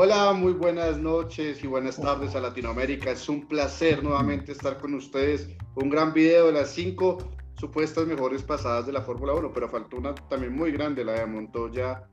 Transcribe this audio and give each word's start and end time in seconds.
Hola, 0.00 0.32
muy 0.32 0.52
buenas 0.52 0.96
noches 0.96 1.64
y 1.64 1.66
buenas 1.66 1.96
tardes 1.96 2.36
a 2.36 2.40
Latinoamérica. 2.40 3.10
Es 3.10 3.28
un 3.28 3.48
placer 3.48 4.00
nuevamente 4.00 4.52
estar 4.52 4.78
con 4.78 4.94
ustedes. 4.94 5.48
Un 5.74 5.90
gran 5.90 6.12
video 6.12 6.46
de 6.46 6.52
las 6.52 6.70
cinco 6.70 7.18
supuestas 7.54 8.06
mejores 8.06 8.44
pasadas 8.44 8.86
de 8.86 8.92
la 8.92 9.02
Fórmula 9.02 9.34
1, 9.34 9.50
pero 9.52 9.68
faltó 9.68 9.96
una 9.96 10.14
también 10.14 10.54
muy 10.54 10.70
grande, 10.70 11.04
la 11.04 11.14
de 11.14 11.26
Montoya 11.26 12.08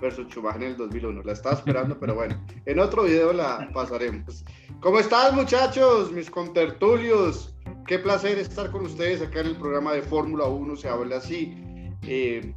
versus 0.00 0.28
Schumacher 0.28 0.62
en 0.62 0.68
el 0.68 0.76
2001. 0.76 1.22
La 1.24 1.32
estaba 1.32 1.56
esperando, 1.56 1.98
pero 1.98 2.14
bueno, 2.14 2.40
en 2.66 2.78
otro 2.78 3.02
video 3.02 3.32
la 3.32 3.68
pasaremos. 3.74 4.44
¿Cómo 4.78 5.00
están 5.00 5.34
muchachos, 5.34 6.12
mis 6.12 6.30
contertulios? 6.30 7.52
Qué 7.88 7.98
placer 7.98 8.38
estar 8.38 8.70
con 8.70 8.82
ustedes 8.82 9.20
acá 9.22 9.40
en 9.40 9.46
el 9.46 9.56
programa 9.56 9.92
de 9.92 10.02
Fórmula 10.02 10.44
1, 10.44 10.76
se 10.76 10.88
habla 10.88 11.16
así. 11.16 11.52
Eh, 12.02 12.54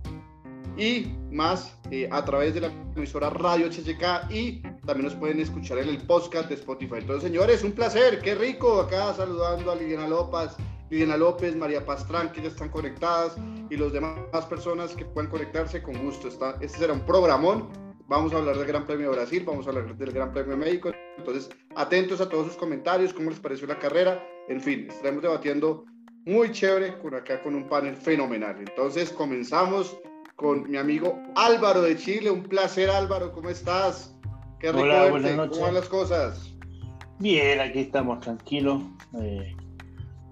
y 0.78 1.12
más 1.32 1.76
eh, 1.92 2.08
a 2.12 2.24
través 2.24 2.54
de 2.54 2.62
la 2.62 2.72
emisora 2.96 3.30
Radio 3.30 3.68
HCK 3.68 4.32
y 4.32 4.62
también 4.86 5.06
nos 5.06 5.16
pueden 5.16 5.40
escuchar 5.40 5.80
en 5.80 5.90
el 5.90 5.98
podcast 5.98 6.50
de 6.50 6.56
Spotify. 6.56 6.96
Entonces, 7.00 7.24
señores, 7.24 7.64
un 7.64 7.72
placer, 7.72 8.20
qué 8.22 8.36
rico 8.36 8.80
acá 8.82 9.14
saludando 9.14 9.72
a 9.72 9.76
Liliana 9.76 10.08
López, 10.08 10.52
Liliana 10.90 11.18
López, 11.18 11.56
María 11.56 11.86
Pastrán, 11.86 12.32
que 12.32 12.42
ya 12.42 12.48
están 12.48 12.70
conectadas 12.70 13.36
y 13.70 13.76
los 13.76 13.92
demás 13.92 14.46
personas 14.50 14.94
que 14.94 15.04
puedan 15.04 15.30
conectarse 15.30 15.82
con 15.82 15.98
gusto. 16.04 16.28
Está, 16.28 16.58
este 16.62 16.80
será 16.80 16.94
un 16.94 17.06
programón. 17.06 17.70
Vamos 18.08 18.32
a 18.32 18.38
hablar 18.38 18.58
del 18.58 18.68
Gran 18.68 18.86
Premio 18.86 19.10
de 19.10 19.18
Brasil, 19.18 19.44
vamos 19.46 19.66
a 19.66 19.70
hablar 19.70 19.98
del 19.98 20.12
Gran 20.14 20.32
Premio 20.32 20.52
de 20.52 20.58
México. 20.58 20.92
Entonces, 21.18 21.50
atentos 21.76 22.22
a 22.22 22.30
todos 22.30 22.48
sus 22.48 22.56
comentarios, 22.56 23.14
cómo 23.14 23.30
les 23.30 23.40
pareció 23.40 23.68
la 23.68 23.78
carrera. 23.80 24.26
En 24.48 24.62
fin, 24.62 24.88
estaremos 24.90 25.24
debatiendo 25.24 25.84
muy 26.26 26.52
chévere 26.52 26.98
con 27.00 27.16
acá 27.16 27.42
con 27.42 27.56
un 27.56 27.68
panel 27.68 27.98
fenomenal. 27.98 28.56
Entonces, 28.60 29.10
comenzamos 29.10 29.98
con 30.38 30.70
mi 30.70 30.78
amigo 30.78 31.20
Álvaro 31.36 31.82
de 31.82 31.98
Chile. 31.98 32.32
Un 32.32 32.44
placer, 32.44 32.90
Álvaro, 32.90 33.34
¿cómo 33.34 33.50
estás? 33.50 34.16
Qué 34.60 34.72
rico 34.72 34.84
Hola, 34.84 35.12
verte. 35.12 35.36
¿Cómo 35.36 35.62
van 35.62 35.74
las 35.74 35.90
cosas? 35.90 36.56
Bien, 37.20 37.60
aquí 37.60 37.80
estamos 37.80 38.20
tranquilos, 38.20 38.84
eh, 39.20 39.56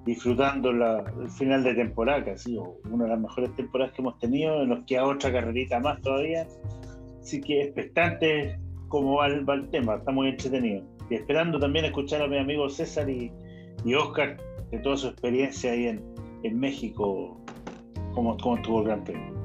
disfrutando 0.05 0.71
la, 0.71 1.03
el 1.19 1.29
final 1.31 1.63
de 1.63 1.73
temporada, 1.73 2.23
que 2.23 2.31
ha 2.31 2.37
sido 2.37 2.77
una 2.91 3.05
de 3.05 3.09
las 3.09 3.19
mejores 3.19 3.55
temporadas 3.55 3.93
que 3.93 4.03
hemos 4.03 4.17
tenido. 4.19 4.63
Nos 4.65 4.85
queda 4.85 5.05
otra 5.05 5.31
carrerita 5.31 5.79
más 5.79 5.99
todavía. 6.01 6.47
Así 7.21 7.41
que 7.41 7.63
expectante 7.63 8.59
cómo 8.87 9.17
va 9.17 9.27
el, 9.27 9.49
va 9.49 9.55
el 9.55 9.67
tema, 9.71 9.95
está 9.95 10.11
muy 10.11 10.29
entretenido. 10.29 10.83
Y 11.09 11.15
esperando 11.15 11.59
también 11.59 11.85
escuchar 11.85 12.21
a 12.21 12.27
mi 12.27 12.37
amigo 12.37 12.69
César 12.69 13.09
y, 13.09 13.31
y 13.83 13.95
Oscar 13.95 14.37
de 14.69 14.77
toda 14.79 14.97
su 14.97 15.07
experiencia 15.07 15.71
ahí 15.71 15.87
en, 15.87 16.03
en 16.43 16.59
México, 16.59 17.43
cómo, 18.13 18.37
cómo 18.37 18.57
estuvo 18.57 18.81
el 18.81 18.85
Gran 18.85 19.03
Premio. 19.03 19.44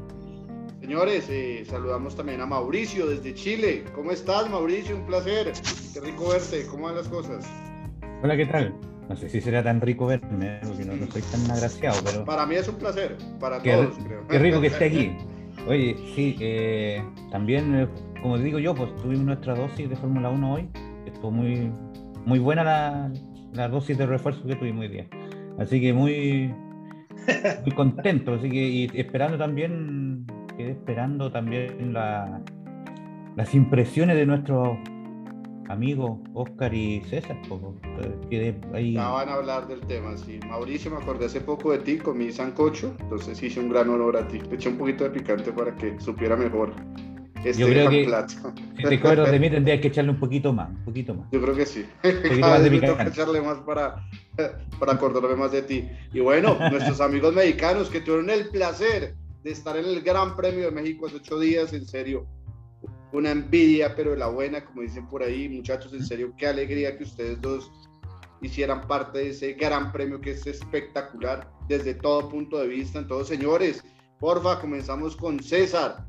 Señores, 0.80 1.28
eh, 1.28 1.62
saludamos 1.66 2.16
también 2.16 2.40
a 2.40 2.46
Mauricio 2.46 3.06
desde 3.06 3.34
Chile. 3.34 3.84
¿Cómo 3.94 4.12
estás, 4.12 4.48
Mauricio? 4.48 4.96
Un 4.96 5.04
placer. 5.04 5.52
Qué 5.92 6.00
rico 6.00 6.30
verte. 6.30 6.66
¿Cómo 6.70 6.86
van 6.86 6.96
las 6.96 7.06
cosas? 7.06 7.46
Hola, 8.22 8.34
¿qué 8.34 8.46
tal? 8.46 8.74
No 9.06 9.14
sé 9.14 9.28
si 9.28 9.42
será 9.42 9.62
tan 9.62 9.82
rico 9.82 10.06
verme, 10.06 10.56
¿eh? 10.56 10.60
porque 10.66 10.86
no, 10.86 10.94
soy 11.12 11.20
tan 11.22 11.50
agraciado, 11.50 12.00
pero... 12.02 12.24
Para 12.24 12.46
mí 12.46 12.54
es 12.54 12.66
un 12.66 12.76
placer, 12.76 13.18
para 13.38 13.62
todos, 13.62 13.98
creo. 13.98 14.26
Qué 14.26 14.38
rico 14.38 14.60
que 14.62 14.68
esté 14.68 14.86
aquí. 14.86 15.12
Oye, 15.68 15.96
sí, 16.14 16.36
eh, 16.40 17.04
también, 17.30 17.86
como 18.22 18.38
digo 18.38 18.58
yo, 18.58 18.74
pues 18.74 18.94
tuvimos 18.96 19.26
nuestra 19.26 19.54
dosis 19.54 19.90
de 19.90 19.96
Fórmula 19.96 20.30
1 20.30 20.52
hoy. 20.52 20.70
Estuvo 21.04 21.30
muy, 21.30 21.70
muy 22.24 22.38
buena 22.38 22.64
la, 22.64 23.12
la 23.52 23.68
dosis 23.68 23.98
de 23.98 24.06
refuerzo 24.06 24.46
que 24.46 24.56
tuvimos 24.56 24.82
hoy 24.82 24.88
día. 24.88 25.06
Así 25.58 25.78
que 25.78 25.92
muy, 25.92 26.54
muy 27.66 27.74
contento, 27.74 28.34
así 28.34 28.48
que 28.48 28.56
y 28.56 28.90
esperando 28.94 29.36
también 29.36 30.24
esperando 30.68 31.30
también 31.30 31.92
las 31.92 33.54
impresiones 33.54 34.16
de 34.16 34.26
nuestros 34.26 34.78
amigos 35.70 36.18
Oscar 36.34 36.74
y 36.74 37.00
César. 37.02 37.36
ahí... 38.74 38.94
Ya 38.94 39.08
van 39.08 39.28
a 39.28 39.34
hablar 39.34 39.68
del 39.68 39.80
tema, 39.80 40.16
sí. 40.16 40.40
Mauricio, 40.48 40.90
me 40.90 40.96
acordé 40.98 41.26
hace 41.26 41.40
poco 41.40 41.72
de 41.72 41.78
ti 41.78 41.98
con 41.98 42.18
mi 42.18 42.32
sancocho, 42.32 42.94
entonces 42.98 43.40
hice 43.42 43.60
un 43.60 43.70
gran 43.70 43.88
honor 43.88 44.16
a 44.16 44.26
ti. 44.26 44.40
Le 44.40 44.56
eché 44.56 44.68
un 44.68 44.78
poquito 44.78 45.04
de 45.04 45.10
picante 45.10 45.52
para 45.52 45.74
que 45.76 45.98
supiera 46.00 46.36
mejor. 46.36 46.74
Este 47.44 47.62
Yo 47.62 47.68
creo 47.68 47.88
que 47.88 48.06
si 48.76 48.82
te 48.82 48.94
acuerdas 48.96 49.30
de 49.30 49.38
mí 49.38 49.48
tendrías 49.48 49.80
que 49.80 49.88
echarle 49.88 50.10
un 50.10 50.20
poquito 50.20 50.52
más, 50.52 50.68
un 50.68 50.84
poquito 50.84 51.14
más. 51.14 51.26
Yo 51.32 51.40
creo 51.40 51.54
que 51.54 51.64
sí. 51.64 51.86
Cada 52.02 52.58
vez 52.58 52.80
tengo 52.80 52.96
que 52.98 53.08
echarle 53.08 53.40
más 53.40 53.58
para, 53.58 54.04
para 54.78 54.92
acordarme 54.92 55.36
más 55.36 55.52
de 55.52 55.62
ti. 55.62 55.88
Y 56.12 56.20
bueno, 56.20 56.56
nuestros 56.70 57.00
amigos 57.00 57.34
mexicanos 57.34 57.88
que 57.88 58.00
tuvieron 58.00 58.28
el 58.28 58.48
placer 58.50 59.14
de 59.42 59.50
estar 59.50 59.76
en 59.76 59.86
el 59.86 60.02
Gran 60.02 60.36
Premio 60.36 60.66
de 60.66 60.70
México 60.70 61.06
hace 61.06 61.16
ocho 61.16 61.38
días, 61.38 61.72
en 61.72 61.86
serio, 61.86 62.26
una 63.12 63.30
envidia, 63.30 63.94
pero 63.96 64.12
de 64.12 64.18
la 64.18 64.28
buena, 64.28 64.64
como 64.64 64.82
dicen 64.82 65.08
por 65.08 65.22
ahí, 65.22 65.48
muchachos, 65.48 65.92
en 65.92 66.04
serio, 66.04 66.32
qué 66.36 66.46
alegría 66.46 66.96
que 66.96 67.04
ustedes 67.04 67.40
dos 67.40 67.70
hicieran 68.42 68.86
parte 68.86 69.18
de 69.18 69.30
ese 69.30 69.52
Gran 69.54 69.92
Premio 69.92 70.20
que 70.20 70.32
es 70.32 70.46
espectacular 70.46 71.50
desde 71.68 71.94
todo 71.94 72.28
punto 72.28 72.58
de 72.58 72.68
vista. 72.68 72.98
Entonces, 72.98 73.36
señores, 73.36 73.84
porfa, 74.18 74.60
comenzamos 74.60 75.16
con 75.16 75.42
César. 75.42 76.06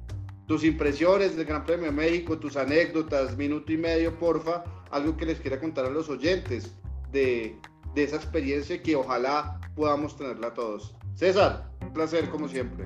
Tus 0.48 0.64
impresiones 0.64 1.36
del 1.36 1.46
Gran 1.46 1.66
Premio 1.66 1.86
de 1.86 1.92
México, 1.92 2.38
tus 2.38 2.58
anécdotas, 2.58 3.38
minuto 3.38 3.72
y 3.72 3.78
medio, 3.78 4.18
porfa, 4.20 4.64
algo 4.92 5.16
que 5.16 5.26
les 5.26 5.40
quiera 5.40 5.60
contar 5.60 5.86
a 5.86 5.90
los 5.90 6.10
oyentes 6.10 6.76
de, 7.12 7.58
de 7.96 8.04
esa 8.04 8.18
experiencia 8.18 8.82
que 8.82 8.96
ojalá 8.96 9.60
podamos 9.76 10.18
tenerla 10.18 10.54
todos. 10.54 10.94
César, 11.16 11.70
un 11.82 11.94
placer 11.94 12.30
como 12.30 12.48
siempre. 12.48 12.86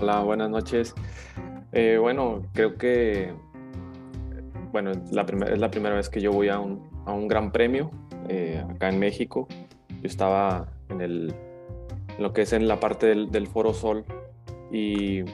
Hola, 0.00 0.20
buenas 0.20 0.48
noches. 0.48 0.94
Eh, 1.72 1.98
bueno, 2.00 2.42
creo 2.52 2.76
que 2.76 3.34
bueno, 4.70 4.92
la 5.10 5.22
es 5.22 5.58
la 5.58 5.70
primera 5.72 5.96
vez 5.96 6.08
que 6.08 6.20
yo 6.20 6.30
voy 6.30 6.48
a 6.48 6.60
un, 6.60 6.88
a 7.04 7.12
un 7.12 7.26
gran 7.26 7.50
premio 7.50 7.90
eh, 8.28 8.64
acá 8.70 8.90
en 8.90 9.00
México. 9.00 9.48
Yo 9.88 10.04
estaba 10.04 10.68
en, 10.88 11.00
el, 11.00 11.34
lo 12.16 12.32
que 12.32 12.42
es 12.42 12.52
en 12.52 12.68
la 12.68 12.78
parte 12.78 13.06
del, 13.06 13.32
del, 13.32 13.48
Foro 13.48 13.74
Sol 13.74 14.04
y 14.70 15.24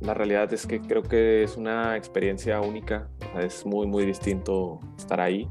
la 0.00 0.14
realidad 0.14 0.50
es 0.54 0.66
que 0.66 0.80
creo 0.80 1.02
que 1.02 1.42
es 1.42 1.58
una 1.58 1.94
experiencia 1.94 2.62
única. 2.62 3.10
es 3.38 3.66
muy, 3.66 3.86
muy 3.86 4.06
distinto 4.06 4.80
estar 4.96 5.20
ahí. 5.20 5.46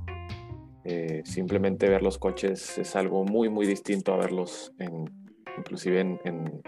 Eh, 0.85 1.21
simplemente 1.23 1.87
ver 1.87 2.01
los 2.01 2.17
coches 2.17 2.79
es 2.79 2.95
algo 2.95 3.25
muy, 3.25 3.47
muy 3.47 3.67
distinto 3.67 4.11
a 4.11 4.17
verlos 4.17 4.73
en, 4.79 5.05
inclusive 5.55 5.99
en, 5.99 6.19
en 6.23 6.61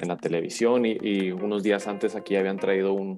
en 0.00 0.08
la 0.08 0.16
televisión 0.16 0.84
y, 0.86 1.30
unos 1.30 1.62
días 1.62 1.86
antes 1.86 2.16
aquí 2.16 2.36
habían 2.36 2.58
traído 2.58 2.92
un, 2.92 3.16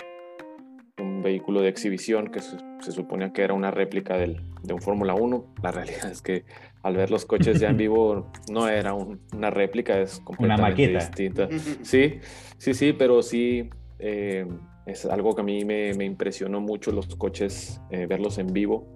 un 0.99 1.23
vehículo 1.23 1.61
de 1.61 1.69
exhibición 1.69 2.29
que 2.29 2.41
se, 2.41 2.93
suponía 2.93 3.33
que 3.33 3.43
era 3.43 3.55
una 3.55 3.71
réplica 3.71 4.17
del, 4.17 4.41
de 4.63 4.75
un 4.75 4.81
Fórmula 4.81 5.15
1. 5.15 5.55
La 5.63 5.71
realidad 5.71 6.11
es 6.11 6.23
que 6.23 6.45
al 6.83 6.97
ver 6.97 7.11
los 7.11 7.25
coches 7.25 7.61
ya 7.61 7.69
en 7.69 7.77
vivo 7.77 8.31
no 8.51 8.69
era 8.69 8.95
una 8.95 9.51
réplica, 9.51 10.01
es 10.01 10.21
completamente 10.21 10.89
distinta. 10.89 11.49
Sí, 11.83 12.21
sí, 12.59 12.75
sí, 12.75 12.93
pero 12.93 13.23
sí 13.23 13.71
eh, 13.99 14.47
es 14.87 15.07
algo 15.07 15.35
que 15.35 15.43
a 15.43 15.45
mí 15.45 15.65
me, 15.65 15.95
me 15.95 16.05
impresionó 16.05 16.61
mucho 16.61 16.91
los 16.91 17.07
coches, 17.17 17.81
eh, 17.91 18.07
verlos 18.07 18.39
en 18.39 18.49
vivo. 18.49 18.87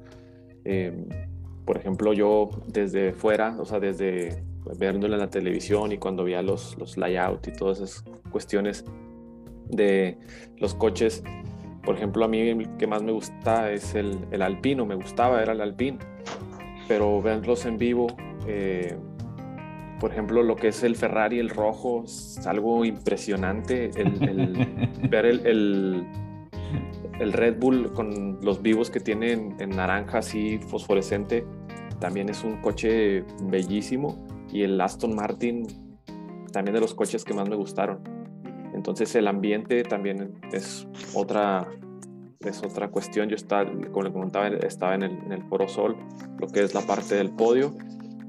Eh, 0.65 0.93
por 1.65 1.77
ejemplo, 1.77 2.13
yo 2.13 2.51
desde 2.67 3.13
fuera, 3.13 3.57
o 3.59 3.65
sea, 3.65 3.79
desde 3.79 4.43
viéndolo 4.79 5.15
en 5.15 5.21
la 5.21 5.31
televisión 5.31 5.93
y 5.93 5.99
cuando 5.99 6.25
veía 6.25 6.43
los, 6.43 6.77
los 6.79 6.97
layout 6.97 7.47
y 7.49 7.53
todas 7.53 7.81
esas 7.81 8.05
cuestiones 8.31 8.85
de 9.69 10.19
los 10.59 10.75
coches. 10.75 11.23
Por 11.85 11.97
ejemplo, 11.97 12.25
a 12.25 12.29
mí 12.29 12.41
el 12.41 12.77
que 12.77 12.87
más 12.87 13.03
me 13.03 13.13
gusta 13.13 13.71
es 13.71 13.95
el, 13.95 14.19
el 14.31 14.43
alpino, 14.43 14.85
me 14.87 14.97
gustaba, 14.97 15.41
era 15.43 15.53
el 15.53 15.61
alpino, 15.61 15.99
pero 16.89 17.23
verlos 17.23 17.65
en 17.65 17.79
vivo, 17.79 18.09
eh, 18.49 18.97
por 20.01 20.13
ejemplo, 20.13 20.43
lo 20.43 20.57
que 20.57 20.69
es 20.69 20.83
el 20.83 20.95
Ferrari, 20.97 21.39
el 21.39 21.49
rojo, 21.49 22.05
es 22.05 22.45
algo 22.47 22.85
impresionante. 22.85 23.91
El, 23.97 24.67
ver 25.11 25.27
el, 25.27 25.47
el, 25.47 26.07
el, 27.21 27.33
Red 27.33 27.59
Bull 27.59 27.93
con 27.93 28.39
los 28.43 28.61
vivos 28.61 28.91
que 28.91 29.01
tiene 29.01 29.33
en, 29.33 29.57
en 29.59 29.71
naranja 29.71 30.19
así 30.19 30.59
fosforescente, 30.59 31.47
también 31.99 32.29
es 32.29 32.45
un 32.45 32.61
coche 32.61 33.25
bellísimo 33.45 34.36
y 34.53 34.63
el 34.63 34.81
Aston 34.81 35.15
Martin 35.15 35.67
también 36.53 36.75
de 36.75 36.81
los 36.81 36.95
coches 36.95 37.25
que 37.25 37.35
más 37.35 37.49
me 37.49 37.57
gustaron. 37.57 38.01
Entonces 38.75 39.15
el 39.15 39.27
ambiente 39.29 39.83
también 39.83 40.35
es 40.53 40.87
otra, 41.15 41.67
es 42.41 42.63
otra 42.63 42.89
cuestión. 42.89 43.29
Yo 43.29 43.37
estaba, 43.37 43.71
como 43.91 44.03
le 44.03 44.13
comentaba, 44.13 44.49
estaba 44.49 44.95
en 44.95 45.03
el, 45.03 45.13
en 45.13 45.33
el 45.33 45.43
Foro 45.45 45.69
Sol, 45.69 45.97
lo 46.39 46.47
que 46.49 46.63
es 46.63 46.75
la 46.75 46.83
parte 46.83 47.15
del 47.15 47.31
podio. 47.31 47.75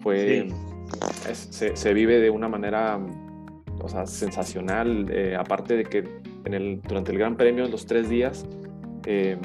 Fue, 0.02 0.48
se, 1.34 1.76
se, 1.76 1.94
vive 1.94 2.20
de 2.20 2.30
una 2.30 2.48
manera 2.48 3.00
o 3.82 3.88
sea, 3.90 4.06
sensacional, 4.06 5.08
eh, 5.12 5.36
aparte 5.38 5.76
de 5.76 5.84
que 5.84 6.04
en 6.46 6.54
el, 6.54 6.82
durante 6.82 7.12
el 7.12 7.18
Gran 7.18 7.36
Premio, 7.36 7.68
los 7.68 7.86
tres 7.86 8.10
días, 8.10 8.46
eh, 9.06 9.38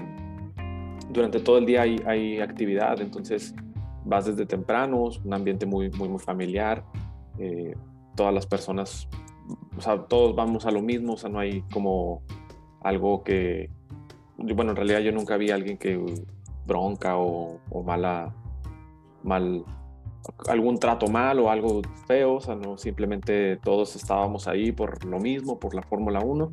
durante 1.10 1.40
todo 1.40 1.58
el 1.58 1.66
día 1.66 1.82
hay, 1.82 2.00
hay 2.06 2.40
actividad, 2.40 3.00
entonces 3.00 3.54
vas 4.04 4.26
desde 4.26 4.46
temprano, 4.46 5.08
un 5.24 5.34
ambiente 5.34 5.66
muy, 5.66 5.90
muy, 5.90 6.08
muy 6.08 6.18
familiar, 6.18 6.84
eh, 7.38 7.74
todas 8.14 8.34
las 8.34 8.46
personas, 8.46 9.08
o 9.76 9.80
sea, 9.80 9.98
todos 10.04 10.34
vamos 10.34 10.66
a 10.66 10.70
lo 10.70 10.82
mismo, 10.82 11.14
o 11.14 11.16
sea, 11.16 11.30
no 11.30 11.38
hay 11.38 11.62
como 11.72 12.22
algo 12.82 13.22
que, 13.22 13.70
bueno, 14.36 14.70
en 14.70 14.76
realidad 14.76 15.00
yo 15.00 15.12
nunca 15.12 15.36
vi 15.36 15.50
a 15.50 15.54
alguien 15.54 15.78
que 15.78 15.98
bronca 16.66 17.16
o, 17.16 17.60
o 17.70 17.82
mala, 17.82 18.34
mal, 19.22 19.64
algún 20.48 20.78
trato 20.78 21.06
mal 21.06 21.38
o 21.40 21.50
algo 21.50 21.82
feo, 22.06 22.34
o 22.34 22.40
sea, 22.40 22.54
no, 22.54 22.76
simplemente 22.76 23.56
todos 23.56 23.96
estábamos 23.96 24.48
ahí 24.48 24.72
por 24.72 25.04
lo 25.04 25.18
mismo, 25.18 25.58
por 25.58 25.74
la 25.74 25.82
Fórmula 25.82 26.20
1 26.20 26.52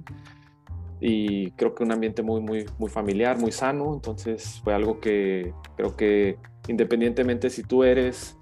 y 1.01 1.51
creo 1.51 1.75
que 1.75 1.84
un 1.84 1.92
ambiente 1.92 2.22
muy, 2.22 2.42
muy, 2.42 2.66
muy 2.78 2.90
familiar, 2.90 3.38
muy 3.38 3.51
sano, 3.51 3.94
entonces 3.94 4.62
fue 4.63 4.74
algo 4.74 5.00
que 5.00 5.54
creo 5.78 5.96
que 5.96 6.38
independientemente 6.68 7.50
si 7.50 7.63
tú 7.63 7.84
eres 7.84 8.38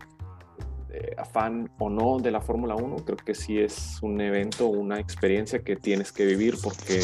eh, 0.91 1.13
afán 1.17 1.69
o 1.77 1.89
no 1.89 2.17
de 2.17 2.31
la 2.31 2.41
Fórmula 2.41 2.75
1, 2.75 2.97
creo 3.05 3.17
que 3.17 3.35
sí 3.35 3.59
es 3.59 3.99
un 4.01 4.19
evento, 4.21 4.67
una 4.67 4.99
experiencia 4.99 5.59
que 5.59 5.75
tienes 5.75 6.11
que 6.11 6.25
vivir 6.25 6.55
porque 6.63 6.99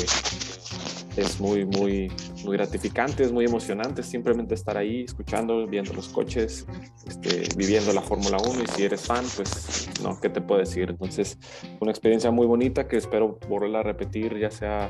es 1.15 1.39
muy, 1.39 1.65
muy, 1.65 2.11
muy 2.43 2.57
gratificante, 2.57 3.23
es 3.23 3.31
muy 3.31 3.45
emocionante 3.45 4.01
simplemente 4.01 4.55
estar 4.55 4.77
ahí, 4.77 5.03
escuchando, 5.03 5.67
viendo 5.67 5.93
los 5.93 6.09
coches, 6.09 6.65
este, 7.07 7.43
viviendo 7.55 7.93
la 7.93 8.01
Fórmula 8.01 8.37
1 8.37 8.63
y 8.63 8.67
si 8.67 8.83
eres 8.83 9.01
fan, 9.01 9.23
pues 9.35 9.89
no, 10.01 10.19
¿qué 10.19 10.29
te 10.29 10.41
puedo 10.41 10.59
decir? 10.59 10.89
Entonces, 10.89 11.37
una 11.79 11.91
experiencia 11.91 12.31
muy 12.31 12.47
bonita 12.47 12.87
que 12.87 12.97
espero 12.97 13.37
volverla 13.47 13.81
a 13.81 13.83
repetir, 13.83 14.39
ya 14.39 14.49
sea 14.49 14.89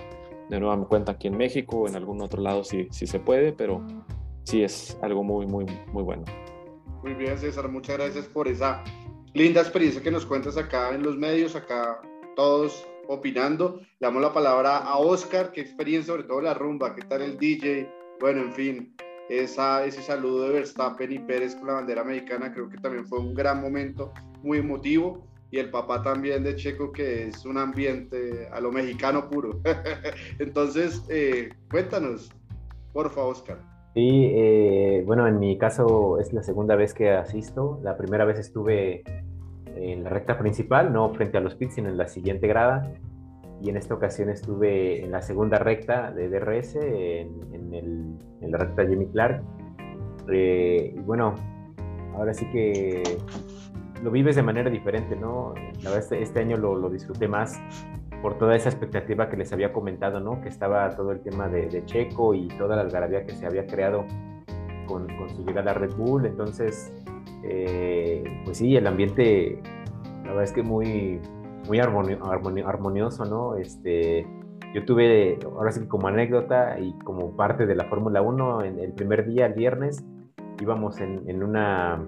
de 0.53 0.59
nueva 0.59 0.87
cuenta 0.87 1.13
aquí 1.13 1.27
en 1.27 1.37
México 1.37 1.79
o 1.79 1.87
en 1.87 1.95
algún 1.95 2.21
otro 2.21 2.41
lado 2.41 2.63
si, 2.63 2.87
si 2.91 3.07
se 3.07 3.19
puede, 3.19 3.53
pero 3.53 3.85
sí 4.43 4.63
es 4.63 4.97
algo 5.01 5.23
muy, 5.23 5.45
muy, 5.45 5.65
muy 5.91 6.03
bueno. 6.03 6.23
Muy 7.01 7.13
bien, 7.15 7.37
César, 7.37 7.69
muchas 7.69 7.97
gracias 7.97 8.25
por 8.27 8.47
esa 8.47 8.83
linda 9.33 9.61
experiencia 9.61 10.01
que 10.01 10.11
nos 10.11 10.25
cuentas 10.25 10.57
acá 10.57 10.93
en 10.93 11.03
los 11.03 11.17
medios, 11.17 11.55
acá 11.55 12.01
todos 12.35 12.85
opinando. 13.07 13.79
Le 13.99 14.07
damos 14.07 14.21
la 14.21 14.31
palabra 14.31 14.77
a 14.77 14.97
Oscar, 14.97 15.51
qué 15.51 15.61
experiencia, 15.61 16.13
sobre 16.13 16.23
todo 16.23 16.41
la 16.41 16.53
rumba, 16.53 16.95
qué 16.95 17.01
tal 17.01 17.21
el 17.21 17.37
DJ, 17.37 17.89
bueno, 18.19 18.41
en 18.41 18.53
fin, 18.53 18.95
esa, 19.29 19.85
ese 19.85 20.01
saludo 20.01 20.43
de 20.43 20.53
Verstappen 20.53 21.11
y 21.11 21.19
Pérez 21.19 21.55
con 21.55 21.67
la 21.67 21.73
bandera 21.73 22.03
mexicana, 22.03 22.53
creo 22.53 22.69
que 22.69 22.77
también 22.77 23.05
fue 23.05 23.19
un 23.19 23.33
gran 23.33 23.61
momento, 23.61 24.13
muy 24.43 24.59
emotivo. 24.59 25.27
Y 25.53 25.59
el 25.59 25.69
papá 25.69 26.01
también 26.01 26.43
de 26.43 26.55
Checo, 26.55 26.91
que 26.91 27.27
es 27.27 27.45
un 27.45 27.59
ambiente 27.59 28.47
a 28.51 28.59
lo 28.59 28.71
mexicano 28.71 29.29
puro. 29.29 29.59
Entonces, 30.39 31.05
eh, 31.09 31.49
cuéntanos, 31.69 32.31
por 32.91 33.11
favor, 33.11 33.33
Oscar. 33.33 33.59
Sí, 33.93 34.31
eh, 34.33 35.03
bueno, 35.05 35.27
en 35.27 35.37
mi 35.37 35.59
caso 35.59 36.19
es 36.19 36.33
la 36.33 36.41
segunda 36.41 36.75
vez 36.75 36.95
que 36.95 37.11
asisto. 37.11 37.79
La 37.83 37.95
primera 37.95 38.25
vez 38.25 38.39
estuve 38.39 39.03
en 39.75 40.03
la 40.03 40.09
recta 40.09 40.39
principal, 40.39 40.91
no 40.91 41.13
frente 41.13 41.37
a 41.37 41.41
los 41.41 41.53
pits, 41.53 41.75
sino 41.75 41.89
en 41.89 41.97
la 41.97 42.07
siguiente 42.07 42.47
grada. 42.47 42.91
Y 43.61 43.69
en 43.69 43.77
esta 43.77 43.93
ocasión 43.93 44.31
estuve 44.31 45.03
en 45.03 45.11
la 45.11 45.21
segunda 45.21 45.59
recta 45.59 46.09
de 46.09 46.29
DRS, 46.29 46.77
en, 46.77 47.73
el, 47.75 48.17
en 48.41 48.51
la 48.51 48.57
recta 48.57 48.87
Jimmy 48.87 49.05
Clark. 49.05 49.43
Eh, 50.29 50.95
y 50.95 50.99
bueno, 51.01 51.35
ahora 52.15 52.33
sí 52.33 52.47
que 52.51 53.03
lo 54.03 54.11
vives 54.11 54.35
de 54.35 54.43
manera 54.43 54.69
diferente, 54.69 55.15
¿no? 55.15 55.53
La 55.81 55.89
verdad, 55.89 55.99
este, 55.99 56.21
este 56.21 56.39
año 56.41 56.57
lo, 56.57 56.75
lo, 56.75 56.89
disfruté 56.89 57.29
más 57.29 57.59
por 58.21 58.37
toda 58.37 58.55
esa 58.55 58.69
expectativa 58.69 59.29
que 59.29 59.37
les 59.37 59.53
había 59.53 59.71
comentado, 59.71 60.19
¿no? 60.19 60.41
Que 60.41 60.49
estaba 60.49 60.89
todo 60.89 61.11
el 61.11 61.21
tema 61.21 61.47
de, 61.47 61.67
de 61.67 61.85
Checo 61.85 62.33
y 62.33 62.49
toda 62.49 62.75
la 62.75 62.81
algarabía 62.81 63.25
que 63.25 63.33
se 63.33 63.45
había 63.45 63.65
creado 63.65 64.05
con, 64.87 65.07
con 65.15 65.29
su 65.29 65.45
llegada 65.45 65.71
a 65.71 65.73
Red 65.75 65.95
Bull. 65.95 66.25
Entonces, 66.25 66.91
eh, 67.43 68.23
pues 68.43 68.57
sí, 68.57 68.75
el 68.75 68.87
ambiente, 68.87 69.61
la 70.23 70.29
verdad 70.29 70.43
es 70.43 70.51
que 70.51 70.63
muy, 70.63 71.21
muy 71.67 71.79
armonioso, 71.79 73.23
¿no? 73.23 73.55
Este, 73.55 74.27
yo 74.73 74.83
tuve, 74.83 75.39
ahora 75.45 75.71
sí 75.71 75.85
como 75.87 76.09
anécdota 76.09 76.77
y 76.77 76.93
como 77.05 77.37
parte 77.37 77.65
de 77.65 77.75
la 77.75 77.85
Fórmula 77.85 78.21
1, 78.21 78.63
en 78.65 78.79
el 78.79 78.91
primer 78.91 79.25
día, 79.25 79.45
el 79.45 79.53
viernes, 79.53 80.03
íbamos 80.61 80.99
en, 80.99 81.29
en 81.29 81.41
una 81.41 82.05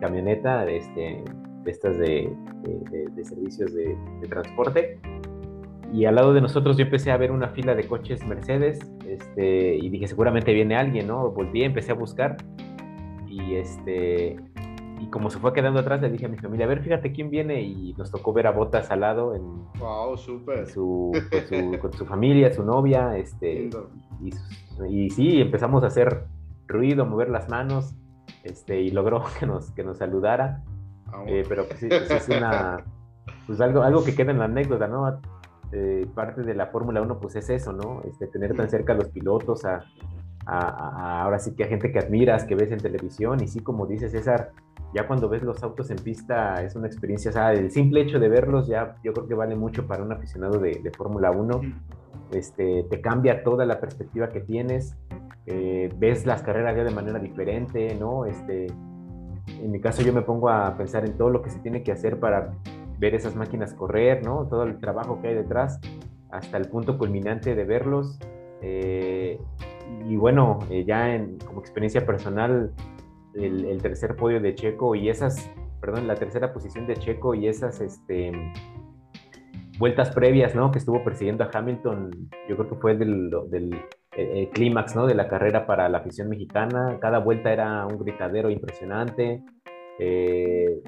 camioneta 0.00 0.64
de, 0.64 0.76
este, 0.76 1.24
de 1.64 1.70
estas 1.70 1.98
de, 1.98 2.30
de, 2.62 3.06
de 3.10 3.24
servicios 3.24 3.72
de, 3.74 3.96
transporte. 4.28 4.98
Y 5.92 6.06
al 6.06 6.16
lado 6.16 6.32
de 6.32 6.40
nosotros 6.40 6.76
yo 6.76 6.84
empecé 6.84 7.12
a 7.12 7.16
ver 7.16 7.30
una 7.30 7.48
fila 7.48 7.74
de 7.74 7.86
coches 7.86 8.26
Mercedes 8.26 8.80
este, 9.06 9.76
y 9.76 9.88
dije, 9.90 10.08
seguramente 10.08 10.52
viene 10.52 10.76
alguien, 10.76 11.06
¿no? 11.06 11.30
Volví, 11.30 11.62
empecé 11.62 11.92
a 11.92 11.94
buscar 11.94 12.36
y 13.28 13.56
este 13.56 14.36
y 15.00 15.06
como 15.06 15.28
se 15.28 15.38
fue 15.38 15.52
quedando 15.52 15.80
atrás 15.80 16.00
le 16.00 16.08
dije 16.08 16.26
a 16.26 16.28
mi 16.28 16.36
familia, 16.36 16.66
a 16.66 16.68
ver, 16.68 16.80
fíjate 16.80 17.12
quién 17.12 17.28
viene 17.28 17.62
y 17.62 17.94
nos 17.98 18.10
tocó 18.10 18.32
ver 18.32 18.46
a 18.46 18.52
Botas 18.52 18.90
al 18.90 19.00
lado 19.00 19.34
en, 19.34 19.42
wow, 19.78 20.16
super. 20.16 20.66
Su, 20.66 21.12
con, 21.80 21.92
su, 21.92 22.06
familia, 22.06 22.52
su 22.52 22.64
novia, 22.64 23.16
este 23.18 23.70
y, 24.22 24.30
y, 24.88 25.10
sí, 25.10 25.40
empezamos 25.40 25.82
a 25.82 25.88
hacer 25.88 26.24
ruido, 26.66 27.04
mover 27.06 27.28
las 27.28 27.48
manos, 27.48 27.94
este 28.44 28.80
y 28.80 28.90
logró 28.90 29.24
que 29.38 29.46
nos 29.46 29.70
que 29.72 29.82
nos 29.82 29.98
saludara, 29.98 30.62
ah, 31.12 31.24
eh, 31.26 31.44
pero 31.48 31.66
pues, 31.66 31.80
sí, 31.80 31.88
pues 31.88 32.10
es 32.10 32.28
una 32.28 32.84
pues 33.46 33.60
algo 33.60 33.82
algo 33.82 34.04
que 34.04 34.14
queda 34.14 34.30
en 34.30 34.38
la 34.38 34.44
anécdota, 34.44 34.86
¿no? 34.86 35.20
Eh, 35.72 36.06
parte 36.14 36.42
de 36.42 36.54
la 36.54 36.66
Fórmula 36.66 37.02
1 37.02 37.18
pues 37.18 37.34
es 37.36 37.50
eso, 37.50 37.72
¿no? 37.72 38.02
Este, 38.08 38.28
tener 38.28 38.54
tan 38.54 38.70
cerca 38.70 38.92
a 38.92 38.96
los 38.96 39.08
pilotos, 39.08 39.64
a, 39.64 39.84
ahora 40.46 41.38
sí 41.38 41.54
que 41.54 41.64
a 41.64 41.66
gente 41.66 41.90
que 41.90 41.98
admiras, 41.98 42.44
que 42.44 42.54
ves 42.54 42.70
en 42.70 42.78
televisión, 42.78 43.42
y 43.42 43.48
sí, 43.48 43.60
como 43.60 43.86
dice 43.86 44.08
César, 44.08 44.52
ya 44.94 45.08
cuando 45.08 45.28
ves 45.28 45.42
los 45.42 45.62
autos 45.62 45.90
en 45.90 45.96
pista 45.96 46.62
es 46.62 46.76
una 46.76 46.86
experiencia, 46.86 47.30
o 47.30 47.34
sea, 47.34 47.52
el 47.52 47.70
simple 47.72 48.02
hecho 48.02 48.20
de 48.20 48.28
verlos 48.28 48.68
ya 48.68 48.96
yo 49.02 49.12
creo 49.12 49.26
que 49.26 49.34
vale 49.34 49.56
mucho 49.56 49.86
para 49.86 50.04
un 50.04 50.12
aficionado 50.12 50.60
de, 50.60 50.92
Fórmula 50.96 51.32
1, 51.32 51.60
este, 52.32 52.84
te 52.90 53.00
cambia 53.00 53.42
toda 53.42 53.66
la 53.66 53.80
perspectiva 53.80 54.28
que 54.28 54.40
tienes, 54.40 54.96
eh, 55.46 55.90
ves 55.98 56.26
las 56.26 56.42
carreras 56.42 56.76
ya 56.76 56.84
de 56.84 56.90
manera 56.90 57.18
diferente, 57.18 57.94
¿no? 57.94 58.24
Este, 58.24 58.66
en 58.66 59.70
mi 59.70 59.80
caso 59.80 60.02
yo 60.02 60.12
me 60.12 60.22
pongo 60.22 60.48
a 60.48 60.76
pensar 60.76 61.04
en 61.04 61.16
todo 61.16 61.30
lo 61.30 61.42
que 61.42 61.50
se 61.50 61.58
tiene 61.58 61.82
que 61.82 61.92
hacer 61.92 62.18
para 62.18 62.54
ver 62.98 63.14
esas 63.14 63.36
máquinas 63.36 63.74
correr, 63.74 64.24
¿no? 64.24 64.46
Todo 64.46 64.62
el 64.64 64.78
trabajo 64.78 65.20
que 65.20 65.28
hay 65.28 65.34
detrás, 65.34 65.80
hasta 66.30 66.56
el 66.56 66.68
punto 66.68 66.98
culminante 66.98 67.54
de 67.54 67.64
verlos. 67.64 68.18
Eh, 68.62 69.38
y 70.08 70.16
bueno, 70.16 70.60
eh, 70.70 70.84
ya 70.84 71.14
en, 71.14 71.38
como 71.38 71.60
experiencia 71.60 72.06
personal, 72.06 72.72
el, 73.34 73.82
tercer 73.82 74.16
podio 74.16 74.40
de 74.40 74.54
Checo 74.54 74.94
y 74.94 75.08
esas, 75.08 75.50
perdón, 75.80 76.06
la 76.06 76.14
tercera 76.14 76.52
posición 76.52 76.86
de 76.86 76.94
Checo 76.94 77.34
y 77.34 77.48
esas 77.48 77.80
este, 77.80 78.32
vueltas 79.78 80.14
previas, 80.14 80.54
¿no? 80.54 80.70
Que 80.70 80.78
estuvo 80.78 81.02
persiguiendo 81.02 81.44
a 81.44 81.50
Hamilton, 81.52 82.10
yo 82.48 82.56
creo 82.56 82.68
que 82.68 82.76
fue 82.76 82.96
del, 82.96 83.30
del 83.50 83.80
clímax, 84.52 84.94
¿no? 84.94 85.06
De 85.06 85.14
la 85.14 85.28
carrera 85.28 85.66
para 85.66 85.88
la 85.88 85.98
afición 85.98 86.28
mexicana. 86.28 86.98
Cada 87.00 87.18
vuelta 87.18 87.52
era 87.52 87.86
un 87.86 87.98
gritadero 87.98 88.50
impresionante. 88.50 89.42
Eh, 89.98 90.82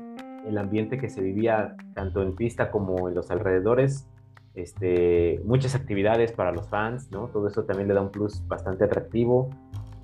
el 0.46 0.58
ambiente 0.58 0.99
que 0.99 1.08
se 1.08 1.20
vivía 1.20 1.75
tanto 1.94 2.22
en 2.22 2.37
pista 2.37 2.70
como 2.70 3.08
en 3.08 3.14
los 3.14 3.30
alrededores 3.30 4.08
este, 4.56 5.40
muchas 5.44 5.75
actividades 5.75 6.32
para 6.32 6.50
los 6.50 6.68
fans, 6.68 7.11
¿no? 7.11 7.28
Todo 7.28 7.46
eso 7.46 7.64
también 7.64 7.88
le 7.88 7.94
da 7.94 8.00
un 8.00 8.11
plus 8.11 8.42
bastante 8.49 8.84
atractivo 8.84 9.50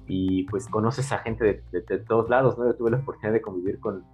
y 0.07 0.45
pues 0.45 0.69
conoces 0.69 1.11
a 1.11 1.19
gente 1.19 1.63
de, 1.73 1.99
todos 2.01 2.29
lados, 2.29 2.59
¿no? 2.59 2.67
Yo 2.67 2.75
tuve 2.75 2.91
la 2.91 2.99
oportunidad 2.99 3.33
de 3.33 3.41
convivir 3.41 3.81
con, 3.81 4.05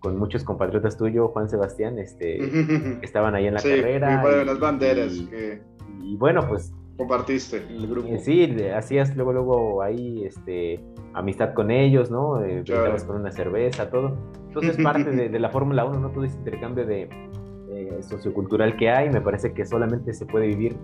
con 0.00 0.18
muchos 0.18 0.44
compatriotas 0.44 0.96
tuyos, 0.96 1.30
Juan 1.32 1.48
Sebastián, 1.48 1.98
este, 1.98 2.38
que 2.38 2.98
estaban 3.02 3.34
ahí 3.34 3.46
en 3.46 3.54
la 3.54 3.62
carrera. 3.62 4.42
Y, 4.42 4.44
las 4.44 4.58
banderas. 4.58 5.12
Y, 5.12 6.16
bueno, 6.16 6.46
pues... 6.48 6.74
Compartiste 6.96 7.58
el 7.68 7.86
grupo. 7.86 8.08
Eh, 8.08 8.18
sí, 8.18 8.56
hacías 8.74 9.14
luego, 9.16 9.32
luego 9.32 9.82
ahí, 9.82 10.24
este, 10.24 10.84
amistad 11.14 11.54
con 11.54 11.70
ellos, 11.70 12.10
¿no? 12.10 12.42
Eh, 12.42 12.64
con 13.06 13.16
una 13.16 13.32
cerveza, 13.32 13.88
todo. 13.90 14.18
Entonces 14.48 14.76
parte 14.82 15.10
de, 15.10 15.28
de 15.28 15.38
la 15.38 15.48
Fórmula 15.50 15.84
1, 15.84 15.98
¿no? 15.98 16.10
Todo 16.10 16.24
ese 16.24 16.36
intercambio 16.36 16.84
de, 16.84 17.08
sociocultural 18.02 18.76
que 18.76 18.90
hay, 18.90 19.10
me 19.10 19.20
parece 19.20 19.52
que 19.52 19.64
solamente 19.64 20.12
se 20.12 20.26
puede 20.26 20.46
vivir 20.48 20.76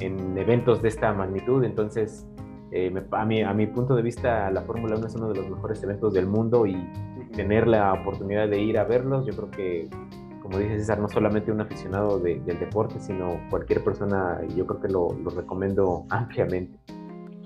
en 0.00 0.36
eventos 0.38 0.82
de 0.82 0.88
esta 0.88 1.12
magnitud, 1.12 1.62
entonces 1.64 2.26
eh, 2.72 2.92
a, 3.10 3.24
mi, 3.24 3.42
a 3.42 3.52
mi 3.52 3.66
punto 3.66 3.94
de 3.94 4.02
vista 4.02 4.50
la 4.50 4.62
Fórmula 4.62 4.96
1 4.96 5.06
es 5.06 5.14
uno 5.14 5.28
de 5.28 5.40
los 5.40 5.50
mejores 5.50 5.82
eventos 5.82 6.14
del 6.14 6.26
mundo 6.26 6.66
y 6.66 6.76
tener 7.32 7.66
la 7.66 7.92
oportunidad 7.92 8.48
de 8.48 8.60
ir 8.60 8.78
a 8.78 8.84
verlos, 8.84 9.26
yo 9.26 9.34
creo 9.34 9.50
que, 9.50 9.88
como 10.42 10.58
dice 10.58 10.78
César, 10.78 10.98
no 10.98 11.08
solamente 11.08 11.52
un 11.52 11.60
aficionado 11.60 12.18
del 12.18 12.44
deporte, 12.44 13.00
sino 13.00 13.40
cualquier 13.50 13.82
persona, 13.84 14.40
yo 14.56 14.66
creo 14.66 14.80
que 14.80 14.88
lo, 14.88 15.08
lo 15.22 15.30
recomiendo 15.30 16.04
ampliamente. 16.10 16.78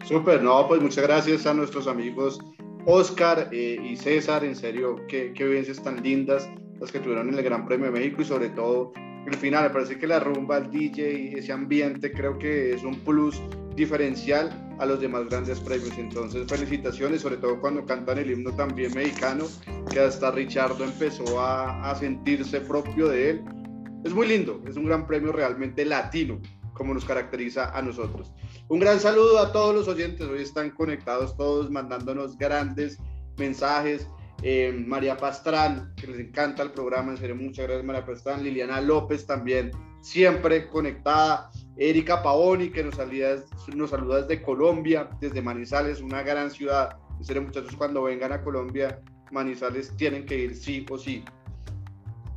Súper, 0.05 0.43
no, 0.43 0.69
pues 0.69 0.83
muchas 0.83 1.05
gracias 1.05 1.47
a 1.47 1.55
nuestros 1.55 1.87
amigos 1.87 2.39
Oscar 2.87 3.49
eh, 3.53 3.79
y 3.83 3.97
César, 3.97 4.45
en 4.45 4.55
serio, 4.55 4.97
qué, 5.09 5.33
qué 5.33 5.45
vivencias 5.45 5.83
tan 5.83 6.03
lindas 6.03 6.49
las 6.81 6.93
que 6.93 7.01
tuvieron 7.01 7.29
en 7.29 7.35
el 7.35 7.43
Gran 7.43 7.67
Premio 7.67 7.87
de 7.87 7.93
México 7.93 8.23
y 8.23 8.25
sobre 8.25 8.51
todo 8.51 8.93
el 9.27 9.37
final. 9.37 9.65
Me 9.65 9.71
parece 9.71 9.99
que 9.99 10.07
la 10.07 10.21
rumba, 10.21 10.59
el 10.59 10.71
DJ, 10.71 11.39
ese 11.39 11.53
ambiente 11.53 12.13
creo 12.13 12.39
que 12.39 12.75
es 12.75 12.83
un 12.83 12.97
plus 13.01 13.41
diferencial 13.77 14.51
a 14.79 14.87
los 14.87 15.01
demás 15.01 15.27
grandes 15.29 15.61
premios. 15.61 15.97
Entonces, 15.99 16.47
felicitaciones, 16.47 17.23
sobre 17.23 17.37
todo 17.37 17.61
cuando 17.61 17.85
cantan 17.85 18.19
el 18.19 18.31
himno 18.31 18.53
también 18.55 18.93
mexicano, 18.95 19.47
que 19.91 20.01
hasta 20.01 20.31
Richardo 20.31 20.85
empezó 20.85 21.41
a, 21.41 21.91
a 21.91 21.95
sentirse 21.95 22.61
propio 22.61 23.09
de 23.09 23.31
él. 23.31 23.45
Es 24.05 24.13
muy 24.13 24.27
lindo, 24.27 24.63
es 24.67 24.77
un 24.77 24.85
gran 24.85 25.07
premio 25.07 25.33
realmente 25.33 25.85
latino. 25.85 26.41
como 26.75 26.93
nos 26.93 27.05
caracteriza 27.05 27.71
a 27.71 27.81
nosotros. 27.83 28.33
Un 28.69 28.81
gran 28.81 28.99
saludo 28.99 29.39
a 29.39 29.53
todos 29.53 29.75
los 29.75 29.87
oyentes, 29.87 30.27
hoy 30.27 30.43
están 30.43 30.71
conectados 30.71 31.37
todos 31.37 31.71
mandándonos 31.71 32.37
grandes 32.37 32.99
mensajes. 33.37 34.09
Eh, 34.47 34.85
María 34.87 35.17
Pastrán, 35.17 35.95
que 35.97 36.07
les 36.07 36.21
encanta 36.21 36.63
el 36.63 36.71
programa, 36.73 37.13
en 37.13 37.17
serio, 37.17 37.35
muchas 37.35 37.65
gracias 37.65 37.83
María 37.83 38.05
Pastrán. 38.05 38.45
Liliana 38.45 38.79
López 38.83 39.27
también, 39.27 39.71
siempre 40.03 40.69
conectada. 40.69 41.51
Erika 41.79 42.23
Paoni, 42.23 42.69
que 42.69 42.85
nos 42.85 42.97
saluda, 42.97 43.43
nos 43.75 43.89
saluda 43.89 44.21
desde 44.21 44.43
Colombia, 44.43 45.09
desde 45.19 45.41
Manizales, 45.41 46.03
una 46.03 46.23
gran 46.23 46.51
ciudad. 46.51 46.99
En 47.19 47.25
serio, 47.25 47.41
muchachos, 47.41 47.75
cuando 47.75 48.03
vengan 48.03 48.33
a 48.33 48.43
Colombia, 48.43 49.01
Manizales 49.33 49.97
tienen 49.97 50.27
que 50.27 50.37
ir 50.37 50.55
sí 50.55 50.85
o 50.91 50.99
sí. 50.99 51.25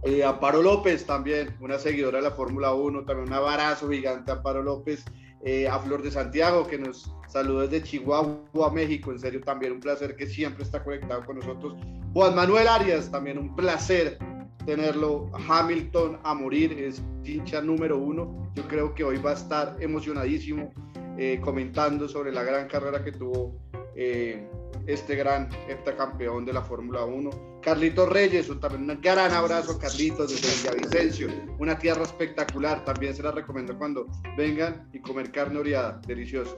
Eh, 0.04 0.24
Amparo 0.24 0.62
López 0.62 1.06
también, 1.06 1.58
una 1.60 1.78
seguidora 1.78 2.20
de 2.20 2.24
la 2.24 2.32
Fórmula 2.32 2.74
1, 2.74 3.04
también 3.04 3.28
un 3.28 3.34
abrazo 3.34 3.90
gigante 3.90 4.32
Amparo 4.32 4.64
López. 4.64 5.04
Eh, 5.50 5.66
a 5.66 5.80
Flor 5.80 6.02
de 6.02 6.12
Santiago, 6.12 6.68
que 6.68 6.78
nos 6.78 7.10
saludó 7.30 7.66
desde 7.66 7.82
Chihuahua, 7.82 8.70
México. 8.70 9.14
En 9.14 9.20
serio, 9.20 9.40
también 9.40 9.72
un 9.72 9.80
placer 9.80 10.14
que 10.18 10.28
siempre 10.28 10.66
está 10.66 10.84
conectado 10.84 11.26
con 11.26 11.38
nosotros. 11.38 11.74
Juan 12.14 12.36
Manuel 12.36 12.68
Arias, 12.68 13.10
también 13.10 13.38
un 13.38 13.56
placer 13.56 14.18
tenerlo. 14.66 15.32
Hamilton 15.48 16.20
a 16.26 16.34
morir, 16.34 16.74
es 16.74 17.02
hincha 17.24 17.62
número 17.62 17.98
uno. 17.98 18.52
Yo 18.56 18.68
creo 18.68 18.94
que 18.94 19.06
hoy 19.06 19.20
va 19.20 19.30
a 19.30 19.36
estar 19.36 19.78
emocionadísimo 19.80 20.74
eh, 21.18 21.40
comentando 21.42 22.08
sobre 22.08 22.32
la 22.32 22.44
gran 22.44 22.68
carrera 22.68 23.04
que 23.04 23.12
tuvo 23.12 23.60
eh, 23.96 24.48
este 24.86 25.16
gran 25.16 25.50
heptacampeón 25.68 26.46
de 26.46 26.54
la 26.54 26.62
Fórmula 26.62 27.04
1. 27.06 27.60
Carlitos 27.62 28.08
Reyes, 28.10 28.48
también 28.60 28.90
un 28.90 29.02
gran 29.02 29.32
abrazo, 29.34 29.78
Carlitos, 29.78 30.30
desde 30.30 30.70
Villavicencio, 30.70 31.28
una 31.60 31.78
tierra 31.78 32.04
espectacular, 32.04 32.86
también 32.86 33.14
se 33.14 33.24
la 33.24 33.32
recomiendo 33.32 33.78
cuando 33.78 34.08
vengan 34.38 34.90
y 34.94 35.00
comer 35.02 35.32
carne 35.32 35.60
oreada, 35.60 36.00
delicioso. 36.08 36.58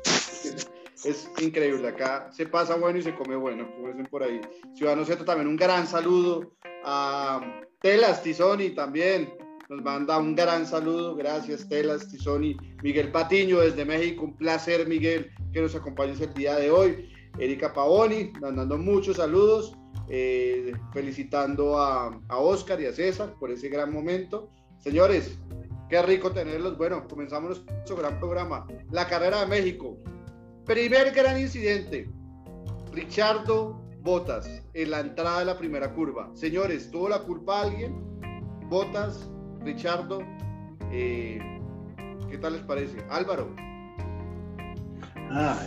Es 1.03 1.31
increíble, 1.41 1.87
acá 1.87 2.29
se 2.31 2.45
pasa 2.45 2.75
bueno 2.75 2.99
y 2.99 3.01
se 3.01 3.15
come 3.15 3.37
bueno, 3.37 3.71
como 3.73 3.87
dicen 3.87 4.05
por 4.07 4.21
ahí. 4.21 4.41
Ciudadano 4.75 5.05
Zeto, 5.05 5.23
también 5.23 5.47
un 5.47 5.55
gran 5.55 5.87
saludo 5.87 6.53
a 6.83 7.41
Telas 7.81 8.21
Tizoni 8.21 8.71
también, 8.71 9.33
nos 9.69 9.83
manda 9.83 10.17
un 10.17 10.35
gran 10.35 10.65
saludo, 10.65 11.15
gracias 11.15 11.69
Telas 11.69 12.07
Tizoni, 12.07 12.57
Miguel 12.81 13.11
Patiño 13.11 13.59
desde 13.59 13.85
México, 13.85 14.23
un 14.23 14.35
placer 14.35 14.88
Miguel 14.88 15.31
que 15.53 15.61
nos 15.61 15.75
acompañes 15.75 16.19
el 16.21 16.33
día 16.33 16.55
de 16.55 16.71
hoy. 16.71 17.07
Erika 17.38 17.71
Paoni, 17.71 18.33
mandando 18.41 18.79
muchos 18.79 19.17
saludos, 19.17 19.77
eh, 20.09 20.73
felicitando 20.91 21.77
a, 21.77 22.19
a, 22.29 22.38
Oscar 22.39 22.81
y 22.81 22.88
a 22.88 22.91
César 22.91 23.35
por 23.39 23.51
ese 23.51 23.69
gran 23.69 23.93
momento. 23.93 24.49
Señores, 24.79 25.38
qué 25.88 26.01
rico 26.01 26.31
tenerlos. 26.31 26.75
Bueno, 26.75 27.07
comenzamos 27.07 27.63
nuestro 27.63 27.95
gran 27.95 28.19
programa. 28.19 28.65
La 28.89 29.07
carrera 29.07 29.41
de 29.41 29.45
México. 29.45 29.99
Primer 30.65 31.11
gran 31.11 31.39
incidente. 31.39 32.09
Richardo 32.91 33.79
Botas 34.01 34.63
en 34.73 34.89
la 34.89 35.01
entrada 35.01 35.39
de 35.39 35.45
la 35.45 35.57
primera 35.59 35.93
curva. 35.93 36.31
Señores, 36.33 36.89
¿tuvo 36.89 37.07
la 37.07 37.19
culpa 37.19 37.61
alguien? 37.61 38.19
Botas, 38.67 39.29
Richardo. 39.63 40.19
Eh, 40.91 41.39
¿Qué 42.29 42.37
tal 42.37 42.53
les 42.53 42.61
parece? 42.63 42.97
Álvaro. 43.09 43.53
Ah, 45.31 45.59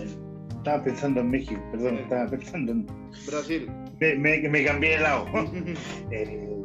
estaba 0.56 0.82
pensando 0.82 1.20
en 1.20 1.30
México, 1.30 1.60
perdón, 1.70 1.98
estaba 1.98 2.28
pensando 2.30 2.72
en 2.72 2.86
Brasil. 3.26 3.70
Me, 4.00 4.14
me, 4.16 4.48
me 4.48 4.64
cambié 4.64 4.90
de 4.90 5.00
lado. 5.00 5.26
eh, 6.10 6.62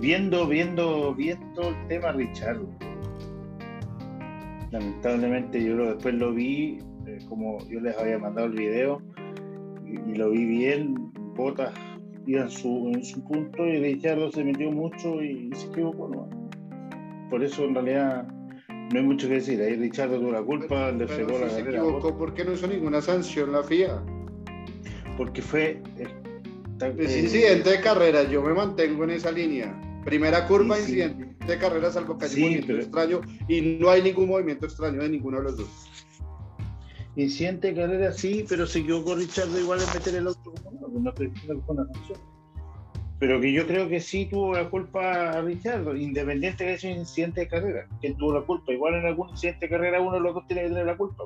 viendo, 0.00 0.46
viendo, 0.46 1.14
viendo 1.14 1.68
el 1.68 1.88
tema 1.88 2.12
Richard. 2.12 2.60
Lamentablemente 4.70 5.62
yo 5.62 5.74
lo, 5.74 5.94
después 5.94 6.14
lo 6.14 6.32
vi, 6.32 6.78
eh, 7.06 7.18
como 7.28 7.58
yo 7.68 7.80
les 7.80 7.96
había 7.98 8.18
mandado 8.18 8.46
el 8.46 8.54
video, 8.54 9.02
y, 9.84 10.10
y 10.10 10.14
lo 10.14 10.30
vi 10.30 10.44
bien, 10.44 11.12
botas 11.34 11.72
iba 12.26 12.42
en 12.42 12.50
su, 12.50 12.90
en 12.94 13.04
su 13.04 13.22
punto 13.24 13.64
y 13.66 13.78
Richardo 13.78 14.30
se 14.32 14.44
metió 14.44 14.70
mucho 14.70 15.22
y 15.22 15.50
se 15.54 15.66
equivocó. 15.68 16.08
¿no? 16.08 17.28
Por 17.30 17.42
eso 17.42 17.64
en 17.64 17.74
realidad 17.74 18.26
no 18.92 18.98
hay 19.00 19.04
mucho 19.06 19.28
que 19.28 19.34
decir. 19.34 19.60
Ahí 19.60 19.76
Richardo 19.76 20.18
tuvo 20.20 20.32
la 20.32 20.42
culpa, 20.42 20.66
pero, 20.68 20.92
le 20.92 21.06
pero 21.06 21.08
fregó 21.26 21.34
si 21.38 21.44
la 21.44 21.50
se 21.50 21.56
carrera. 21.64 21.78
equivocó, 21.82 22.16
¿por 22.18 22.34
qué 22.34 22.44
no 22.44 22.52
hizo 22.52 22.66
ninguna 22.66 23.00
sanción 23.00 23.52
la 23.52 23.62
FIA? 23.62 24.02
Porque 25.16 25.42
fue. 25.42 25.82
eh, 25.98 26.06
Es 26.98 27.16
incidente 27.16 27.70
de 27.70 27.80
carrera, 27.80 28.24
yo 28.24 28.42
me 28.42 28.52
mantengo 28.54 29.04
en 29.04 29.10
esa 29.10 29.30
línea. 29.30 29.78
Primera 30.04 30.46
curva, 30.48 30.76
Sí, 30.76 30.82
sí. 30.82 30.90
incidente 31.00 31.46
de 31.46 31.58
carrera, 31.58 31.90
salvo 31.92 32.18
que 32.18 32.24
haya 32.24 32.34
Sí, 32.34 32.40
un 32.40 32.46
movimiento 32.48 32.66
pero- 32.68 32.82
extraño 32.82 33.20
y 33.48 33.60
no 33.80 33.88
hay 33.90 34.02
ningún 34.02 34.28
movimiento 34.28 34.66
extraño 34.66 35.00
de 35.00 35.08
ninguno 35.08 35.38
de 35.38 35.44
los 35.44 35.56
dos. 35.58 35.88
Incidente 37.16 37.72
de 37.72 37.80
carrera 37.82 38.12
sí, 38.12 38.44
pero 38.48 38.66
se 38.66 38.78
equivocó 38.78 39.14
Richardo 39.14 39.58
igual 39.58 39.80
en 39.80 39.86
meter 39.94 40.14
el 40.14 40.26
auto 40.28 40.52
como 40.64 41.14
que 41.14 41.22
una. 41.66 41.86
Pero 43.18 43.40
que 43.40 43.52
yo 43.52 43.66
creo 43.66 43.88
que 43.88 44.00
sí 44.00 44.26
tuvo 44.26 44.54
la 44.54 44.68
culpa 44.70 45.32
a 45.32 45.42
Richardo, 45.42 45.94
independiente 45.94 46.64
que 46.64 46.78
sido 46.78 46.94
un 46.94 47.00
incidente 47.00 47.42
de 47.42 47.48
carrera. 47.48 47.86
¿Quién 48.00 48.16
tuvo 48.16 48.34
la 48.34 48.40
culpa? 48.40 48.72
Igual 48.72 48.94
en 48.94 49.06
algún 49.06 49.28
incidente 49.28 49.66
de 49.66 49.70
carrera 49.70 50.00
uno 50.00 50.14
de 50.14 50.20
los 50.20 50.34
dos 50.34 50.46
tiene 50.46 50.62
que 50.62 50.68
tener 50.70 50.86
la 50.86 50.96
culpa. 50.96 51.24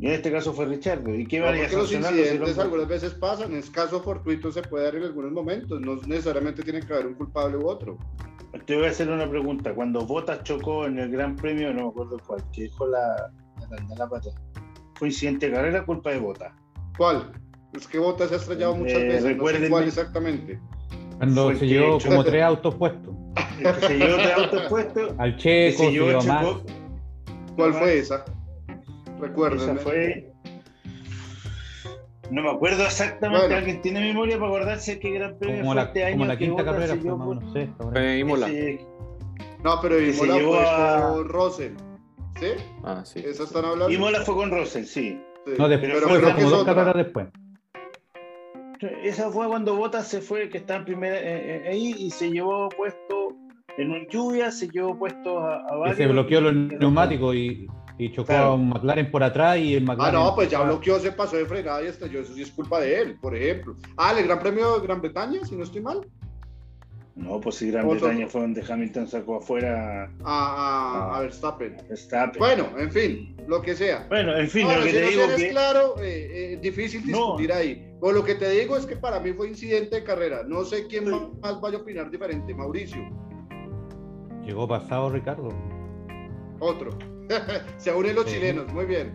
Y 0.00 0.06
en 0.06 0.12
este 0.12 0.32
caso 0.32 0.54
fue 0.54 0.64
Richardo. 0.64 1.14
¿Y 1.14 1.26
qué 1.26 1.40
No, 1.40 1.46
porque 1.46 1.76
los 1.76 1.88
si 1.90 1.96
incidentes 1.96 2.58
algunas 2.58 2.88
veces 2.88 3.12
pasan, 3.14 3.52
es 3.52 3.68
caso 3.68 4.00
fortuito, 4.00 4.50
se 4.50 4.62
puede 4.62 4.84
dar 4.84 4.94
en 4.94 5.02
algunos 5.02 5.32
momentos, 5.32 5.78
no 5.80 5.96
necesariamente 6.06 6.62
tiene 6.62 6.80
que 6.80 6.92
haber 6.94 7.08
un 7.08 7.14
culpable 7.14 7.58
u 7.58 7.68
otro. 7.68 7.98
Te 8.64 8.76
voy 8.76 8.86
a 8.86 8.90
hacer 8.90 9.10
una 9.10 9.28
pregunta. 9.28 9.74
Cuando 9.74 10.06
Bottas 10.06 10.42
chocó 10.44 10.86
en 10.86 10.98
el 11.00 11.10
Gran 11.10 11.36
Premio, 11.36 11.74
no 11.74 11.82
me 11.82 11.88
acuerdo 11.88 12.16
cuál, 12.26 12.42
que 12.50 12.62
dejó 12.62 12.86
la, 12.86 13.30
la, 13.70 13.94
la 13.96 14.08
pata. 14.08 14.30
¿Fue 14.94 15.08
incidente 15.08 15.48
de 15.48 15.52
carrera 15.54 15.84
culpa 15.84 16.10
de 16.10 16.18
Bottas? 16.18 16.52
¿Cuál? 16.96 17.32
Es 17.72 17.86
que 17.86 17.98
Bottas 17.98 18.28
se 18.28 18.34
ha 18.34 18.38
estrellado 18.38 18.74
muchas 18.76 18.98
Eh, 18.98 19.04
veces, 19.04 19.22
no 19.22 19.28
sé 19.28 19.34
recuérdenme- 19.34 19.68
cuál 19.70 19.84
exactamente. 19.84 20.60
Cuando 21.18 21.44
Fue 21.44 21.56
se 21.56 21.66
llevó 21.66 21.98
como 22.00 22.24
tres 22.24 22.42
autos 22.42 22.74
puestos. 22.74 23.14
El 23.58 23.74
que 23.74 23.80
se 23.86 23.98
llevó 23.98 24.16
tres 24.16 24.32
autos 24.36 24.62
puestos. 24.68 25.14
Al 25.18 25.36
Checo, 25.36 25.78
se 25.78 25.84
se 25.84 25.92
llevó 25.92 26.06
llevó 26.08 26.20
chocó. 26.20 26.32
más. 26.34 27.54
¿Cuál 27.56 27.74
fue 27.74 27.98
esa? 27.98 28.24
Esa 28.24 29.20
Recuérdenme. 29.20 29.80
fue. 29.80 30.32
No 32.30 32.42
me 32.42 32.50
acuerdo 32.50 32.84
exactamente, 32.84 33.42
Bueno. 33.46 33.56
alguien 33.58 33.82
tiene 33.82 34.00
memoria 34.00 34.36
para 34.38 34.48
acordarse 34.50 34.98
qué 35.00 35.10
gran 35.10 35.36
premio 35.36 35.58
Como 35.58 35.72
fue 35.72 35.74
la, 35.74 35.82
este 35.82 36.04
año. 36.04 36.12
como 36.14 36.24
la 36.26 36.38
quinta 36.38 36.64
carrera, 36.64 36.94
fue 36.94 37.02
llevó 37.02 37.16
más 37.18 37.26
o 37.26 37.30
por- 37.34 37.40
por 37.40 37.56
ese- 37.58 37.70
No, 39.64 39.78
pero 39.82 40.00
Imola 40.00 40.34
fue 40.38 40.58
a- 40.68 41.08
con 41.10 41.28
Russell. 41.28 41.72
¿Sí? 42.40 42.46
Ah, 42.82 43.02
sí. 43.04 43.20
¿Esa 43.24 43.44
están 43.44 43.64
hablando? 43.64 43.90
Imola 43.94 44.20
fue 44.22 44.34
con 44.34 44.50
Russell, 44.50 44.84
sí. 44.84 45.20
Sí. 45.46 45.52
No, 45.58 45.68
Pero 45.68 45.68
después 45.68 45.92
pero 45.94 46.08
fue 46.08 46.18
creo 46.20 46.34
que 46.36 46.42
como 46.42 46.50
dos 46.56 46.64
carreras 46.64 46.94
después. 46.96 47.28
Esa 49.02 49.30
fue 49.30 49.46
cuando 49.46 49.76
Bottas 49.76 50.08
se 50.08 50.20
fue, 50.22 50.48
que 50.48 50.58
estaba 50.58 50.78
en 50.80 50.84
primera 50.86 51.16
eh, 51.18 51.22
eh, 51.66 51.68
ahí 51.68 51.94
y 51.98 52.10
se 52.10 52.30
llevó 52.30 52.68
puesto 52.70 53.28
en 53.76 53.90
un 53.90 54.06
lluvia, 54.08 54.50
se 54.50 54.68
llevó 54.68 54.98
puesto 54.98 55.38
a, 55.38 55.56
a 55.66 55.76
varios. 55.76 55.98
se 55.98 56.06
bloqueó 56.06 56.40
los 56.40 56.52
y- 56.54 56.76
neumáticos 56.78 57.34
y, 57.34 57.66
y 57.98 58.10
chocó 58.12 58.28
Claro. 58.28 58.44
a 58.46 58.54
un 58.54 58.70
McLaren 58.70 59.10
por 59.10 59.22
atrás 59.22 59.58
y 59.58 59.74
el 59.74 59.82
Ah, 59.82 59.86
McLaren. 59.92 60.14
no, 60.20 60.34
pues 60.34 60.48
ya 60.50 60.62
bloqueó, 60.62 60.98
se 60.98 61.12
pasó 61.12 61.36
de 61.36 61.44
frenada 61.44 61.82
y 61.82 61.86
estalló. 61.88 62.20
Eso 62.20 62.32
sí 62.34 62.40
es 62.42 62.50
culpa 62.52 62.80
de 62.80 63.00
él, 63.02 63.18
por 63.20 63.36
ejemplo. 63.36 63.74
Ah, 63.98 64.14
el 64.16 64.24
Gran 64.26 64.40
Premio 64.40 64.78
de 64.80 64.86
Gran 64.86 65.00
Bretaña, 65.02 65.44
si 65.44 65.56
no 65.56 65.64
estoy 65.64 65.82
mal. 65.82 66.00
No, 67.16 67.40
pues 67.40 67.56
si 67.56 67.70
Gran 67.70 67.84
Otro- 67.86 68.00
Bretaña 68.06 68.26
fue 68.28 68.40
donde 68.40 68.64
Hamilton 68.66 69.06
sacó 69.08 69.36
afuera 69.38 70.10
A, 70.24 71.10
a, 71.12 71.16
a 71.18 71.20
Verstappen. 71.20 71.76
a 71.78 71.82
Verstappen. 71.82 72.38
Bueno, 72.38 72.68
en 72.78 72.90
fin, 72.90 73.36
lo 73.46 73.60
que 73.60 73.74
sea. 73.74 74.06
Bueno, 74.08 74.34
en 74.36 74.48
fin, 74.48 74.64
Ahora, 74.64 74.78
lo 74.78 74.84
que 74.84 74.90
si 74.90 74.96
te 74.96 75.02
no 75.02 75.08
digo 75.10 75.22
eres 75.24 75.36
que. 75.36 75.48
claro, 75.50 75.94
eh, 76.00 76.52
eh, 76.54 76.58
difícil 76.62 77.02
No. 77.10 77.16
discutir 77.18 77.52
ahí. 77.52 77.86
Pero 78.00 78.12
lo 78.12 78.24
que 78.24 78.36
te 78.36 78.48
digo 78.50 78.76
es 78.76 78.86
que 78.86 78.96
para 78.96 79.20
mí 79.20 79.32
fue 79.32 79.48
incidente 79.48 79.96
de 79.96 80.04
carrera. 80.04 80.42
No 80.46 80.64
sé 80.64 80.86
quién 80.86 81.04
Sí. 81.06 81.10
más 81.42 81.60
vaya 81.60 81.78
a 81.78 81.80
opinar 81.82 82.10
diferente. 82.10 82.54
Mauricio, 82.54 83.00
Llegó 84.44 84.66
pasado 84.66 85.10
Ricardo. 85.10 85.50
otro. 86.60 86.90
Se 87.76 87.92
unen 87.92 88.14
los 88.16 88.24
Sí. 88.26 88.36
chilenos, 88.36 88.72
muy 88.72 88.86
bien. 88.86 89.12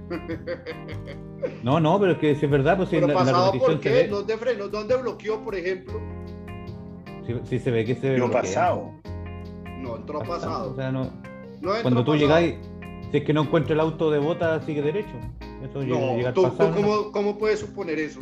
No, 1.63 1.79
no, 1.79 1.99
pero 1.99 2.13
es 2.13 2.17
que 2.19 2.35
si 2.35 2.45
es 2.45 2.51
verdad, 2.51 2.77
pues 2.77 2.89
si 2.89 2.95
Pero 2.95 3.07
en 3.07 3.13
la, 3.13 3.19
en 3.21 3.25
la 3.25 3.31
pasado, 3.33 3.59
¿por 3.59 3.73
se 3.73 3.79
qué? 3.79 3.89
ve, 3.89 4.07
¿Dónde 4.07 4.37
frenó? 4.37 4.67
¿Dónde 4.67 4.95
bloqueó, 4.97 5.43
por 5.43 5.55
ejemplo? 5.55 5.99
Si, 7.25 7.33
si 7.47 7.59
se 7.59 7.71
ve 7.71 7.85
que 7.85 7.95
se 7.95 8.11
ve. 8.11 8.17
Lo 8.17 8.29
pasado. 8.31 8.91
No, 9.79 9.97
entró 9.97 10.19
O 10.19 10.23
pasado. 10.23 10.75
sea, 10.75 10.91
no, 10.91 11.03
No 11.61 11.69
entró 11.75 11.81
cuando 11.81 12.03
tú 12.03 12.15
llegáis, 12.15 12.55
si 13.11 13.17
es 13.17 13.23
que 13.23 13.33
no 13.33 13.43
encuentra 13.43 13.73
el 13.73 13.79
auto 13.79 14.09
de 14.11 14.19
bota, 14.19 14.61
sigue 14.61 14.81
derecho. 14.81 15.13
Eso 15.63 15.81
llega, 15.81 15.99
No, 15.99 16.15
llega 16.15 16.27
al 16.29 16.33
¿tú, 16.33 16.43
tú 16.43 16.49
pasado. 16.49 16.69
¿no? 16.69 16.75
cómo, 16.75 17.11
cómo 17.11 17.37
puedes 17.37 17.59
suponer 17.59 17.99
eso? 17.99 18.19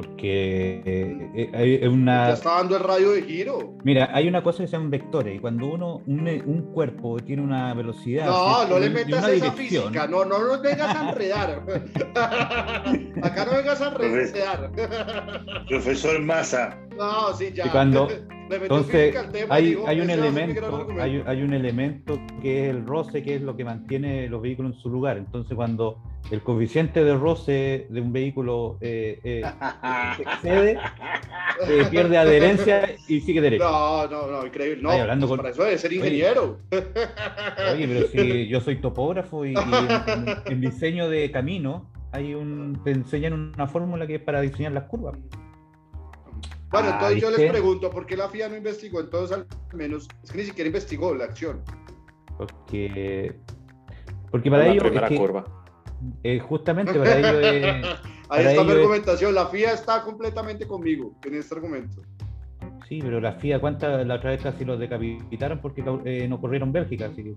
Porque 0.00 0.82
eh, 0.86 1.30
eh, 1.34 1.50
hay 1.52 1.80
Ya 1.80 1.90
una. 1.90 2.30
está 2.32 2.56
dando 2.56 2.76
el 2.76 2.82
radio 2.82 3.10
de 3.10 3.22
giro. 3.22 3.74
Mira, 3.84 4.08
hay 4.14 4.28
una 4.28 4.42
cosa 4.42 4.62
que 4.62 4.66
se 4.68 4.72
llaman 4.72 4.90
vectores. 4.90 5.36
Y 5.36 5.38
cuando 5.38 5.66
uno, 5.66 6.00
un, 6.06 6.26
un 6.46 6.72
cuerpo 6.72 7.18
tiene 7.18 7.42
una 7.42 7.74
velocidad. 7.74 8.26
No, 8.26 8.66
no 8.66 8.78
le 8.78 8.88
metas 8.90 9.18
esa 9.18 9.28
dirección, 9.28 9.56
física. 9.84 10.06
No, 10.06 10.24
no 10.24 10.38
nos 10.38 10.62
vengas 10.62 10.96
a 10.96 11.10
enredar. 11.10 11.62
Acá 13.22 13.44
no 13.44 13.52
vengas 13.58 13.80
a 13.80 13.88
enredar. 13.88 14.70
Profesor 15.68 16.20
Massa. 16.22 16.78
No, 16.96 17.32
sí, 17.34 17.50
ya. 17.54 17.66
Y 17.66 17.68
cuando, 17.70 18.08
Entonces, 18.50 19.16
hay, 19.48 19.78
hay, 19.86 20.00
un 20.00 20.10
elemento, 20.10 20.88
hay, 20.98 21.22
hay, 21.26 21.42
un 21.42 21.54
elemento 21.54 22.20
que 22.42 22.64
es 22.64 22.70
el 22.70 22.84
roce, 22.84 23.22
que 23.22 23.36
es 23.36 23.42
lo 23.42 23.56
que 23.56 23.64
mantiene 23.64 24.28
los 24.28 24.42
vehículos 24.42 24.74
en 24.74 24.80
su 24.80 24.90
lugar. 24.90 25.18
Entonces, 25.18 25.54
cuando 25.54 26.02
el 26.30 26.42
coeficiente 26.42 27.02
de 27.04 27.14
roce 27.16 27.86
de 27.88 28.00
un 28.00 28.12
vehículo 28.12 28.78
eh, 28.80 29.20
eh, 29.24 29.42
excede, 30.18 30.78
eh, 31.68 31.86
pierde 31.90 32.18
adherencia 32.18 32.94
y 33.08 33.20
sigue 33.20 33.40
derecho. 33.40 33.64
No, 33.64 34.06
no, 34.06 34.26
no, 34.26 34.46
increíble. 34.46 34.82
No, 34.82 34.90
hablando 34.90 35.26
pues, 35.26 35.36
con... 35.36 35.36
para 35.38 35.50
eso 35.50 35.64
debe 35.64 35.78
ser 35.78 35.92
ingeniero. 35.92 36.58
Oye, 36.70 37.88
pero 37.88 38.06
si 38.08 38.48
yo 38.48 38.60
soy 38.60 38.76
topógrafo 38.76 39.44
y, 39.44 39.54
en, 40.46 40.60
diseño 40.60 41.08
de 41.08 41.30
camino 41.30 41.90
hay 42.12 42.34
un, 42.34 42.80
te 42.84 42.90
enseñan 42.90 43.32
una 43.32 43.66
fórmula 43.66 44.06
que 44.06 44.16
es 44.16 44.22
para 44.22 44.40
diseñar 44.40 44.72
las 44.72 44.84
curvas. 44.84 45.16
Bueno, 46.70 46.88
ah, 46.90 46.94
entonces 46.94 47.20
yo 47.20 47.30
les 47.30 47.50
pregunto, 47.50 47.90
¿por 47.90 48.06
qué 48.06 48.16
la 48.16 48.28
FIA 48.28 48.48
no 48.48 48.56
investigó 48.56 49.00
entonces 49.00 49.36
al 49.36 49.46
menos? 49.74 50.08
Es 50.22 50.30
que 50.30 50.38
ni 50.38 50.44
siquiera 50.44 50.68
investigó 50.68 51.14
la 51.14 51.24
acción. 51.24 51.62
Porque, 52.38 53.36
porque 54.30 54.50
para 54.50 54.68
ello... 54.68 54.82
primera 54.82 55.08
curva. 55.08 55.44
Eh, 56.22 56.38
justamente 56.38 56.92
para 56.98 57.18
ello 57.18 57.40
es... 57.40 57.86
Ahí 58.28 58.46
está 58.46 58.62
mi 58.62 58.70
argumentación, 58.70 59.34
la 59.34 59.46
FIA 59.46 59.72
está 59.72 60.04
completamente 60.04 60.66
conmigo 60.66 61.18
en 61.24 61.34
este 61.34 61.56
argumento. 61.56 62.02
Sí, 62.88 63.00
pero 63.02 63.20
la 63.20 63.32
FIA, 63.32 63.60
¿cuántas 63.60 64.06
la 64.06 64.14
otra 64.14 64.30
vez 64.30 64.42
casi 64.42 64.64
los 64.64 64.78
decapitaron 64.78 65.60
porque 65.60 65.82
eh, 66.04 66.28
no 66.28 66.40
corrieron 66.40 66.72
Bélgica? 66.72 67.06
Así 67.06 67.24
que... 67.24 67.34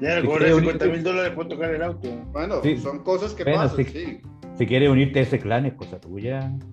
Ya, 0.00 0.20
si 0.20 0.26
50 0.26 0.86
mil 0.86 1.02
dólares 1.02 1.32
por 1.32 1.48
tocar 1.48 1.74
el 1.74 1.82
auto. 1.82 2.08
Bueno, 2.32 2.60
son 2.80 3.02
cosas 3.02 3.34
que 3.34 3.44
pasan, 3.44 3.84
sí. 3.84 4.20
Si 4.58 4.66
quieres 4.66 4.90
unirte 4.90 5.20
a 5.20 5.22
ese 5.22 5.38
clan 5.38 5.66
es 5.66 5.74
cosa 5.74 6.00
tuya. 6.00 6.50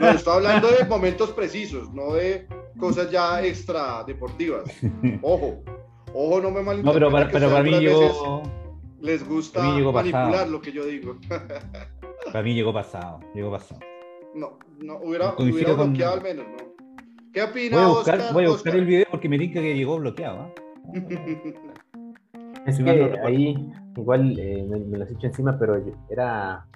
no, 0.00 0.08
estoy 0.10 0.34
hablando 0.34 0.70
de 0.70 0.84
momentos 0.84 1.30
precisos, 1.30 1.90
no 1.94 2.12
de 2.12 2.46
cosas 2.78 3.10
ya 3.10 3.42
extra 3.42 4.04
deportivas. 4.04 4.64
Ojo, 5.22 5.62
ojo, 6.12 6.40
no 6.42 6.50
me 6.50 6.60
malinterpreten. 6.60 6.84
No, 6.84 6.92
pero 6.92 7.10
para, 7.10 7.30
pero 7.30 7.50
para 7.50 7.62
mí 7.62 7.70
llegó. 7.70 8.42
Les 9.00 9.26
gusta 9.26 9.62
manipular 9.62 10.48
lo 10.48 10.60
que 10.60 10.72
yo 10.72 10.84
digo. 10.84 11.16
para 12.26 12.42
mí 12.42 12.52
llegó 12.52 12.72
pasado, 12.72 13.20
llegó 13.34 13.50
pasado. 13.50 13.80
No, 14.34 14.58
no, 14.78 14.98
hubiera, 14.98 15.34
hubiera 15.38 15.72
bloqueado 15.72 16.14
al 16.14 16.22
menos, 16.22 16.46
¿no? 16.48 16.68
¿Qué 17.32 17.42
opina 17.42 17.76
voy 17.76 17.84
a 17.84 17.88
buscar, 17.88 18.18
Oscar, 18.18 18.34
voy 18.34 18.44
a 18.44 18.48
buscar 18.48 18.76
el 18.76 18.84
video 18.84 19.06
porque 19.10 19.28
me 19.28 19.38
dice 19.38 19.54
que 19.54 19.74
llegó 19.74 19.98
bloqueado. 19.98 20.52
¿eh? 20.94 21.54
Es 22.66 22.78
que 22.78 23.18
ahí 23.24 23.72
igual 23.96 24.38
eh, 24.38 24.66
me, 24.68 24.78
me, 24.80 24.98
las 24.98 25.10
echo 25.10 25.26
encima, 25.26 25.58
pero 25.58 25.82
era 26.10 26.66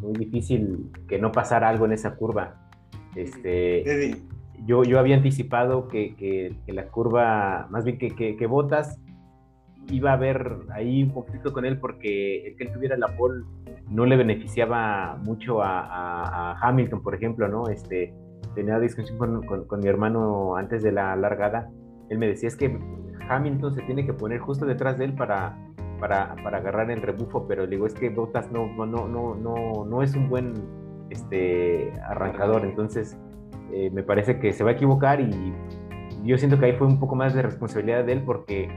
muy 0.00 0.12
difícil 0.14 0.90
que 1.08 1.18
no 1.18 1.32
pasara 1.32 1.68
algo 1.68 1.86
en 1.86 1.92
esa 1.92 2.14
curva. 2.16 2.70
Este, 3.14 4.16
yo, 4.66 4.84
yo 4.84 4.98
había 4.98 5.16
anticipado 5.16 5.88
que, 5.88 6.14
que, 6.16 6.72
la 6.72 6.86
curva, 6.88 7.66
más 7.70 7.84
bien 7.84 7.98
que, 7.98 8.14
que, 8.14 8.46
Botas 8.46 8.98
iba 9.90 10.10
a 10.10 10.14
haber 10.14 10.56
ahí 10.72 11.02
un 11.02 11.10
conflicto 11.10 11.52
con 11.52 11.64
él 11.64 11.78
porque 11.78 12.46
el 12.46 12.56
que 12.56 12.64
él 12.64 12.72
tuviera 12.72 12.96
la 12.96 13.08
pole 13.16 13.44
no 13.88 14.06
le 14.06 14.16
beneficiaba 14.16 15.16
mucho 15.16 15.62
a, 15.62 16.56
Hamilton, 16.60 17.02
por 17.02 17.14
ejemplo, 17.14 17.48
¿no? 17.48 17.68
Este, 17.68 18.14
tenía 18.54 18.78
discusión 18.78 19.18
con, 19.18 19.66
con, 19.66 19.80
mi 19.80 19.88
hermano 19.88 20.56
antes 20.56 20.82
de 20.82 20.92
la 20.92 21.16
largada. 21.16 21.70
Él 22.08 22.18
me 22.18 22.28
decía, 22.28 22.48
es 22.48 22.56
que 22.56 22.78
Hamilton 23.30 23.74
se 23.74 23.82
tiene 23.82 24.04
que 24.04 24.12
poner 24.12 24.40
justo 24.40 24.66
detrás 24.66 24.98
de 24.98 25.06
él 25.06 25.14
para, 25.14 25.56
para, 26.00 26.34
para 26.42 26.58
agarrar 26.58 26.90
el 26.90 27.00
rebufo, 27.00 27.46
pero 27.46 27.66
digo, 27.66 27.86
es 27.86 27.94
que 27.94 28.10
Bottas 28.10 28.50
no, 28.50 28.66
no, 28.66 28.86
no, 28.86 29.34
no, 29.34 29.84
no 29.86 30.02
es 30.02 30.14
un 30.14 30.28
buen 30.28 30.54
este, 31.10 31.92
arrancador, 32.08 32.64
entonces 32.64 33.16
eh, 33.72 33.90
me 33.92 34.02
parece 34.02 34.40
que 34.40 34.52
se 34.52 34.64
va 34.64 34.70
a 34.70 34.72
equivocar 34.72 35.20
y 35.20 35.54
yo 36.24 36.36
siento 36.36 36.58
que 36.58 36.66
ahí 36.66 36.72
fue 36.72 36.86
un 36.86 36.98
poco 36.98 37.14
más 37.14 37.34
de 37.34 37.42
responsabilidad 37.42 38.04
de 38.04 38.12
él 38.12 38.22
porque 38.24 38.68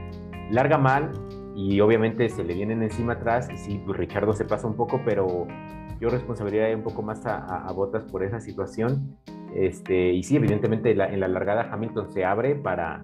larga 0.50 0.78
mal 0.78 1.12
y 1.56 1.80
obviamente 1.80 2.28
se 2.28 2.44
le 2.44 2.54
vienen 2.54 2.82
encima 2.82 3.14
atrás 3.14 3.48
y 3.52 3.56
sí, 3.56 3.82
pues 3.84 3.98
Richardo 3.98 4.32
se 4.34 4.44
pasa 4.44 4.66
un 4.66 4.74
poco, 4.74 5.00
pero 5.04 5.46
yo 6.00 6.10
responsabilidad 6.10 6.72
un 6.74 6.82
poco 6.82 7.02
más 7.02 7.24
a, 7.26 7.66
a, 7.66 7.72
Bottas 7.72 8.04
por 8.04 8.22
esa 8.22 8.40
situación. 8.40 9.16
Este, 9.54 10.12
y 10.12 10.22
sí, 10.24 10.36
evidentemente 10.36 10.90
en 10.90 11.20
la 11.20 11.28
largada 11.28 11.68
Hamilton 11.72 12.10
se 12.10 12.24
abre 12.24 12.56
para, 12.56 13.00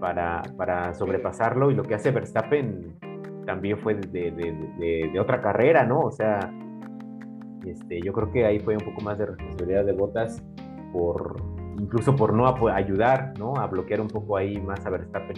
para, 0.00 0.42
para 0.56 0.94
sobrepasarlo 0.94 1.70
y 1.70 1.74
lo 1.74 1.82
que 1.82 1.94
hace 1.94 2.10
Verstappen 2.10 2.98
también 3.46 3.78
fue 3.78 3.94
de, 3.94 4.30
de, 4.30 5.10
de, 5.12 5.20
otra 5.20 5.40
carrera, 5.40 5.84
¿no? 5.84 6.00
O 6.00 6.10
sea, 6.10 6.52
este, 7.64 8.00
yo 8.02 8.12
creo 8.12 8.32
que 8.32 8.44
ahí 8.44 8.58
fue 8.58 8.76
un 8.76 8.84
poco 8.84 9.00
más 9.00 9.18
de 9.18 9.26
responsabilidad 9.26 9.84
de 9.84 9.92
Botas 9.92 10.42
por 10.92 11.36
incluso 11.78 12.16
por 12.16 12.32
no 12.32 12.46
ayudar, 12.68 13.34
¿no? 13.38 13.54
A 13.56 13.66
bloquear 13.66 14.00
un 14.00 14.08
poco 14.08 14.36
ahí 14.36 14.60
más 14.60 14.84
a 14.86 14.90
Verstappen. 14.90 15.36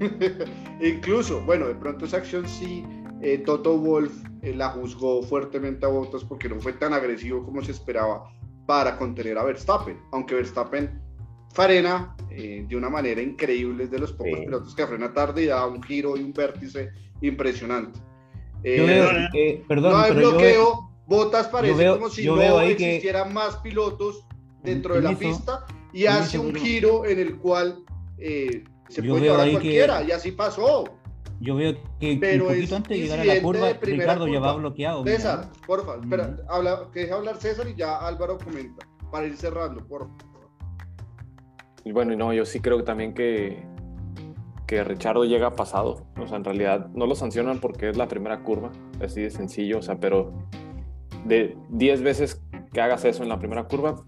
incluso, 0.80 1.40
bueno, 1.44 1.66
de 1.66 1.74
pronto 1.74 2.04
esa 2.04 2.18
acción 2.18 2.46
sí, 2.46 2.84
eh, 3.20 3.38
Toto 3.38 3.78
Wolf 3.78 4.12
eh, 4.42 4.54
la 4.54 4.70
juzgó 4.70 5.22
fuertemente 5.22 5.84
a 5.86 5.88
Botas 5.88 6.24
porque 6.24 6.48
no 6.48 6.60
fue 6.60 6.72
tan 6.72 6.92
agresivo 6.92 7.44
como 7.44 7.62
se 7.62 7.72
esperaba 7.72 8.24
para 8.66 8.96
contener 8.96 9.38
a 9.38 9.44
Verstappen, 9.44 9.98
aunque 10.12 10.34
Verstappen 10.34 11.00
frena 11.52 12.14
eh, 12.40 12.64
de 12.68 12.76
una 12.76 12.88
manera 12.88 13.20
increíble, 13.20 13.82
es 13.82 13.90
de 13.90 13.98
los 13.98 14.12
pocos 14.12 14.38
pilotos 14.38 14.72
que 14.72 14.86
frena 14.86 15.12
tarde 15.12 15.42
y 15.42 15.46
da 15.46 15.66
un 15.66 15.82
giro 15.82 16.16
y 16.16 16.22
un 16.22 16.32
vértice 16.32 16.92
impresionante. 17.20 17.98
Eh, 18.62 19.64
perdón, 19.66 19.90
no 19.90 19.98
hay 19.98 20.12
bloqueo, 20.12 20.88
Botas 21.04 21.48
parece 21.48 21.88
como 21.88 22.08
si 22.08 22.24
no 22.26 22.60
existieran 22.60 23.34
más 23.34 23.56
pilotos 23.56 24.24
dentro 24.62 24.94
de 24.94 25.02
la 25.02 25.18
pista 25.18 25.66
y 25.92 26.06
hace 26.06 26.38
un 26.38 26.54
giro 26.54 27.04
en 27.04 27.18
el 27.18 27.38
cual 27.38 27.80
eh, 28.18 28.62
se 28.88 29.02
puede 29.02 29.22
llevar 29.22 29.40
a 29.40 29.50
cualquiera 29.50 30.04
y 30.04 30.12
así 30.12 30.30
pasó. 30.30 30.84
Yo 31.40 31.56
veo 31.56 31.76
que 31.98 32.12
un 32.12 32.46
poquito 32.46 32.76
antes 32.76 32.88
de 32.90 32.98
llegar 33.02 33.18
a 33.18 33.24
la 33.24 33.42
curva, 33.42 33.72
Ricardo 33.82 34.28
ya 34.28 34.38
va 34.38 34.54
bloqueado. 34.54 35.02
César, 35.02 35.50
porfa, 35.66 35.96
espera, 35.96 36.36
habla, 36.48 36.88
que 36.92 37.00
deje 37.00 37.12
hablar 37.12 37.36
César 37.38 37.66
y 37.66 37.74
ya 37.74 37.96
Álvaro 37.96 38.38
comenta 38.38 38.86
para 39.10 39.26
ir 39.26 39.36
cerrando, 39.36 39.84
por 39.84 40.02
favor. 40.02 40.27
Y 41.88 41.92
bueno, 41.92 42.14
no, 42.16 42.34
yo 42.34 42.44
sí 42.44 42.60
creo 42.60 42.84
también 42.84 43.14
que, 43.14 43.62
que 44.66 44.84
Richardo 44.84 45.24
llega 45.24 45.56
pasado. 45.56 46.04
O 46.20 46.26
sea, 46.26 46.36
en 46.36 46.44
realidad 46.44 46.90
no 46.92 47.06
lo 47.06 47.14
sancionan 47.14 47.60
porque 47.60 47.88
es 47.88 47.96
la 47.96 48.08
primera 48.08 48.42
curva, 48.42 48.70
así 49.02 49.22
de 49.22 49.30
sencillo. 49.30 49.78
O 49.78 49.82
sea, 49.82 49.98
pero 49.98 50.34
de 51.24 51.56
10 51.70 52.02
veces 52.02 52.42
que 52.74 52.82
hagas 52.82 53.06
eso 53.06 53.22
en 53.22 53.30
la 53.30 53.38
primera 53.38 53.64
curva, 53.64 54.04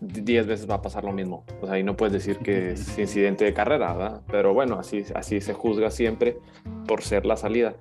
10 0.00 0.46
veces 0.46 0.70
va 0.70 0.76
a 0.76 0.80
pasar 0.80 1.04
lo 1.04 1.12
mismo. 1.12 1.44
O 1.60 1.66
sea, 1.66 1.78
y 1.78 1.82
no 1.82 1.98
puedes 1.98 2.14
decir 2.14 2.38
que 2.38 2.72
es 2.72 2.98
incidente 2.98 3.44
de 3.44 3.52
carrera, 3.52 3.92
¿verdad? 3.92 4.22
Pero 4.28 4.54
bueno, 4.54 4.78
así, 4.78 5.04
así 5.14 5.42
se 5.42 5.52
juzga 5.52 5.90
siempre 5.90 6.38
por 6.86 7.02
ser 7.02 7.26
la 7.26 7.36
salida 7.36 7.74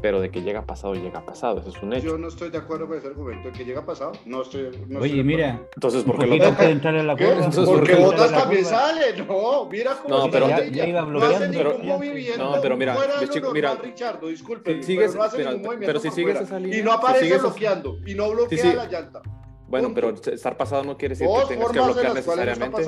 pero 0.00 0.20
de 0.20 0.30
que 0.30 0.42
llega 0.42 0.62
pasado, 0.62 0.94
llega 0.94 1.24
pasado, 1.24 1.60
eso 1.60 1.70
es 1.70 1.82
un 1.82 1.92
hecho. 1.92 2.06
Yo 2.06 2.18
no 2.18 2.28
estoy 2.28 2.50
de 2.50 2.58
acuerdo 2.58 2.86
con 2.88 2.98
ese 2.98 3.08
argumento 3.08 3.48
de 3.48 3.52
que 3.52 3.64
llega 3.64 3.84
pasado, 3.84 4.12
no 4.24 4.42
estoy... 4.42 4.70
No 4.88 5.00
Oye, 5.00 5.22
mira, 5.22 5.60
entonces, 5.74 6.04
¿por 6.04 6.18
qué 6.18 6.26
lo 6.26 6.34
entrar 6.34 6.94
en 6.94 7.06
la 7.06 7.16
curva? 7.16 7.50
Porque 7.64 7.94
Botas 7.96 8.30
también 8.30 8.64
sale, 8.64 9.16
no, 9.24 9.66
mira 9.66 9.96
cómo 10.02 10.18
no, 10.18 10.30
pero, 10.30 10.48
ya, 10.48 10.64
ya, 10.64 10.86
iba 10.86 11.02
bloqueando, 11.02 11.58
pero, 11.58 11.78
movimiento 11.78 12.38
no, 12.38 12.60
pero 12.60 12.76
mira, 12.76 12.96
chico, 13.30 13.52
mira, 13.52 13.74
Richardo, 13.74 14.28
disculpe, 14.28 14.82
sigues, 14.82 15.12
pero 15.12 15.18
no 15.18 15.24
hace 15.24 15.38
mira, 15.38 15.50
ningún 15.50 15.66
movimiento 15.66 15.86
pero 15.86 16.00
si 16.00 16.10
sigues 16.10 16.40
esa 16.40 16.58
línea, 16.58 16.78
y 16.78 16.82
no 16.82 16.92
aparece 16.92 17.34
si 17.34 17.40
bloqueando, 17.40 17.98
y 18.06 18.14
no 18.14 18.30
bloquea 18.30 18.58
si 18.58 18.72
la 18.72 18.86
llanta. 18.86 19.22
Bueno, 19.68 19.92
pero 19.94 20.10
estar 20.10 20.56
pasado 20.56 20.82
no 20.82 20.96
quiere 20.96 21.14
decir 21.14 21.28
que 21.28 21.54
tengas 21.54 21.70
que 21.70 21.80
bloquear 21.80 22.14
necesariamente. 22.14 22.82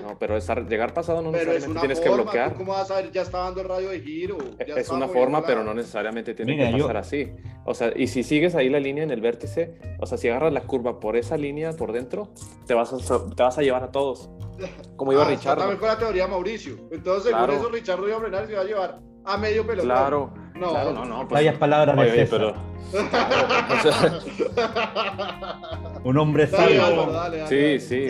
No, 0.00 0.18
pero 0.18 0.38
llegar 0.38 0.92
pasado 0.92 1.22
no 1.22 1.30
necesariamente 1.30 1.80
tienes 1.80 2.00
que 2.00 2.08
bloquear. 2.08 2.54
¿Cómo 2.54 2.72
vas 2.72 2.90
a 2.90 2.96
ver? 2.96 3.10
Ya 3.12 3.22
está 3.22 3.38
dando 3.38 3.60
el 3.60 3.68
radio 3.68 3.88
de 3.90 4.00
giro. 4.00 4.38
es 4.58 4.88
una 4.90 5.08
forma, 5.08 5.44
pero 5.44 5.64
no 5.64 5.74
necesariamente 5.74 6.34
tiene 6.34 6.56
que 6.56 6.78
pasar 6.78 6.96
así. 6.96 7.32
O 7.64 7.74
sea, 7.74 7.92
y 7.94 8.06
si 8.06 8.22
sigues 8.22 8.54
ahí 8.54 8.68
la 8.68 8.80
línea 8.80 9.04
en 9.04 9.10
el 9.10 9.20
vértice, 9.20 9.78
o 10.00 10.06
sea, 10.06 10.18
si 10.18 10.28
agarras 10.28 10.52
la 10.52 10.62
curva 10.62 11.00
por 11.00 11.16
esa 11.16 11.36
línea 11.36 11.72
por 11.72 11.92
dentro, 11.92 12.32
te 12.66 12.74
vas 12.74 12.92
a, 12.92 12.98
te 13.34 13.42
vas 13.42 13.58
a 13.58 13.62
llevar 13.62 13.82
a 13.84 13.90
todos. 13.90 14.30
Como 14.96 15.12
iba 15.12 15.24
ah, 15.24 15.28
Richard. 15.28 15.58
También 15.58 15.78
fue 15.78 15.88
la 15.88 15.98
teoría 15.98 16.24
de 16.24 16.30
Mauricio. 16.30 16.88
Entonces, 16.90 17.32
según 17.32 17.50
eso, 17.50 17.68
Richard 17.68 18.00
iba 18.06 18.16
a 18.16 18.20
frenar 18.20 18.44
y 18.44 18.46
se 18.46 18.52
iba 18.52 18.62
a 18.62 18.64
llevar 18.64 19.07
a 19.28 19.36
medio 19.36 19.66
pelotón. 19.66 19.86
Claro. 19.86 20.34
No, 20.54 20.70
claro, 20.70 20.92
no, 20.92 21.04
no. 21.04 21.28
Pues, 21.28 21.56
palabras 21.58 21.96
de 21.96 22.02
oye, 22.02 22.26
pero... 22.26 22.54
Un 26.04 26.18
hombre 26.18 26.46
sabio. 26.46 27.12
Sí, 27.48 27.78
sí. 27.78 28.08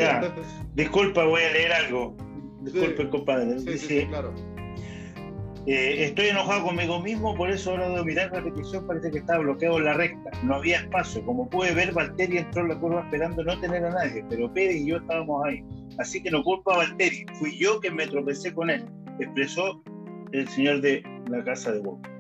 Disculpa, 0.75 1.25
voy 1.25 1.43
a 1.43 1.51
leer 1.53 1.73
algo. 1.73 2.17
Disculpe, 2.61 3.09
compadre. 3.09 3.59
Sí, 3.59 3.79
sí, 3.79 4.07
claro. 4.07 4.33
Eh, 5.67 6.05
estoy 6.05 6.29
enojado 6.29 6.65
conmigo 6.65 6.99
mismo, 7.01 7.37
por 7.37 7.51
eso 7.51 7.73
ahora 7.73 7.91
de 7.91 8.03
mirar 8.03 8.31
la 8.33 8.41
repetición 8.41 8.87
parece 8.87 9.11
que 9.11 9.19
estaba 9.19 9.41
bloqueado 9.41 9.77
en 9.77 9.85
la 9.85 9.93
recta. 9.95 10.31
No 10.43 10.55
había 10.55 10.79
espacio. 10.79 11.23
Como 11.27 11.51
pude 11.51 11.75
ver, 11.75 11.93
Valtteri 11.93 12.39
entró 12.39 12.63
en 12.63 12.69
la 12.69 12.79
curva 12.79 13.03
esperando 13.03 13.45
no 13.45 13.61
tener 13.61 13.85
a 13.85 13.91
nadie, 13.91 14.25
pero 14.31 14.51
Pérez 14.55 14.77
y 14.77 14.87
yo 14.87 14.97
estábamos 14.97 15.45
ahí. 15.45 15.63
Así 15.99 16.23
que 16.23 16.31
no 16.31 16.43
culpa 16.43 16.73
a 16.73 16.79
Valtteri, 16.79 17.27
fui 17.35 17.59
yo 17.59 17.81
que 17.81 17.91
me 17.91 18.07
tropecé 18.07 18.55
con 18.55 18.71
él, 18.71 18.87
expresó 19.19 19.83
el 20.33 20.49
señor 20.49 20.81
de 20.81 21.03
la 21.29 21.43
casa 21.45 21.73
de 21.73 21.81
Boca. 21.81 22.11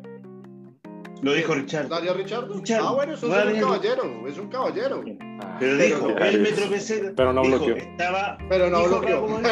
Lo 1.22 1.32
dijo 1.34 1.54
Richard. 1.54 1.88
¿Daría 1.88 2.12
Richard? 2.12 2.44
Ah, 2.80 2.92
bueno, 2.92 3.14
eso 3.14 3.26
es 3.26 3.54
un 3.54 3.60
caballero, 3.60 4.28
es 4.28 4.38
un 4.38 4.48
caballero. 4.48 5.04
Pero 5.58 5.76
dijo, 5.76 6.08
él 6.10 6.40
me 6.42 6.52
tropecé. 6.52 7.12
Pero 7.16 7.32
no 7.32 7.42
bloqueó. 7.42 7.76
Estaba, 7.76 8.38
pero 8.48 8.70
no 8.70 8.84
bloqueó. 8.84 9.26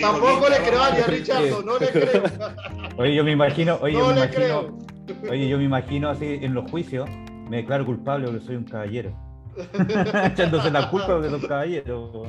Tampoco 0.00 0.48
le 0.48 0.56
creo 0.56 0.82
a 0.82 0.90
Richard, 1.06 1.64
no 1.64 1.78
le 1.78 1.88
creo. 1.88 2.22
Oye, 2.96 3.14
yo 3.14 3.24
me 3.24 3.32
imagino, 3.32 3.78
oye, 3.80 3.94
no 3.94 4.00
yo 4.00 4.06
me 4.06 4.12
imagino, 4.20 4.34
creo. 4.36 4.78
oye, 5.30 5.48
yo 5.48 5.58
me 5.58 5.64
imagino 5.64 6.10
así 6.10 6.38
en 6.42 6.54
los 6.54 6.70
juicios, 6.70 7.08
me 7.48 7.58
declaro 7.58 7.86
culpable 7.86 8.26
porque 8.26 8.44
soy 8.44 8.56
un 8.56 8.64
caballero. 8.64 9.12
Echándose 10.24 10.70
la 10.70 10.88
culpa 10.90 11.18
de 11.18 11.30
los 11.30 11.44
caballeros. 11.44 12.28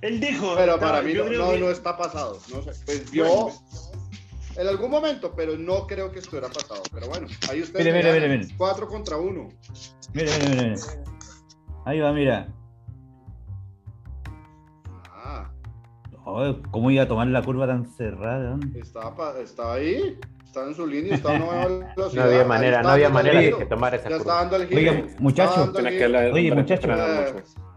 Él 0.00 0.20
dijo. 0.20 0.54
Pero 0.56 0.78
para 0.78 1.02
mí 1.02 1.14
no, 1.14 1.24
no, 1.24 1.56
no, 1.56 1.70
está 1.70 1.96
pasado. 1.96 2.38
No 2.50 2.62
sé. 2.62 2.72
Pues 2.84 3.10
yo 3.10 3.50
en 4.56 4.68
algún 4.68 4.90
momento, 4.90 5.32
pero 5.34 5.56
no 5.56 5.86
creo 5.86 6.10
que 6.12 6.20
estuviera 6.20 6.48
pasado. 6.48 6.82
Pero 6.92 7.08
bueno, 7.08 7.26
ahí 7.50 7.62
ustedes. 7.62 7.84
Mire, 7.84 7.96
mire, 7.96 8.12
mire, 8.12 8.38
mire. 8.38 8.54
Cuatro 8.56 8.86
contra 8.86 9.16
uno. 9.16 9.48
Mire, 10.12 10.30
mire, 10.40 10.62
mire. 10.62 10.74
Ahí 11.84 12.00
va, 12.00 12.12
mira. 12.12 12.48
Ah. 15.10 15.50
Oh, 16.24 16.56
¿Cómo 16.70 16.90
iba 16.90 17.02
a 17.02 17.08
tomar 17.08 17.26
la 17.28 17.42
curva 17.42 17.66
tan 17.66 17.86
cerrada? 17.86 18.58
Estaba, 18.74 19.38
estaba 19.40 19.74
ahí. 19.74 20.18
Estaba 20.44 20.68
en 20.68 20.74
su 20.76 20.86
línea, 20.86 21.16
estaba 21.16 21.64
en 21.64 21.80
No 22.14 22.22
había 22.22 22.44
manera, 22.44 22.82
no 22.82 22.90
había 22.90 23.08
manera 23.08 23.40
de 23.40 23.56
que 23.56 23.66
tomara 23.66 23.96
esa 23.96 24.08
ya 24.08 24.18
curva. 24.18 24.32
Está 24.32 24.42
dando 24.42 24.56
el 24.56 24.68
giro. 24.68 24.80
Oiga, 24.80 25.06
muchacho. 25.18 25.72
Oye, 26.32 26.54
muchacho. 26.54 26.88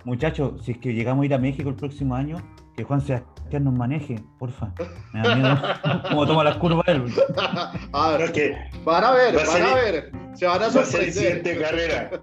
Muchacho, 0.08 0.56
si 0.64 0.72
es 0.72 0.78
que 0.78 0.94
llegamos 0.94 1.24
a 1.24 1.26
ir 1.26 1.34
a 1.34 1.38
México 1.38 1.68
el 1.68 1.76
próximo 1.76 2.16
año, 2.16 2.38
que 2.78 2.86
Juan 2.86 3.02
Sebastián 3.02 3.66
nos 3.66 3.74
maneje, 3.74 4.24
porfa. 4.40 4.74
Me 5.12 5.22
da 5.22 5.36
miedo 5.36 5.58
cómo 6.08 6.26
toma 6.26 6.46
las 6.46 6.56
curvas 6.56 6.88
él. 6.88 7.14
A 7.92 8.12
ver, 8.12 8.32
que 8.32 8.56
van 8.86 9.04
a 9.04 9.12
ver, 9.12 9.36
van 9.36 9.62
a, 9.64 9.76
ver. 9.76 10.12
Se 10.34 10.46
van 10.46 10.64
a 10.64 10.70
sorprender. 10.70 11.44
carrera. 11.60 12.22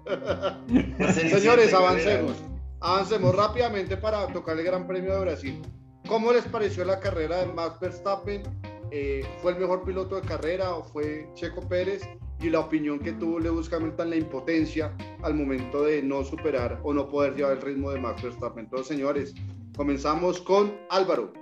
Señores, 1.13 1.75
avancemos. 1.75 2.33
Avancemos 2.81 3.35
rápidamente 3.35 3.97
para 3.97 4.25
tocar 4.33 4.57
el 4.57 4.65
Gran 4.65 4.87
Premio 4.87 5.13
de 5.13 5.19
Brasil. 5.19 5.61
¿Cómo 6.07 6.33
les 6.33 6.45
pareció 6.45 6.85
la 6.85 6.99
carrera 6.99 7.37
de 7.37 7.53
Max 7.53 7.79
Verstappen? 7.79 8.41
Eh, 8.89 9.23
¿Fue 9.43 9.51
el 9.51 9.59
mejor 9.59 9.83
piloto 9.83 10.15
de 10.15 10.21
carrera 10.23 10.73
o 10.73 10.83
fue 10.85 11.29
Checo 11.35 11.61
Pérez? 11.69 12.01
Y 12.45 12.49
la 12.51 12.59
opinión 12.59 12.99
que 12.99 13.13
tuvo 13.13 13.39
Lewis 13.39 13.73
Hamilton, 13.73 14.11
la 14.11 14.15
impotencia 14.17 14.95
al 15.23 15.33
momento 15.33 15.83
de 15.83 16.03
no 16.03 16.23
superar 16.23 16.79
o 16.83 16.93
no 16.93 17.09
poder 17.09 17.35
llevar 17.35 17.53
el 17.53 17.61
ritmo 17.61 17.89
de 17.89 17.99
Max 17.99 18.21
Verstappen. 18.21 18.65
Entonces, 18.65 18.87
señores, 18.87 19.33
Comenzamos 19.75 20.39
con 20.39 20.73
Álvaro. 20.89 21.33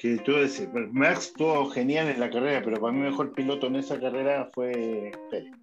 Que 0.00 0.16
tú 0.18 0.32
decís, 0.32 0.68
Max 0.90 1.28
estuvo 1.28 1.70
genial 1.70 2.08
en 2.08 2.18
la 2.18 2.28
carrera, 2.28 2.60
pero 2.64 2.80
para 2.80 2.92
mí 2.92 3.00
mejor 3.00 3.32
piloto 3.32 3.68
en 3.68 3.76
esa 3.76 4.00
carrera 4.00 4.48
fue 4.52 5.12
Pérez. 5.30 5.54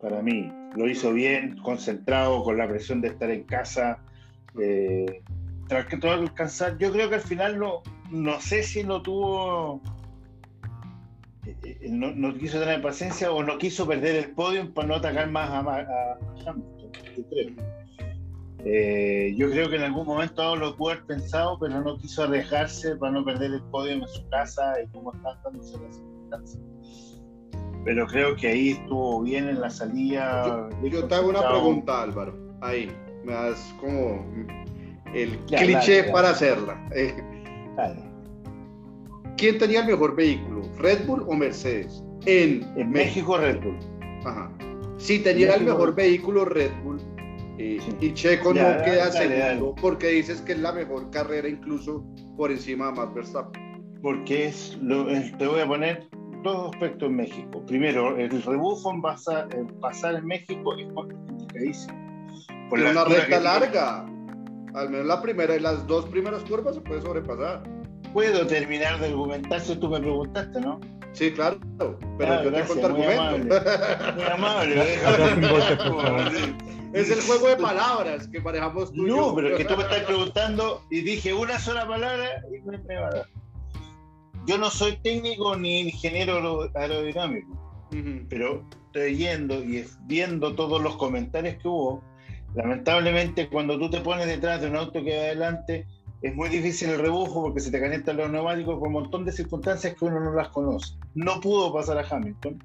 Para 0.00 0.22
mí, 0.22 0.50
lo 0.74 0.88
hizo 0.88 1.12
bien, 1.12 1.58
concentrado, 1.58 2.42
con 2.44 2.56
la 2.56 2.66
presión 2.66 3.02
de 3.02 3.08
estar 3.08 3.30
en 3.30 3.44
casa. 3.44 3.98
Eh, 4.58 5.22
tras 5.68 5.86
que 5.86 5.98
todo 5.98 6.12
alcanzar, 6.12 6.78
yo 6.78 6.90
creo 6.90 7.10
que 7.10 7.16
al 7.16 7.20
final 7.20 7.58
no, 7.58 7.82
no 8.10 8.40
sé 8.40 8.62
si 8.62 8.84
no 8.84 9.02
tuvo 9.02 9.82
eh, 11.46 11.88
no, 11.88 12.34
quiso 12.34 12.58
tener 12.58 12.82
paciencia 12.82 13.30
o 13.30 13.42
no 13.42 13.58
quiso 13.58 13.86
perder 13.86 14.16
el 14.16 14.30
podio 14.32 14.72
para 14.74 14.88
no 14.88 14.94
atacar 14.96 15.30
más 15.30 15.50
a, 15.50 15.60
a 15.60 16.18
Hamilton, 16.46 16.90
creo. 17.30 17.76
Eh, 18.68 19.32
yo 19.36 19.48
creo 19.50 19.70
que 19.70 19.76
en 19.76 19.82
algún 19.82 20.04
momento 20.04 20.56
lo 20.56 20.76
pudo 20.76 20.90
haber 20.90 21.04
pensado, 21.04 21.56
pero 21.60 21.80
no 21.80 21.96
quiso 21.98 22.24
arriesgarse 22.24 22.96
para 22.96 23.12
no 23.12 23.24
perder 23.24 23.52
el 23.52 23.62
podio 23.64 23.92
en 23.92 24.08
su 24.08 24.28
casa 24.28 24.74
y 24.82 24.88
cómo 24.88 25.12
están 25.14 25.36
dándose 25.44 25.78
las 25.78 25.94
circunstancias. 25.94 26.62
Pero 27.84 28.06
creo 28.08 28.34
que 28.34 28.48
ahí 28.48 28.70
estuvo 28.70 29.22
bien 29.22 29.48
en 29.48 29.60
la 29.60 29.70
salida. 29.70 30.68
Yo, 30.82 31.06
te 31.06 31.14
hago 31.14 31.28
una 31.28 31.48
pregunta, 31.48 32.02
Álvaro. 32.02 32.36
Ahí, 32.60 32.90
me 33.24 33.32
das 33.32 33.72
como 33.80 34.26
el 35.14 35.38
cliché 35.44 36.02
para 36.10 36.30
hacerla. 36.30 36.76
Eh, 36.92 37.14
¿Quién 39.36 39.58
tenía 39.58 39.82
el 39.82 39.86
mejor 39.86 40.16
vehículo, 40.16 40.55
Red 40.78 41.06
Bull 41.06 41.24
o 41.26 41.34
Mercedes? 41.34 42.02
En, 42.26 42.64
México, 42.90 43.36
Red 43.38 43.60
Bull. 43.60 43.78
Ajá. 44.24 44.50
Si 44.98 45.18
tenía 45.18 45.54
el 45.54 45.64
mejor 45.64 45.94
vehículo 45.94 46.44
Red 46.44 46.70
Bull, 46.82 47.00
y 47.58 48.12
Checo 48.12 48.52
no 48.52 48.60
queda 48.84 49.10
segundo 49.10 49.74
porque 49.80 50.08
dices 50.08 50.42
que 50.42 50.52
es 50.52 50.58
la 50.58 50.72
mejor 50.72 51.10
carrera 51.10 51.48
incluso 51.48 52.04
por 52.36 52.50
encima 52.50 52.86
de 52.86 52.92
Max 52.92 53.14
Verstappen. 53.14 53.62
Porque 54.02 54.46
es, 54.46 54.76
lo, 54.82 55.06
te 55.06 55.46
voy 55.46 55.60
a 55.60 55.66
poner 55.66 56.06
dos 56.42 56.70
aspectos 56.72 57.08
en 57.08 57.16
México. 57.16 57.64
Primero, 57.66 58.16
el 58.16 58.42
rebufo 58.42 58.92
en 58.92 59.00
pasar, 59.00 59.48
en, 59.54 59.66
pasar 59.80 60.16
en 60.16 60.26
México 60.26 60.76
es 60.76 60.92
complicadísimo. 60.92 61.94
Por 62.68 62.80
una 62.80 63.04
recta 63.04 63.40
larga. 63.40 64.06
Al 64.74 64.90
menos 64.90 65.06
la 65.06 65.22
primera 65.22 65.56
y 65.56 65.60
las 65.60 65.86
dos 65.86 66.04
primeras 66.06 66.42
curvas 66.44 66.74
se 66.74 66.82
puede 66.82 67.00
sobrepasar. 67.00 67.62
Puedo 68.16 68.46
terminar 68.46 68.98
de 68.98 69.08
argumentar 69.08 69.60
si 69.60 69.76
tú 69.76 69.90
me 69.90 70.00
preguntaste, 70.00 70.58
¿no? 70.58 70.80
Sí, 71.12 71.32
claro, 71.32 71.60
pero 72.16 72.32
ah, 72.32 72.42
yo 72.42 72.50
te 72.50 72.62
cuento 72.62 72.86
argumentos. 72.86 73.62
Muy 74.14 74.24
amable, 74.24 74.82
Es 76.94 77.10
el 77.10 77.20
juego 77.20 77.48
de 77.48 77.56
palabras 77.56 78.26
que 78.28 78.40
manejamos 78.40 78.90
tú. 78.94 79.02
No, 79.02 79.34
pero 79.34 79.48
es 79.48 79.58
que 79.58 79.66
tú 79.66 79.76
me 79.76 79.82
estás 79.82 80.04
preguntando 80.04 80.82
y 80.90 81.02
dije 81.02 81.34
una 81.34 81.58
sola 81.58 81.86
palabra 81.86 82.42
y 82.50 82.66
me, 82.66 82.78
me 82.78 82.96
va 82.96 83.08
a 83.08 83.10
dar. 83.10 83.26
Yo 84.46 84.56
no 84.56 84.70
soy 84.70 84.96
técnico 85.02 85.54
ni 85.54 85.80
ingeniero 85.80 86.70
aerodinámico, 86.74 87.86
pero 88.30 88.64
estoy 88.86 89.18
yendo 89.18 89.62
y 89.62 89.84
viendo 90.06 90.54
todos 90.54 90.82
los 90.82 90.96
comentarios 90.96 91.56
que 91.56 91.68
hubo. 91.68 92.02
Lamentablemente, 92.54 93.50
cuando 93.50 93.78
tú 93.78 93.90
te 93.90 94.00
pones 94.00 94.26
detrás 94.26 94.62
de 94.62 94.70
un 94.70 94.76
auto 94.76 95.04
que 95.04 95.18
va 95.18 95.24
adelante, 95.24 95.86
es 96.22 96.34
muy 96.34 96.48
difícil 96.48 96.90
el 96.90 96.98
rebujo 96.98 97.42
porque 97.42 97.60
se 97.60 97.70
te 97.70 97.80
calientan 97.80 98.16
los 98.16 98.30
neumáticos 98.30 98.78
por 98.78 98.88
un 98.88 98.94
montón 98.94 99.24
de 99.24 99.32
circunstancias 99.32 99.94
que 99.94 100.04
uno 100.04 100.20
no 100.20 100.32
las 100.32 100.48
conoce. 100.48 100.94
No 101.14 101.40
pudo 101.40 101.72
pasar 101.72 101.98
a 101.98 102.06
Hamilton 102.08 102.58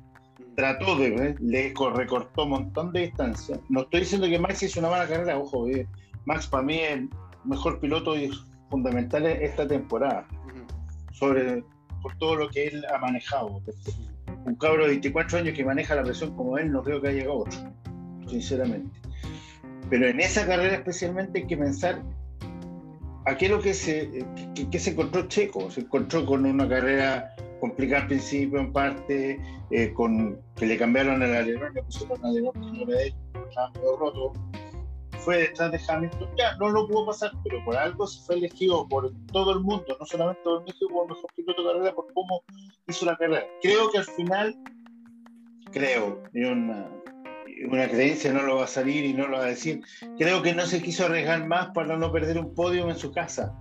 trató 0.55 0.95
de, 0.95 1.07
¿eh? 1.07 1.35
le 1.39 1.73
recortó 1.95 2.43
un 2.43 2.49
montón 2.49 2.91
de 2.91 3.01
distancia. 3.01 3.59
No 3.69 3.81
estoy 3.81 4.01
diciendo 4.01 4.27
que 4.27 4.39
Max 4.39 4.63
hizo 4.63 4.79
una 4.79 4.89
mala 4.89 5.07
carrera, 5.07 5.37
ojo, 5.37 5.67
¿eh? 5.67 5.87
Max 6.25 6.47
para 6.47 6.63
mí 6.63 6.79
es 6.79 6.91
el 6.91 7.09
mejor 7.45 7.79
piloto 7.79 8.15
y 8.15 8.31
fundamental 8.69 9.25
esta 9.25 9.67
temporada, 9.67 10.27
sobre 11.11 11.63
por 12.01 12.15
todo 12.17 12.35
lo 12.35 12.49
que 12.49 12.67
él 12.67 12.85
ha 12.93 12.97
manejado. 12.97 13.61
Un 14.45 14.55
cabro 14.55 14.83
de 14.83 14.89
24 14.89 15.39
años 15.39 15.55
que 15.55 15.63
maneja 15.63 15.95
la 15.95 16.03
presión 16.03 16.35
como 16.35 16.57
él, 16.57 16.71
no 16.71 16.83
creo 16.83 17.01
que 17.01 17.09
haya 17.09 17.19
llegado 17.19 17.39
otro, 17.39 17.59
sinceramente. 18.27 18.99
Pero 19.89 20.07
en 20.07 20.19
esa 20.19 20.45
carrera 20.45 20.75
especialmente 20.75 21.39
hay 21.39 21.47
que 21.47 21.57
pensar 21.57 22.01
a 23.25 23.37
qué 23.37 23.45
es 23.45 23.51
lo 23.51 23.61
que 23.61 23.73
se, 23.73 24.25
que 24.71 24.79
se 24.79 24.91
encontró 24.91 25.27
Checo. 25.27 25.69
Se 25.69 25.81
encontró 25.81 26.25
con 26.25 26.45
una 26.45 26.67
carrera 26.67 27.35
complicada 27.59 28.03
al 28.03 28.07
principio, 28.07 28.59
en 28.59 28.73
parte, 28.73 29.39
eh, 29.69 29.93
con 29.93 30.41
que 30.55 30.65
le 30.65 30.77
cambiaron 30.77 31.21
el 31.21 31.35
alerón, 31.35 31.73
le 31.73 31.83
pusieron 31.83 32.19
el 32.19 32.25
alerón 32.25 32.53
que 32.53 32.59
no 32.59 32.85
le 32.85 33.15
roto. 33.97 34.33
Fue 35.19 35.37
detrás 35.37 35.71
de 35.71 35.79
Hamilton, 35.87 36.29
ya 36.35 36.55
no 36.57 36.69
lo 36.69 36.87
pudo 36.87 37.05
pasar, 37.05 37.31
pero 37.43 37.63
por 37.63 37.77
algo 37.77 38.07
se 38.07 38.25
fue 38.25 38.35
elegido 38.37 38.87
por 38.87 39.13
todo 39.31 39.53
el 39.53 39.59
mundo, 39.59 39.85
no 39.99 40.05
solamente 40.07 40.41
por 40.43 40.63
México, 40.63 40.87
como 40.89 41.07
mejor 41.09 41.31
piloto 41.35 41.61
de 41.61 41.73
carrera, 41.73 41.93
por 41.93 42.11
cómo 42.13 42.43
hizo 42.87 43.05
la 43.05 43.15
carrera. 43.15 43.45
Creo 43.61 43.91
que 43.91 43.99
al 43.99 44.05
final, 44.05 44.57
creo, 45.71 46.23
y 46.33 46.43
una, 46.43 46.89
una 47.65 47.87
creencia 47.87 48.33
no 48.33 48.43
lo 48.43 48.57
va 48.57 48.65
a 48.65 48.67
salir 48.67 49.05
y 49.05 49.13
no 49.13 49.27
lo 49.27 49.37
va 49.37 49.45
a 49.45 49.47
decir. 49.47 49.81
Creo 50.17 50.41
que 50.41 50.53
no 50.53 50.65
se 50.65 50.81
quiso 50.81 51.05
arriesgar 51.05 51.47
más 51.47 51.69
para 51.73 51.97
no 51.97 52.11
perder 52.11 52.37
un 52.37 52.53
podio 52.53 52.89
en 52.89 52.97
su 52.97 53.11
casa, 53.11 53.53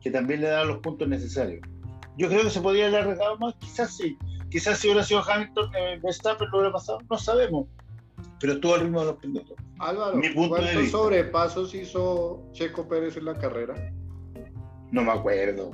que 0.00 0.10
también 0.10 0.40
le 0.40 0.48
daba 0.48 0.64
los 0.64 0.78
puntos 0.78 1.08
necesarios. 1.08 1.60
Yo 2.16 2.28
creo 2.28 2.42
que 2.42 2.50
se 2.50 2.60
podría 2.60 2.86
haber 2.86 3.02
arriesgado 3.02 3.38
más, 3.38 3.54
quizás 3.56 3.96
sí. 3.96 4.16
Quizás 4.50 4.78
si 4.78 4.86
hubiera 4.86 5.02
sido 5.02 5.22
Hamilton, 5.28 5.70
eh, 5.76 5.98
Verstappen 6.02 6.48
lo 6.50 6.58
hubiera 6.58 6.72
pasado, 6.72 6.98
no 7.10 7.18
sabemos. 7.18 7.66
Pero 8.40 8.54
estuvo 8.54 8.74
al 8.74 8.82
ritmo 8.82 9.00
de 9.00 9.06
los 9.06 9.16
pilotos. 9.16 9.56
Álvaro, 9.80 10.20
¿cuántos 10.48 10.90
sobrepasos 10.90 11.74
hizo 11.74 12.42
Checo 12.52 12.86
Pérez 12.86 13.16
en 13.16 13.24
la 13.24 13.34
carrera? 13.34 13.74
No 14.92 15.02
me 15.02 15.10
acuerdo. 15.10 15.72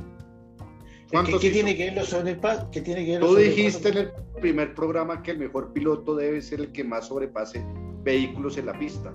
¿Qué, 1.40 1.50
tiene 1.50 1.76
que 1.76 1.86
ver 1.86 1.94
los 1.94 2.08
sobrepasos? 2.08 2.66
¿Qué 2.70 2.80
tiene 2.80 3.04
que 3.04 3.12
ver 3.12 3.20
Tú 3.20 3.34
dijiste 3.34 3.88
en 3.88 3.98
el 3.98 4.12
primer 4.40 4.74
programa 4.74 5.22
que 5.22 5.32
el 5.32 5.38
mejor 5.38 5.72
piloto 5.72 6.14
debe 6.14 6.40
ser 6.40 6.60
el 6.60 6.72
que 6.72 6.84
más 6.84 7.08
sobrepase 7.08 7.64
vehículos 8.02 8.56
en 8.58 8.66
la 8.66 8.78
pista. 8.78 9.10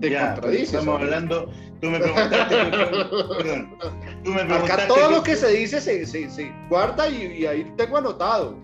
Te 0.00 0.10
ya, 0.10 0.34
Estamos 0.34 1.00
hablando, 1.00 1.50
tú 1.80 1.88
me 1.88 2.00
preguntaste. 2.00 2.56
perdón, 3.36 3.78
tú 4.24 4.30
me 4.30 4.44
preguntaste 4.44 4.72
Acá 4.72 4.88
todo 4.88 5.10
lo 5.10 5.22
que 5.22 5.36
se 5.36 5.48
dice 5.52 5.80
se, 5.80 6.04
se, 6.06 6.28
se 6.28 6.52
guarda 6.68 7.08
y, 7.08 7.46
ahí 7.46 7.70
tengo 7.76 7.98
anotado. 7.98 8.58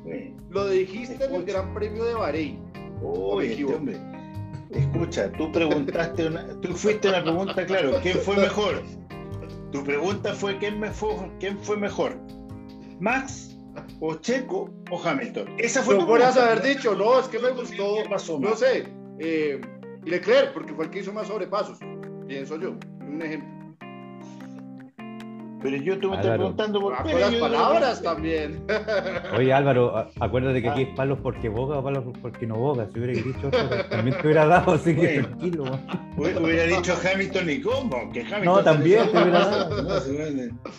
Lo 0.49 0.69
dijiste 0.69 1.25
en 1.25 1.35
el 1.35 1.45
Gran 1.45 1.73
Premio 1.73 2.05
de 2.05 2.15
Bahrein. 2.15 2.59
Uy, 3.01 3.47
este 3.47 3.65
hombre. 3.65 3.97
Escucha, 4.71 5.31
tú 5.33 5.51
preguntaste, 5.53 6.27
una, 6.27 6.47
tú 6.61 6.73
fuiste 6.75 7.09
una 7.09 7.23
pregunta, 7.23 7.67
claro, 7.67 7.93
¿quién 8.03 8.19
fue 8.19 8.37
mejor? 8.37 8.83
Tu 9.73 9.85
pregunta 9.85 10.35
fue 10.35 10.59
¿quién, 10.59 10.81
me 10.81 10.91
fue, 10.91 11.15
quién 11.39 11.59
fue 11.59 11.77
mejor? 11.77 12.19
¿Max 12.99 13.57
o 14.01 14.15
Checo 14.17 14.71
o 14.91 15.01
Hamilton. 15.03 15.55
Esa 15.59 15.83
fue 15.83 15.97
No 15.97 16.07
podrías 16.07 16.37
haber 16.37 16.63
dicho, 16.63 16.95
no, 16.95 17.21
es 17.21 17.29
que 17.29 17.39
me 17.39 17.51
gustó, 17.51 17.97
no 18.39 18.57
sé, 18.57 18.89
eh, 19.19 19.61
Leclerc, 20.05 20.53
porque 20.53 20.73
fue 20.75 20.87
el 20.87 20.91
que 20.91 21.01
hizo 21.01 21.13
más 21.13 21.29
sobrepasos, 21.29 21.79
pienso 22.27 22.59
yo, 22.59 22.77
un 23.01 23.23
ejemplo. 23.23 23.60
Pero 25.63 25.77
yo 25.77 25.99
tú 25.99 26.11
me 26.11 26.17
estás 26.17 26.37
preguntando 26.37 26.81
por 26.81 26.95
ah, 26.95 27.05
las 27.05 27.35
palabras 27.35 28.03
también. 28.03 28.65
Oye, 29.37 29.53
Álvaro, 29.53 30.09
acuérdate 30.19 30.63
que 30.63 30.69
aquí 30.69 30.83
es 30.83 30.89
palos 30.97 31.19
porque 31.23 31.49
boga 31.49 31.79
o 31.79 31.85
palos 31.85 32.05
porque 32.23 32.47
no 32.47 32.57
boga. 32.57 32.89
Si 32.91 32.99
hubiera 32.99 33.13
dicho 33.13 33.49
eso, 33.53 33.89
también 33.91 34.17
te 34.17 34.27
hubiera 34.27 34.47
dado, 34.47 34.73
así 34.73 34.95
que 34.95 35.23
tranquilo. 35.23 35.65
Hubiera 36.17 36.65
dicho 36.65 36.95
Hamilton 36.95 37.51
y 37.51 37.61
cómo, 37.61 38.11
que 38.11 38.21
Hamilton. 38.21 38.45
No, 38.45 38.65
también 38.65 39.11
te 39.11 39.23
hubiera 39.23 39.39
dado. 39.47 39.95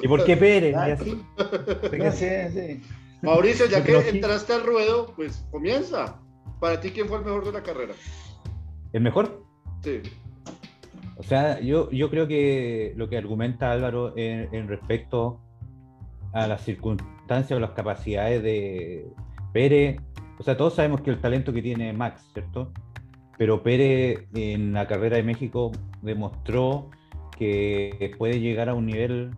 ¿Y 0.02 0.08
por 0.08 0.24
qué 0.26 0.38
Pérez? 0.38 0.74
Y 0.74 0.92
así. 0.92 1.22
Sí, 2.18 2.30
sí. 2.54 2.82
Mauricio, 3.22 3.68
ya 3.68 3.84
que 3.84 4.10
entraste 4.10 4.54
al 4.54 4.64
ruedo, 4.64 5.14
pues 5.16 5.46
comienza. 5.52 6.20
Para 6.60 6.80
ti, 6.80 6.92
¿quién 6.92 7.08
fue 7.08 7.18
el 7.18 7.26
mejor 7.26 7.46
de 7.46 7.52
la 7.52 7.64
carrera? 7.64 7.94
¿El 8.94 9.02
mejor? 9.02 9.44
Sí. 9.84 10.02
O 11.18 11.24
sea, 11.24 11.60
yo, 11.60 11.90
yo 11.92 12.10
creo 12.10 12.28
que 12.28 12.94
lo 12.96 13.10
que 13.10 13.18
argumenta 13.18 13.72
Álvaro 13.72 14.14
en, 14.18 14.68
respecto 14.68 15.40
a 16.34 16.48
las 16.48 16.62
circunstancias 16.62 17.58
o 17.58 17.60
las 17.60 17.72
capacidades 17.72 18.42
de 18.42 19.08
Pérez, 19.54 20.00
o 20.40 20.44
sea, 20.44 20.58
todos 20.58 20.76
sabemos 20.76 21.02
que 21.02 21.12
el 21.12 21.20
talento 21.20 21.54
que 21.54 21.62
tiene 21.62 21.94
Max, 21.94 22.28
¿cierto? 22.34 22.72
Pero 23.38 23.62
Pérez 23.62 24.28
en 24.34 24.74
la 24.74 24.88
carrera 24.88 25.18
de 25.18 25.24
México 25.24 25.72
demostró 26.02 26.90
que 27.38 28.14
puede 28.18 28.40
llegar 28.40 28.70
a 28.70 28.74
un 28.74 28.86
nivel 28.86 29.32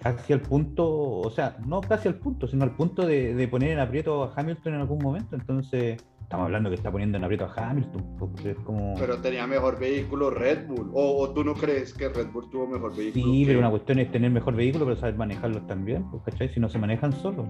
casi 0.00 0.32
al 0.34 0.42
punto, 0.42 0.86
o 0.86 1.30
sea, 1.30 1.56
no 1.66 1.80
casi 1.80 2.08
al 2.08 2.16
punto, 2.16 2.46
sino 2.46 2.64
al 2.64 2.76
punto 2.76 3.06
de, 3.06 3.34
de 3.34 3.48
poner 3.48 3.70
en 3.70 3.78
aprieto 3.78 4.22
a 4.22 4.32
Hamilton 4.36 4.74
en 4.74 4.80
algún 4.80 4.98
momento. 4.98 5.34
Entonces, 5.34 6.04
Estamos 6.34 6.46
hablando 6.46 6.68
que 6.68 6.74
está 6.74 6.90
poniendo 6.90 7.16
en 7.16 7.22
aprieto 7.22 7.44
a 7.44 7.70
Hamilton. 7.70 8.64
como... 8.64 8.94
Pero 8.98 9.18
tenía 9.18 9.46
mejor 9.46 9.78
vehículo 9.78 10.30
Red 10.30 10.66
Bull. 10.66 10.90
O, 10.92 11.30
tú 11.30 11.44
no 11.44 11.54
crees 11.54 11.94
que 11.94 12.08
Red 12.08 12.32
Bull 12.32 12.50
tuvo 12.50 12.66
mejor 12.66 12.96
vehículo? 12.96 13.24
Sí, 13.24 13.44
pero 13.46 13.60
una 13.60 13.70
cuestión 13.70 14.00
es 14.00 14.10
tener 14.10 14.32
mejor 14.32 14.56
vehículo, 14.56 14.84
pero 14.84 14.96
saber 14.96 15.14
manejarlos 15.14 15.64
también, 15.68 16.10
pues, 16.10 16.24
¿cachai? 16.24 16.52
Si 16.52 16.58
no 16.58 16.68
se 16.68 16.80
manejan 16.80 17.12
solo. 17.12 17.46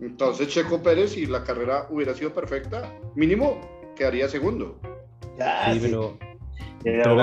Entonces 0.00 0.48
Checo 0.48 0.82
Pérez, 0.82 1.10
si 1.10 1.26
la 1.26 1.44
carrera 1.44 1.86
hubiera 1.90 2.14
sido 2.14 2.32
perfecta, 2.32 2.90
mínimo 3.14 3.60
quedaría 3.94 4.26
segundo. 4.26 4.80
sí, 5.36 5.78
pero... 5.78 6.16
O 6.86 7.14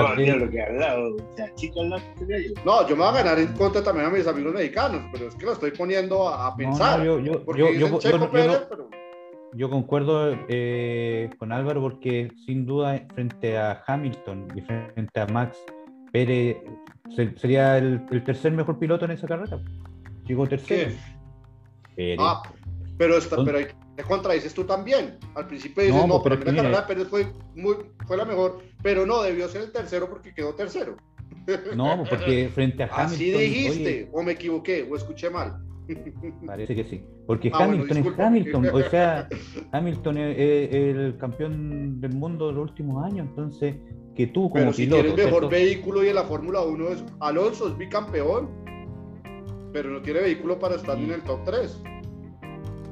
no, 2.64 2.88
yo 2.88 2.94
me 2.94 3.02
voy 3.02 3.08
a 3.08 3.12
ganar 3.12 3.38
en 3.40 3.52
contra 3.54 3.82
también 3.82 4.06
a 4.06 4.10
mis 4.10 4.26
amigos 4.28 4.54
mexicanos, 4.54 5.02
pero 5.10 5.26
es 5.26 5.34
que 5.34 5.46
lo 5.46 5.52
estoy 5.52 5.72
poniendo 5.72 6.28
a, 6.28 6.54
pensar. 6.54 7.02
yo, 7.02 7.18
yo, 7.18 7.44
porque 7.44 7.76
yo, 7.76 7.98
Checo 7.98 8.30
Pérez, 8.30 8.66
pero 8.68 8.88
yo 9.56 9.70
concuerdo 9.70 10.36
eh, 10.48 11.30
con 11.38 11.50
Álvaro 11.50 11.80
porque 11.80 12.30
sin 12.44 12.66
duda 12.66 13.06
frente 13.14 13.56
a 13.56 13.82
Hamilton 13.86 14.48
y 14.54 14.60
frente 14.60 15.20
a 15.20 15.26
Max 15.26 15.56
Pérez 16.12 16.58
sería 17.36 17.78
el, 17.78 18.04
tercer 18.24 18.52
mejor 18.52 18.78
piloto 18.78 19.06
en 19.06 19.12
esa 19.12 19.26
carrera. 19.26 19.58
Llegó 20.26 20.46
tercero. 20.46 20.92
Pérez. 21.94 22.18
Ah, 22.18 22.42
pero, 22.98 23.16
esta, 23.16 23.36
pero 23.44 23.58
te 23.96 24.02
contradices 24.02 24.52
tú 24.52 24.64
también. 24.64 25.18
Al 25.34 25.46
principio 25.46 25.82
dices, 25.82 26.06
no, 26.06 26.22
pero, 26.22 26.36
la 26.36 26.44
carrera 26.44 26.86
Pérez 26.86 27.08
fue, 27.08 27.32
muy, 27.54 27.76
fue 28.06 28.16
la 28.16 28.24
mejor, 28.24 28.62
pero 28.82 29.06
no, 29.06 29.22
debió 29.22 29.48
ser 29.48 29.62
el 29.62 29.72
tercero 29.72 30.08
porque 30.08 30.34
quedó 30.34 30.54
tercero. 30.54 30.96
No, 31.74 32.04
porque 32.08 32.50
frente 32.54 32.82
a 32.82 32.86
Hamilton. 32.86 33.14
Así 33.14 33.30
dijiste, 33.30 34.10
o 34.12 34.22
me 34.22 34.32
equivoqué, 34.32 34.86
o 34.90 34.96
escuché 34.96 35.30
mal. 35.30 35.65
Parece 36.46 36.74
que 36.74 36.84
sí. 36.84 37.02
Porque 37.26 37.50
ah, 37.52 37.64
Hamilton 37.64 37.96
es 37.98 38.18
Hamilton. 38.18 38.66
O 38.72 38.82
sea, 38.90 39.28
Hamilton 39.72 40.18
es, 40.18 40.74
el 40.74 41.16
campeón 41.18 42.00
del 42.00 42.14
mundo 42.14 42.48
de 42.48 42.54
los 42.54 42.70
últimos 42.70 43.04
años. 43.04 43.26
Entonces, 43.28 43.76
que 44.14 44.26
tú 44.28 44.50
como 44.50 44.54
pero 44.54 44.72
si 44.72 44.84
piloto. 44.84 45.08
el 45.08 45.14
mejor 45.14 45.50
vehículo 45.50 46.04
y 46.04 46.08
en 46.08 46.14
la 46.14 46.24
Fórmula 46.24 46.62
1 46.62 46.88
es 46.88 47.04
Alonso, 47.20 47.68
es 47.68 47.78
bicampeón. 47.78 48.48
Pero 49.72 49.90
no 49.90 50.00
tiene 50.00 50.20
vehículo 50.20 50.58
para 50.58 50.76
estar 50.76 50.98
en 50.98 51.10
el 51.10 51.22
top 51.22 51.40
3. 51.44 51.82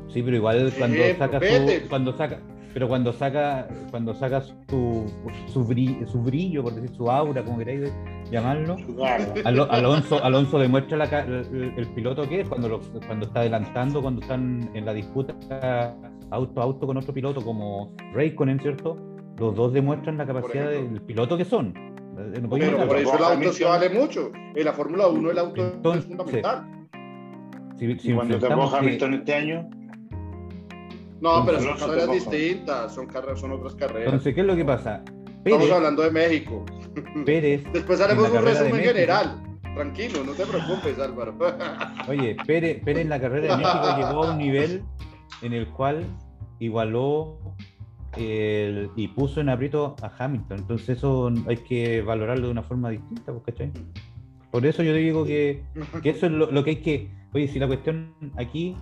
Sí, 0.09 0.23
pero 0.23 0.37
igual 0.37 0.73
cuando 0.79 1.03
saca 1.19 1.41
su, 1.41 1.89
cuando 1.89 2.17
saca 2.17 2.41
pero 2.75 2.89
cuando 2.89 3.13
saca 3.13 3.69
cuando 3.91 4.15
saca 4.15 4.43
su, 4.43 5.07
su, 5.53 5.65
brillo, 5.65 6.07
su 6.09 6.21
brillo, 6.21 6.63
por 6.63 6.75
decir 6.75 6.95
su 6.97 7.11
aura, 7.11 7.43
como 7.45 7.59
queráis 7.59 7.93
llamarlo, 8.31 8.77
Alonso, 9.45 10.23
Alonso 10.23 10.59
demuestra 10.59 10.97
la, 10.97 11.05
el, 11.05 11.87
piloto 11.95 12.29
que 12.29 12.41
es 12.41 12.49
cuando, 12.49 12.81
cuando 13.07 13.27
está 13.27 13.41
adelantando, 13.41 14.03
cuando 14.03 14.21
están 14.23 14.71
en 14.75 14.85
la 14.85 14.93
disputa 14.93 15.35
auto 16.31 16.61
a 16.61 16.65
auto 16.65 16.87
con 16.87 16.97
otro 16.97 17.13
piloto 17.13 17.43
como 17.43 17.95
Raikkonen, 18.13 18.59
¿cierto? 18.61 18.97
Los 19.39 19.55
dos 19.55 19.73
demuestran 19.73 20.17
la 20.17 20.27
capacidad 20.27 20.71
del 20.71 21.01
piloto 21.03 21.37
que 21.37 21.45
son. 21.45 21.75
No 21.75 22.49
pero 22.49 22.87
por 22.87 22.97
eso 22.97 23.17
el 23.17 23.25
auto 23.25 23.53
sí 23.53 23.65
vale 23.65 23.91
mucho. 23.91 24.31
En 24.55 24.65
la 24.65 24.73
Fórmula 24.73 25.09
1 25.09 25.31
el 25.31 25.39
auto 25.39 25.95
es 25.95 26.05
fundamental. 26.05 26.65
Si, 27.77 27.99
si 27.99 28.13
cuando 28.13 28.39
te 28.39 28.47
Hamilton 28.47 29.15
este 29.15 29.35
año 29.35 29.69
no, 31.25 31.43
pero 31.47 31.59
son 31.59 31.79
carreras 31.79 32.11
distintas, 32.13 32.95
son, 32.95 33.07
carreras, 33.07 33.41
son 33.41 33.53
otras 33.53 33.75
carreras. 33.75 34.05
Entonces, 34.05 34.35
¿qué 34.35 34.43
es 34.43 34.47
lo 34.47 34.55
que 34.55 34.65
pasa? 34.65 35.03
Estamos 35.43 35.71
hablando 35.71 36.03
de 36.03 36.11
México. 36.11 36.67
Pérez. 37.25 37.65
Después 37.73 38.01
haremos 38.01 38.31
un 38.31 38.45
resumen 38.45 38.83
general. 38.83 39.41
Tranquilo, 39.75 40.23
no 40.25 40.33
te 40.33 40.47
preocupes, 40.47 40.99
Álvaro. 40.99 41.37
Oye, 42.09 42.37
Pérez, 42.47 42.83
Pérez 42.85 43.03
en 43.03 43.09
la 43.09 43.21
carrera 43.21 43.57
de 43.57 43.63
México 43.63 43.97
llegó 43.97 44.25
a 44.25 44.33
un 44.33 44.39
nivel 44.39 44.85
en 45.43 45.53
el 45.53 45.67
cual 45.69 46.05
igualó 46.61 47.39
y 48.17 49.09
puso 49.09 49.41
en 49.41 49.49
aprieto 49.49 49.97
a 50.01 50.13
Hamilton. 50.17 50.59
Entonces 50.61 50.91
eso 50.91 51.33
hay 51.49 51.57
que 51.57 52.03
valorarlo 52.03 52.47
de 52.47 52.53
una 52.53 52.63
forma 52.63 52.91
distinta, 52.91 53.33
¿cachai? 53.45 53.73
Por 54.53 54.65
eso 54.65 54.85
yo 54.85 54.95
digo 54.95 55.25
que, 55.25 55.65
que 56.01 56.11
eso 56.11 56.27
es 56.27 56.33
lo, 56.33 56.51
lo, 56.53 56.63
que 56.63 56.71
hay 56.71 56.77
que... 56.77 57.11
Oye, 57.33 57.49
si 57.49 57.59
la 57.59 57.67
cuestión 57.67 58.15
aquí 58.37 58.77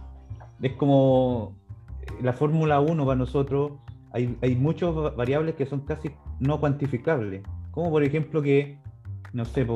es 0.61 0.73
como 0.73 1.57
la 2.21 2.35
Fórmula 2.35 2.81
1 2.81 3.07
para 3.07 3.17
nosotros 3.17 3.73
hay, 4.13 4.37
hay 4.43 4.55
muchas 4.55 4.95
variables 5.17 5.55
que 5.55 5.65
son 5.65 5.81
casi 5.81 6.11
no 6.41 6.61
cuantificables. 6.61 7.43
Como 7.73 7.91
por 7.91 8.05
ejemplo 8.05 8.41
que, 8.43 8.79
no 9.33 9.45
sé, 9.45 9.67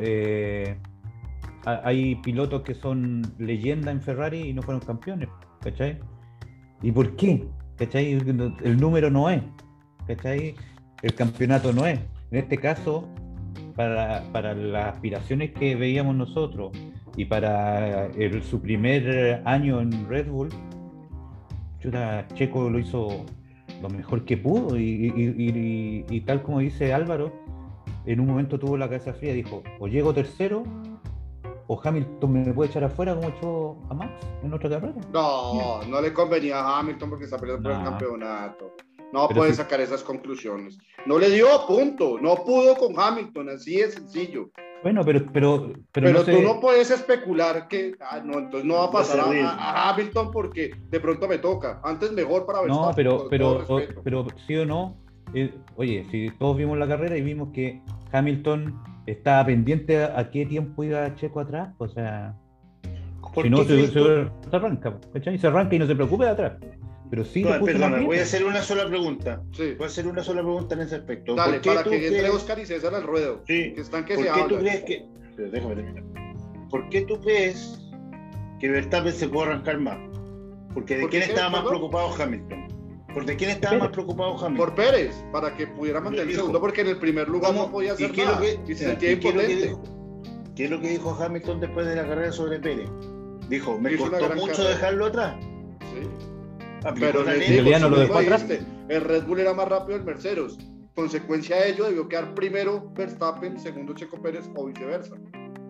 eh, 0.00 0.76
hay 1.64 2.16
pilotos 2.16 2.62
que 2.62 2.74
son 2.74 3.22
leyenda 3.38 3.90
en 3.90 4.02
Ferrari 4.02 4.50
y 4.50 4.52
no 4.52 4.60
fueron 4.60 4.82
campeones, 4.82 5.28
¿cachai? 5.62 5.98
¿Y 6.82 6.92
por 6.92 7.16
qué? 7.16 7.46
¿Cachai? 7.76 8.12
El 8.12 8.76
número 8.76 9.08
no 9.08 9.30
es, 9.30 9.40
¿cachai? 10.06 10.56
El 11.02 11.14
campeonato 11.14 11.72
no 11.72 11.86
es. 11.86 12.00
En 12.32 12.38
este 12.38 12.58
caso, 12.58 13.08
para, 13.76 14.24
para 14.32 14.54
las 14.54 14.94
aspiraciones 14.94 15.52
que 15.52 15.76
veíamos 15.76 16.16
nosotros 16.16 16.72
y 17.16 17.24
para 17.24 18.10
su 18.42 18.60
primer 18.60 19.42
año 19.44 19.80
en 19.80 20.08
Red 20.08 20.28
Bull, 20.28 20.48
Checo 22.34 22.68
lo 22.68 22.78
hizo 22.78 23.24
lo 23.84 23.90
mejor 23.90 24.24
que 24.24 24.38
pudo 24.38 24.78
y, 24.78 26.22
tal 26.26 26.42
como 26.42 26.60
dice 26.60 26.94
Álvaro, 26.94 27.30
en 28.06 28.18
un 28.18 28.26
momento 28.26 28.58
tuvo 28.58 28.78
la 28.78 28.86
cabeza 28.86 29.12
fría 29.12 29.32
y 29.32 29.42
dijo, 29.42 29.62
o 29.78 29.86
llego 29.86 30.14
tercero 30.14 30.64
o 31.66 31.80
Hamilton 31.82 32.32
me 32.32 32.52
puede 32.54 32.70
echar 32.70 32.84
afuera 32.84 33.14
como 33.14 33.28
echó 33.28 33.76
a 33.90 33.94
Max 33.94 34.12
en 34.42 34.54
otra 34.54 34.70
carrera. 34.70 34.94
No, 35.12 35.82
no 35.82 36.00
le 36.00 36.14
convenía 36.14 36.60
a 36.60 36.78
Hamilton 36.78 37.10
porque 37.10 37.24
está 37.26 37.36
peleando 37.36 37.68
por 37.68 37.78
el 37.78 37.84
campeonato. 37.84 38.72
No 39.12 39.28
puede 39.28 39.52
sacar 39.52 39.80
esas 39.80 40.02
conclusiones. 40.02 40.78
No 41.04 41.18
le 41.18 41.28
dio 41.30 41.46
punto, 41.66 42.18
no 42.18 42.36
pudo 42.36 42.76
con 42.76 42.98
Hamilton, 42.98 43.50
así 43.50 43.76
de 43.76 43.90
sencillo. 43.90 44.50
Bueno, 44.84 45.02
pero. 45.02 45.24
Pero, 45.32 45.72
pero, 45.92 46.24
tú 46.24 46.42
no 46.42 46.60
puedes 46.60 46.90
especular 46.90 47.68
que. 47.68 47.94
Ah, 48.00 48.20
no, 48.22 48.38
entonces 48.38 48.66
no 48.66 48.74
va 48.74 48.84
a 48.84 48.90
pasar 48.90 49.18
a, 49.20 49.88
Hamilton 49.90 50.30
porque 50.30 50.72
de 50.90 51.00
pronto 51.00 51.26
me 51.26 51.38
toca. 51.38 51.80
Antes 51.82 52.12
mejor 52.12 52.44
para 52.44 52.60
Verstappen. 52.60 53.06
No, 53.06 53.26
pero, 53.30 53.64
pero, 53.64 53.80
pero 54.04 54.26
sí 54.46 54.56
o 54.56 54.66
no. 54.66 54.94
Eh, 55.32 55.54
oye, 55.76 56.06
si 56.10 56.28
todos 56.38 56.58
vimos 56.58 56.76
la 56.76 56.86
carrera 56.86 57.16
y 57.16 57.22
vimos 57.22 57.48
que 57.54 57.80
Hamilton 58.12 58.78
estaba 59.06 59.46
pendiente 59.46 60.04
a, 60.04 60.30
qué 60.30 60.44
tiempo 60.44 60.84
iba 60.84 61.14
Checo 61.14 61.40
atrás, 61.40 61.74
o 61.78 61.88
sea. 61.88 62.34
Si 63.42 63.48
no, 63.48 63.64
se, 63.64 63.88
se, 63.88 64.28
arranca, 64.52 65.00
¿cachai? 65.14 65.38
Se 65.38 65.46
arranca 65.46 65.74
y 65.74 65.78
no 65.78 65.86
se 65.86 65.94
preocupe 65.94 66.24
de 66.24 66.30
atrás. 66.30 66.52
Pero 67.10 67.24
sí. 67.24 67.44
voy 67.44 68.18
a 68.18 68.22
hacer 68.22 68.44
una 68.44 68.62
sola 68.62 68.86
pregunta. 68.88 69.42
Voy 69.56 69.76
a 69.80 69.86
hacer 69.86 70.06
una 70.06 70.22
sola 70.22 70.42
pregunta 70.42 70.74
en 70.74 70.80
ese 70.82 70.96
aspecto. 70.96 71.34
Dale, 71.34 71.60
para 71.60 71.84
que 71.84 72.06
entre 72.06 72.30
Oscar 72.30 72.58
y 72.58 72.66
César 72.66 72.94
al 72.94 73.02
ruedo. 73.02 73.42
Sí. 73.46 73.72
Que 73.74 73.80
están 73.80 74.04
que 74.04 74.14
¿Por 74.14 74.24
se 74.24 74.32
qué 74.32 74.44
tú 74.48 74.56
crees 74.58 74.84
que.? 74.84 75.06
Pero 75.36 75.50
déjame 75.50 75.74
terminar. 75.76 76.04
¿Por 76.70 76.88
qué 76.88 77.02
tú 77.02 77.20
crees 77.20 77.78
que 78.60 78.68
Verstappen 78.68 79.12
se 79.12 79.28
puede 79.28 79.50
arrancar 79.50 79.78
más? 79.78 79.98
Porque 80.72 80.96
de 80.96 81.08
quién 81.08 81.22
estaba 81.22 81.50
más 81.50 81.64
preocupado 81.64 82.12
Hamilton. 82.20 82.68
¿Por 83.12 83.26
de 83.26 83.36
quién 83.36 83.50
estaba 83.50 83.78
más 83.78 83.88
preocupado 83.90 84.32
Hamilton? 84.32 84.56
Por 84.56 84.74
Pérez, 84.74 85.14
para 85.30 85.56
que 85.56 85.68
pudiera 85.68 86.00
mantener 86.00 86.30
el 86.30 86.34
segundo, 86.34 86.60
porque 86.60 86.80
en 86.80 86.88
el 86.88 86.98
primer 86.98 87.28
lugar 87.28 87.54
no 87.54 87.70
podía 87.70 87.92
hacer 87.92 88.16
nada. 88.16 88.44
y 88.44 88.74
se 88.74 88.86
sentía 88.86 89.12
impotente. 89.12 89.76
¿Qué 90.56 90.64
es 90.64 90.70
lo 90.70 90.80
que 90.80 90.88
dijo 90.88 91.16
Hamilton 91.20 91.60
después 91.60 91.86
de 91.86 91.96
la 91.96 92.06
carrera 92.06 92.32
sobre 92.32 92.58
Pérez? 92.58 92.88
Dijo, 93.48 93.78
me 93.78 93.96
costó 93.96 94.34
mucho 94.34 94.64
dejarlo 94.64 95.06
atrás. 95.06 95.36
Sí. 95.80 96.08
Pero 96.98 97.28
el, 97.28 97.80
no 97.80 97.88
lo 97.88 97.98
dejó 97.98 98.18
atrás. 98.18 98.46
el 98.88 99.00
Red 99.00 99.24
Bull 99.24 99.40
era 99.40 99.54
más 99.54 99.68
rápido 99.68 99.96
el 99.96 100.04
Mercedes. 100.04 100.58
Consecuencia 100.94 101.56
de 101.56 101.70
ello, 101.70 101.84
debió 101.84 102.08
quedar 102.08 102.34
primero 102.34 102.92
Verstappen, 102.94 103.58
segundo 103.58 103.94
Checo 103.94 104.20
Pérez 104.22 104.48
o 104.54 104.66
viceversa. 104.66 105.16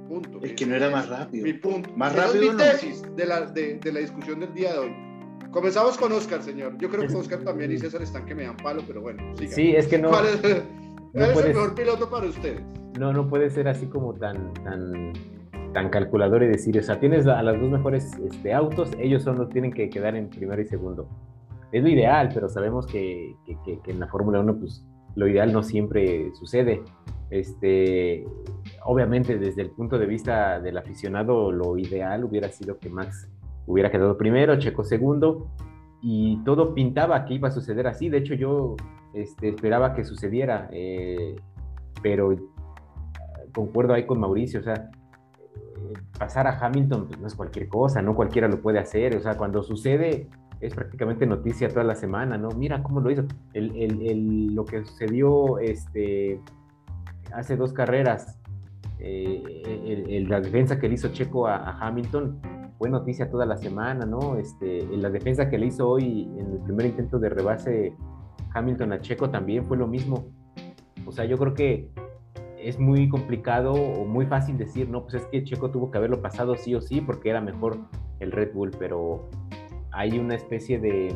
Punto. 0.09 0.39
Es 0.43 0.53
que 0.53 0.67
no 0.67 0.75
era 0.75 0.91
más 0.91 1.09
rápido. 1.09 1.45
Mi 1.45 1.55
punto. 1.55 1.91
Más 1.97 2.15
rápido. 2.15 2.45
es 2.45 2.53
mi 2.53 2.57
tesis 2.59 3.03
de 3.17 3.27
la, 3.27 3.47
de, 3.47 3.79
de 3.79 3.93
la 3.93 4.01
discusión 4.01 4.41
del 4.41 4.53
día 4.53 4.73
de 4.73 4.79
hoy. 4.79 5.15
Comenzamos 5.55 5.97
con 5.97 6.11
Oscar, 6.11 6.43
señor. 6.43 6.77
Yo 6.79 6.91
creo 6.91 7.07
que 7.07 7.15
Oscar 7.15 7.39
también 7.45 7.71
y 7.71 7.79
César 7.79 8.03
están 8.03 8.27
que 8.27 8.35
me 8.35 8.43
dan 8.43 8.57
palo, 8.57 8.83
pero 8.89 9.01
bueno. 9.01 9.23
Sí, 9.37 9.71
es 9.77 9.87
que 9.87 9.99
no. 9.99 10.11
¿Cuál 10.11 10.27
es, 10.27 10.45
el 10.45 11.47
mejor 11.47 11.77
piloto 11.77 12.11
para 12.11 12.27
ustedes? 12.27 12.61
No, 12.99 13.13
no 13.13 13.29
puede 13.29 13.49
ser 13.51 13.69
así 13.69 13.87
como 13.87 14.15
tan, 14.15 14.53
tan, 14.65 15.13
tan 15.75 15.91
calculador 15.91 16.43
y 16.43 16.47
decir, 16.47 16.79
o 16.79 16.83
sea, 16.83 16.99
tienes 16.99 17.27
a 17.27 17.43
los 17.43 17.61
dos 17.61 17.71
mejores 17.71 18.17
este, 18.19 18.55
autos, 18.55 18.91
ellos 18.99 19.23
son 19.23 19.37
los 19.37 19.51
tienen 19.51 19.73
que 19.73 19.91
quedar 19.91 20.17
en 20.17 20.31
primero 20.31 20.63
y 20.63 20.65
segundo. 20.65 21.07
Es 21.73 21.83
lo 21.83 21.91
ideal, 21.91 22.31
pero 22.33 22.49
sabemos 22.49 22.87
que, 22.87 23.35
que, 23.45 23.81
que 23.81 23.91
en 23.91 24.01
la 24.01 24.07
Fórmula 24.07 24.41
1, 24.41 24.57
pues 24.59 24.87
lo 25.17 25.29
ideal 25.29 25.53
no 25.53 25.63
siempre 25.63 26.33
sucede. 26.35 26.83
Este, 27.31 28.25
obviamente, 28.85 29.39
desde 29.39 29.63
el 29.63 29.71
punto 29.71 29.99
de 29.99 30.07
vista 30.07 30.61
del 30.61 30.79
aficionado, 30.79 31.53
lo 31.53 31.77
ideal 31.77 32.25
hubiera 32.25 32.49
sido 32.49 32.79
que 32.79 32.89
Max 32.89 33.29
hubiera 33.67 33.91
quedado 33.91 34.17
primero, 34.17 34.59
Checo 34.59 34.85
segundo, 34.85 35.51
y 36.01 36.37
todo 36.45 36.75
pintaba 36.75 37.25
que 37.25 37.35
iba 37.35 37.49
a 37.49 37.51
suceder 37.51 37.87
así. 37.87 38.09
De 38.09 38.19
hecho, 38.19 38.35
yo 38.35 38.77
este, 39.15 39.49
esperaba 39.49 39.95
que 39.95 40.05
sucediera, 40.05 40.69
eh, 40.73 41.37
pero 42.03 42.37
concuerdo 43.53 43.95
ahí 43.95 44.05
con 44.07 44.21
Mauricio, 44.21 44.61
o 44.61 44.63
sea, 44.63 44.91
pasar 46.19 46.47
a 46.47 46.59
Hamilton 46.59 47.07
pues, 47.09 47.21
no 47.21 47.27
es 47.27 47.35
cualquier 47.35 47.69
cosa, 47.69 48.03
no 48.03 48.15
cualquiera 48.15 48.49
lo 48.49 48.61
puede 48.61 48.79
hacer, 48.79 49.17
o 49.17 49.21
sea, 49.21 49.37
cuando 49.37 49.63
sucede 49.63 50.29
es 50.61 50.75
prácticamente 50.75 51.27
noticia 51.27 51.69
toda 51.69 51.85
la 51.85 51.95
semana, 51.95 52.39
¿no? 52.39 52.49
Mira 52.51 52.83
cómo 52.83 53.01
lo 53.01 53.11
hizo. 53.11 53.25
lo 53.53 54.65
que 54.65 54.85
sucedió 54.85 55.59
este, 55.59 56.41
hace 57.33 57.57
dos 57.57 57.73
carreras, 57.73 58.39
eh, 58.99 60.25
la 60.29 60.41
defensa 60.41 60.79
que 60.79 60.89
le 60.89 60.95
hizo 60.95 61.09
Checo 61.09 61.47
a 61.47 61.79
Hamilton, 61.81 62.41
fue 62.79 62.91
noticia 62.91 63.31
toda 63.31 63.47
la 63.47 63.57
semana, 63.57 64.05
¿no? 64.05 64.37
Este, 64.37 64.87
la 64.97 65.11
defensa 65.11 65.49
que 65.49 65.59
le 65.59 65.67
hizo 65.67 65.89
hoy 65.89 66.31
en 66.39 66.53
el 66.53 66.59
primer 66.59 66.87
intento 66.87 67.19
de 67.19 67.29
rebase 67.29 67.95
Hamilton 68.53 68.93
a 68.93 69.01
Checo 69.01 69.31
también 69.31 69.65
fue 69.65 69.77
lo 69.77 69.87
mismo. 69.87 70.27
O 71.07 71.13
sea, 71.13 71.25
yo 71.25 71.37
creo 71.39 71.55
que 71.55 71.91
es 72.65 72.79
muy 72.79 73.09
complicado 73.09 73.73
o 73.73 74.05
muy 74.05 74.27
fácil 74.27 74.57
decir, 74.57 74.89
no, 74.89 75.03
pues 75.03 75.15
es 75.15 75.27
que 75.27 75.45
Checo 75.45 75.71
tuvo 75.71 75.91
que 75.91 75.99
haberlo 75.99 76.23
pasado 76.23 76.57
sí 76.57 76.75
o 76.75 76.81
sí 76.81 77.01
porque 77.01 77.31
era 77.31 77.41
mejor 77.41 77.79
el 78.21 78.33
Red 78.33 78.53
Bull, 78.53 78.71
pero 78.79 79.29
hay 79.93 80.19
una 80.19 80.35
especie 80.35 80.79
de, 80.79 81.15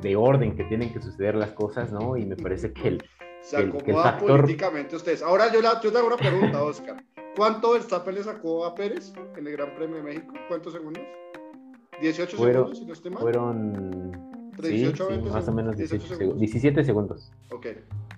de 0.00 0.16
orden 0.16 0.54
que 0.54 0.64
tienen 0.64 0.92
que 0.92 1.00
suceder 1.00 1.34
las 1.34 1.52
cosas, 1.52 1.92
¿no? 1.92 2.16
Y 2.16 2.26
me 2.26 2.36
parece 2.36 2.72
que 2.72 2.88
el... 2.88 3.04
Se 3.40 3.56
acomoda 3.58 4.18
políticamente 4.18 4.96
ustedes. 4.96 5.22
Ahora 5.22 5.52
yo, 5.52 5.62
la, 5.62 5.80
yo 5.80 5.92
te 5.92 5.98
hago 5.98 6.08
una 6.08 6.16
pregunta, 6.16 6.62
Oscar. 6.62 6.96
¿Cuánto 7.36 7.72
Verstappen 7.72 8.14
le 8.14 8.24
sacó 8.24 8.64
a 8.64 8.74
Pérez 8.74 9.12
en 9.36 9.46
el 9.46 9.52
Gran 9.52 9.74
Premio 9.76 9.96
de 9.96 10.02
México? 10.02 10.34
¿Cuántos 10.48 10.72
segundos? 10.72 11.02
18 12.00 12.36
segundos, 12.36 12.78
si 12.78 12.84
no 12.84 12.92
estoy 12.92 13.10
mal. 13.12 13.22
Fueron 13.22 14.35
18 14.62 15.08
sí, 15.08 15.30
más 15.30 15.48
o 15.48 15.52
menos 15.52 15.76
18 15.76 16.06
segundos. 16.16 16.38
17 16.38 16.84
segundos. 16.84 17.32
Ok, 17.50 17.66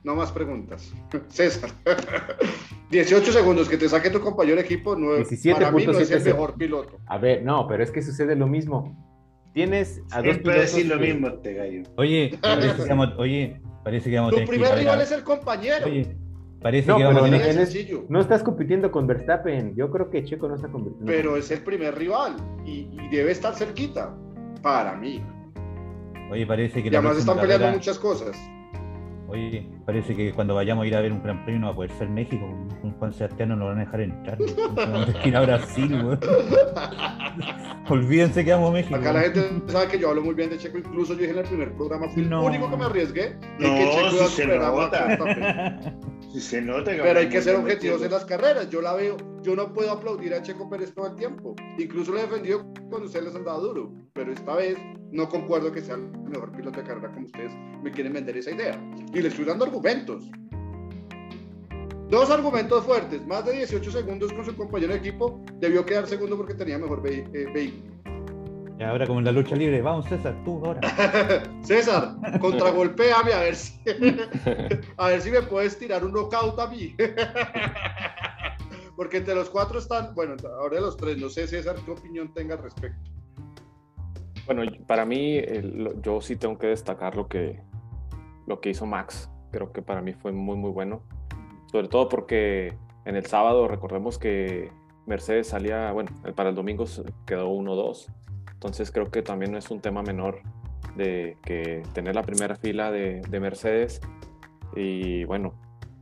no 0.05 0.17
más 0.17 0.33
preguntas. 0.33 0.93
César, 1.29 1.71
18 2.91 3.33
segundos 3.33 3.69
que 3.69 3.77
te 3.77 3.89
saque 3.89 4.11
tu 4.11 4.21
compañero 4.21 4.57
de 4.57 4.63
equipo, 4.63 4.97
no, 4.97 5.15
17. 5.17 5.59
para 5.59 5.73
mí 5.73 5.87
no 5.87 5.93
es 5.99 6.11
el 6.11 6.23
mejor 6.23 6.55
piloto. 6.55 6.99
A 7.07 7.19
ver, 7.19 7.43
no, 7.43 7.67
pero 7.69 7.83
es 7.83 7.91
que 7.91 8.03
sucede 8.03 8.37
lo 8.37 8.47
mismo. 8.47 8.97
Tienes 9.53 10.01
a 10.11 10.23
dos 10.23 10.39
pilotos. 10.39 10.63
decir 10.63 10.87
lo 10.87 10.99
mismo, 10.99 11.29
este 11.29 11.55
gallo. 11.55 11.83
Oye, 11.97 12.39
parece 12.43 12.83
que 12.83 12.89
vamos, 12.89 13.09
oye, 13.19 13.61
parece 13.83 14.11
que 14.11 14.17
vamos 14.17 14.35
Tu 14.35 14.45
primer 14.47 14.75
rival 14.77 15.01
es 15.01 15.13
el 15.13 15.25
compañero. 15.25 15.87
Oye, 15.87 16.17
Parece 16.61 16.93
que 16.93 17.05
vamos 17.05 17.23
tener... 17.23 18.05
no 18.09 18.21
estás 18.21 18.43
compitiendo 18.43 18.91
con 18.91 19.07
Verstappen. 19.07 19.77
Yo 19.77 19.91
creo 19.91 20.11
que 20.11 20.25
Checo 20.25 20.49
no 20.49 20.57
está 20.57 20.69
compitiendo. 20.69 21.07
Pero 21.07 21.37
es 21.37 21.51
el 21.51 21.63
primer 21.63 21.97
rival 21.97 22.37
y, 22.67 22.89
debe 23.11 23.31
estar 23.31 23.55
cerquita. 23.55 24.15
Para 24.63 24.97
mí. 24.97 25.23
Oye, 26.31 26.47
parece 26.47 26.83
que. 26.83 26.89
Y 26.89 26.95
además 26.95 27.19
están 27.19 27.39
peleando 27.39 27.69
muchas 27.69 27.99
cosas. 27.99 28.37
Oye, 29.29 29.69
parece 29.85 30.17
que 30.17 30.33
cuando 30.33 30.55
vayamos 30.55 30.85
a 30.85 30.87
ir 30.87 30.97
a 30.97 31.03
ver 31.03 31.13
un 31.13 31.23
Gran 31.23 31.45
Premio 31.45 31.61
no 31.61 31.67
va 31.67 31.73
a 31.73 31.77
poder 31.77 31.91
ser 31.99 32.09
México. 32.09 32.47
Un 32.83 32.93
Juan 32.93 33.13
Sebastián 33.13 33.51
no 33.51 33.57
lo 33.57 33.67
van 33.67 33.77
a 33.77 33.81
dejar 33.85 34.01
entrar. 34.01 34.39
Vamos 34.75 35.15
a 35.15 35.29
ir 35.29 35.37
a 35.37 35.41
Brasil, 35.43 36.03
güey. 36.03 36.19
Olvídense 37.91 38.43
que 38.43 38.53
vamos 38.53 38.71
a 38.71 38.73
México. 38.73 38.97
Acá 38.97 39.13
la 39.13 39.21
gente 39.21 39.63
sabe 39.67 39.89
que 39.89 39.99
yo 39.99 40.09
hablo 40.09 40.23
muy 40.23 40.35
bien 40.35 40.49
de 40.49 40.57
Checo. 40.57 40.79
Incluso 40.79 41.13
yo 41.13 41.21
dije 41.21 41.33
en 41.33 41.39
el 41.41 41.45
primer 41.45 41.75
programa, 41.75 42.09
fui 42.09 42.23
el 42.23 42.33
único 42.33 42.71
que 42.71 42.77
me 42.79 42.85
arriesgué. 42.85 43.37
No, 43.59 43.75
que 43.75 43.91
Checo 43.91 44.17
iba 44.17 44.25
a 44.25 44.29
superar 44.29 44.63
a 44.95 45.81
Si 46.33 46.41
se 46.41 46.63
nota 46.63 46.91
Pero 46.91 47.19
hay 47.19 47.29
que 47.29 47.43
ser 47.43 47.57
objetivos 47.57 48.03
en 48.03 48.13
las 48.13 48.25
carreras. 48.25 48.71
Yo 48.71 48.81
la 48.81 48.95
veo. 48.95 49.19
Yo 49.43 49.55
no 49.55 49.75
puedo 49.75 49.93
aplaudir 49.93 50.33
a 50.33 50.43
Checo 50.43 50.71
Pérez 50.71 50.95
todo 50.95 51.07
el 51.07 51.17
tiempo. 51.17 51.55
Incluso 51.79 52.13
lo 52.13 52.19
he 52.19 52.23
defendido 52.23 52.65
cuando 52.89 53.05
ustedes 53.05 53.27
les 53.27 53.35
han 53.35 53.45
dado 53.45 53.61
duro. 53.61 53.93
Pero 54.15 54.33
esta 54.33 54.55
vez 54.55 54.79
no 55.13 55.29
concuerdo 55.29 55.73
que 55.73 55.81
sea 55.81 55.95
el 55.95 56.11
mejor 56.29 56.53
piloto 56.53 56.81
de 56.81 56.87
carrera 56.87 57.13
como 57.13 57.27
ustedes 57.27 57.53
me 57.83 57.91
quieren 57.91 58.13
vender 58.13 58.37
esa 58.37 58.51
idea. 58.51 58.81
Y 59.13 59.21
le 59.21 59.29
estoy 59.29 59.45
dando 59.45 59.65
argumentos. 59.65 60.31
Dos 62.11 62.31
argumentos 62.31 62.85
fuertes. 62.85 63.27
Más 63.27 63.45
de 63.45 63.53
18 63.53 63.91
segundos 63.91 64.33
con 64.33 64.45
su 64.45 64.57
compañero 64.57 64.93
de 64.93 64.99
equipo. 64.99 65.43
Debió 65.61 65.85
quedar 65.85 66.07
segundo 66.07 66.37
porque 66.37 66.55
tenía 66.55 66.79
mejor 66.79 67.03
eh, 67.07 67.47
vehículo. 67.53 67.99
Y 68.79 68.83
ahora 68.85 69.07
como 69.07 69.19
en 69.19 69.25
la 69.25 69.33
lucha 69.33 69.57
libre, 69.57 69.83
vamos 69.83 70.07
César, 70.07 70.41
tú 70.45 70.65
ahora. 70.65 70.81
César, 71.63 72.17
contragolpeame 72.41 73.33
a 73.33 73.41
ver 73.41 73.57
si 73.57 73.75
a 74.97 75.09
ver 75.09 75.21
si 75.21 75.33
me 75.33 75.43
puedes 75.43 75.77
tirar 75.77 76.05
un 76.05 76.13
knockout 76.13 76.59
a 76.61 76.69
mí. 76.69 76.95
Porque 78.97 79.17
entre 79.19 79.35
los 79.35 79.51
cuatro 79.51 79.81
están, 79.81 80.15
bueno, 80.15 80.37
ahora 80.61 80.81
los 80.81 80.97
tres, 80.97 81.19
no 81.19 81.29
sé 81.29 81.49
César, 81.49 81.77
qué 81.85 81.91
opinión 81.91 82.33
tenga 82.33 82.55
al 82.55 82.63
respecto. 82.63 83.11
Bueno, 84.49 84.63
para 84.87 85.05
mí, 85.05 85.43
yo 86.01 86.23
sí 86.23 86.37
tengo 86.37 86.57
que 86.57 86.69
destacar 86.69 87.17
lo 87.17 87.29
que, 87.29 87.61
lo 88.47 88.63
que 88.63 88.71
hizo 88.71 88.87
Max. 88.87 89.31
Creo 89.51 89.73
que 89.75 89.83
para 89.83 90.01
mí 90.01 90.15
fue 90.15 90.33
muy, 90.33 90.57
muy 90.57 90.71
bueno. 90.71 91.03
Sobre 91.71 91.89
todo 91.89 92.09
porque 92.09 92.73
en 93.05 93.15
el 93.15 93.27
sábado, 93.27 93.69
recordemos 93.69 94.17
que 94.19 94.73
Mercedes 95.05 95.49
salía, 95.49 95.93
bueno, 95.93 96.13
para 96.35 96.49
el 96.49 96.55
domingo 96.55 96.87
quedó 97.27 97.51
1-2. 97.51 98.07
Entonces 98.55 98.91
creo 98.91 99.11
que 99.11 99.21
también 99.21 99.53
no 99.53 99.59
es 99.59 99.71
un 99.71 99.83
tema 99.83 100.03
menor 100.03 100.41
de 100.97 101.37
que 101.43 101.83
tener 101.93 102.15
la 102.15 102.23
primera 102.23 102.57
fila 102.57 102.91
de, 102.91 103.21
de 103.29 103.41
Mercedes. 103.41 104.01
Y 104.75 105.25
bueno, 105.25 105.53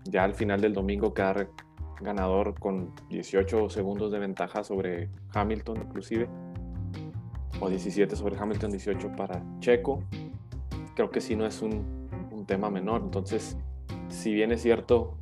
ya 0.04 0.22
al 0.22 0.35
final 0.35 0.61
del 0.61 0.72
domingo 0.72 1.14
quedar 1.14 1.48
ganador 2.00 2.54
con 2.61 2.94
18 3.09 3.70
segundos 3.70 4.12
de 4.12 4.20
ventaja 4.20 4.62
sobre 4.62 5.09
Hamilton 5.35 5.78
inclusive 5.78 6.28
o 7.61 7.69
17 7.69 8.16
sobre 8.16 8.37
Hamilton, 8.37 8.71
18 8.71 9.12
para 9.16 9.42
Checo. 9.61 10.03
Creo 10.95 11.11
que 11.11 11.21
sí 11.21 11.37
no 11.37 11.47
es 11.47 11.62
un, 11.62 12.09
un 12.31 12.47
tema 12.47 12.71
menor. 12.71 13.03
Entonces, 13.03 13.57
si 14.09 14.33
bien 14.33 14.53
es 14.53 14.62
cierto, 14.62 15.19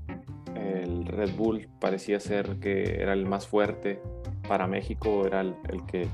el 0.54 1.06
Red 1.06 1.36
Bull 1.36 1.68
parecía 1.80 2.20
ser 2.20 2.58
que 2.58 3.00
era 3.00 3.12
el 3.12 3.26
más 3.26 3.46
fuerte 3.46 4.00
para 4.48 4.66
México, 4.66 5.26
era 5.26 5.40
el, 5.40 5.56
que 5.86 6.08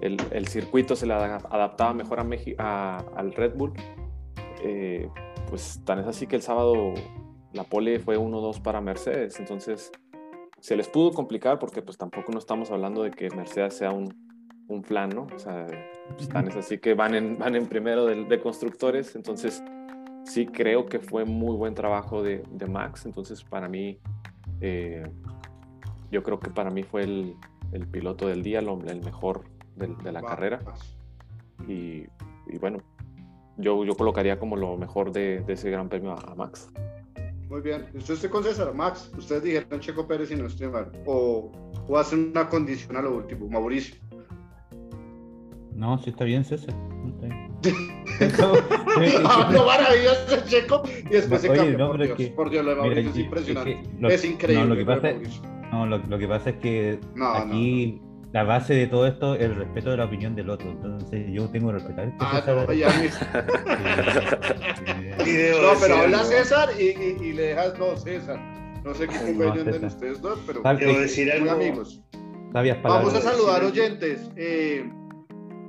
el, 0.00 0.16
el, 0.30 0.48
circuito 0.48 0.96
se 0.96 1.06
le 1.06 1.14
adaptaba 1.14 1.92
mejor 1.92 2.20
a 2.20 2.26
a, 2.58 2.96
al 3.16 3.32
Red 3.32 3.54
Bull. 3.54 3.72
Eh, 4.64 5.08
pues 5.48 5.80
tan 5.84 5.98
es 5.98 6.06
así 6.06 6.26
que 6.26 6.36
el 6.36 6.42
sábado 6.42 6.94
la 7.52 7.64
pole 7.64 7.98
fue 7.98 8.18
1-2 8.18 8.62
para 8.62 8.80
Mercedes, 8.80 9.38
entonces 9.38 9.92
se 10.60 10.76
les 10.76 10.88
pudo 10.88 11.10
complicar 11.10 11.58
porque 11.58 11.82
pues 11.82 11.98
tampoco 11.98 12.32
no 12.32 12.38
estamos 12.38 12.70
hablando 12.70 13.02
de 13.02 13.10
que 13.10 13.28
Mercedes 13.30 13.74
sea 13.74 13.90
un, 13.90 14.31
un 14.68 14.82
plan, 14.82 15.10
¿no? 15.10 15.26
O 15.34 15.38
sea, 15.38 15.66
están 16.18 16.48
es 16.48 16.56
así 16.56 16.78
que 16.78 16.94
van 16.94 17.14
en, 17.14 17.38
van 17.38 17.54
en 17.54 17.66
primero 17.66 18.06
de, 18.06 18.40
constructores, 18.40 19.14
entonces 19.16 19.62
sí 20.24 20.46
creo 20.46 20.86
que 20.86 20.98
fue 20.98 21.24
muy 21.24 21.56
buen 21.56 21.74
trabajo 21.74 22.22
de, 22.22 22.42
de 22.50 22.66
Max, 22.66 23.06
entonces 23.06 23.42
para 23.44 23.68
mí, 23.68 23.98
eh, 24.60 25.04
yo 26.10 26.22
creo 26.22 26.38
que 26.38 26.50
para 26.50 26.70
mí 26.70 26.82
fue 26.82 27.02
el, 27.02 27.36
el 27.72 27.86
piloto 27.86 28.28
del 28.28 28.42
día, 28.42 28.60
el 28.60 29.04
mejor 29.04 29.44
de, 29.76 30.12
la 30.12 30.22
carrera. 30.22 30.60
Y, 31.66 32.04
y, 32.46 32.58
bueno, 32.60 32.78
yo, 33.56 33.84
yo 33.84 33.94
colocaría 33.94 34.38
como 34.38 34.56
lo 34.56 34.76
mejor 34.76 35.12
de, 35.12 35.44
ese 35.48 35.70
gran 35.70 35.88
premio 35.88 36.12
a, 36.12 36.34
Max. 36.34 36.70
Muy 37.48 37.60
bien, 37.60 37.86
usted 37.94 38.14
estoy 38.14 38.30
con 38.30 38.42
César, 38.44 38.72
Max, 38.74 39.10
ustedes 39.16 39.42
dijeron 39.42 39.78
Checo 39.80 40.06
Pérez 40.06 40.30
y 40.30 40.36
no 40.36 40.46
estoy 40.46 40.68
mal, 40.68 40.90
o, 41.04 41.52
o 41.86 41.98
hacen 41.98 42.30
una 42.30 42.48
condición 42.48 42.96
a 42.96 43.02
lo 43.02 43.16
último, 43.16 43.46
Mauricio. 43.48 43.96
No, 45.82 45.98
sí 45.98 46.10
está 46.10 46.22
bien, 46.22 46.44
César. 46.44 46.72
No 46.76 47.08
está 47.08 47.26
bien. 47.26 47.50
Hablo 49.28 49.66
maravilloso 49.66 50.36
Checo 50.46 50.84
y 50.86 51.08
después 51.08 51.40
se 51.40 51.48
cambia. 51.48 51.76
No, 51.76 51.88
por, 51.88 52.04
Dios, 52.04 52.16
que, 52.16 52.26
por 52.28 52.50
Dios, 52.50 52.64
lo 52.64 52.70
de 52.70 52.76
Mauricio 52.76 53.10
es 53.10 53.18
impresionante. 53.18 53.72
Es, 53.72 53.88
lo, 54.00 54.08
es 54.08 54.24
increíble. 54.24 54.62
No, 54.64 54.70
lo 54.70 54.76
que 54.76 54.84
pasa, 54.84 55.10
es, 55.10 55.42
no, 55.72 55.86
lo, 55.86 55.98
lo 55.98 56.18
que 56.20 56.28
pasa 56.28 56.50
es 56.50 56.56
que 56.58 57.00
aquí 57.34 58.00
la 58.32 58.44
base 58.44 58.74
de 58.74 58.86
todo 58.86 59.08
esto 59.08 59.34
es 59.34 59.42
el 59.42 59.56
respeto 59.56 59.90
de 59.90 59.96
la 59.96 60.04
opinión 60.04 60.36
del 60.36 60.50
otro. 60.50 60.70
Entonces 60.70 61.26
yo 61.32 61.48
tengo 61.48 61.72
que 61.72 61.74
respetar 61.74 62.06
esto. 62.06 62.24
Ah, 62.28 62.44
no, 62.46 62.72
ya 62.72 62.88
no, 65.18 65.80
pero 65.80 65.96
habla 65.96 66.22
César 66.22 66.68
y, 66.78 66.90
y, 67.24 67.32
le 67.32 67.42
dejas 67.42 67.76
no, 67.76 67.96
César. 67.96 68.38
No 68.84 68.94
sé 68.94 69.08
qué 69.08 69.18
opinión 69.18 69.64
de 69.64 69.84
ustedes 69.84 70.22
dos, 70.22 70.38
pero 70.46 70.62
quiero 70.62 71.00
decir 71.00 71.32
algo. 71.32 71.50
amigos. 71.50 72.00
Vamos 72.52 73.14
a 73.14 73.20
saludar 73.20 73.64
oyentes. 73.64 74.30
Eh, 74.36 74.88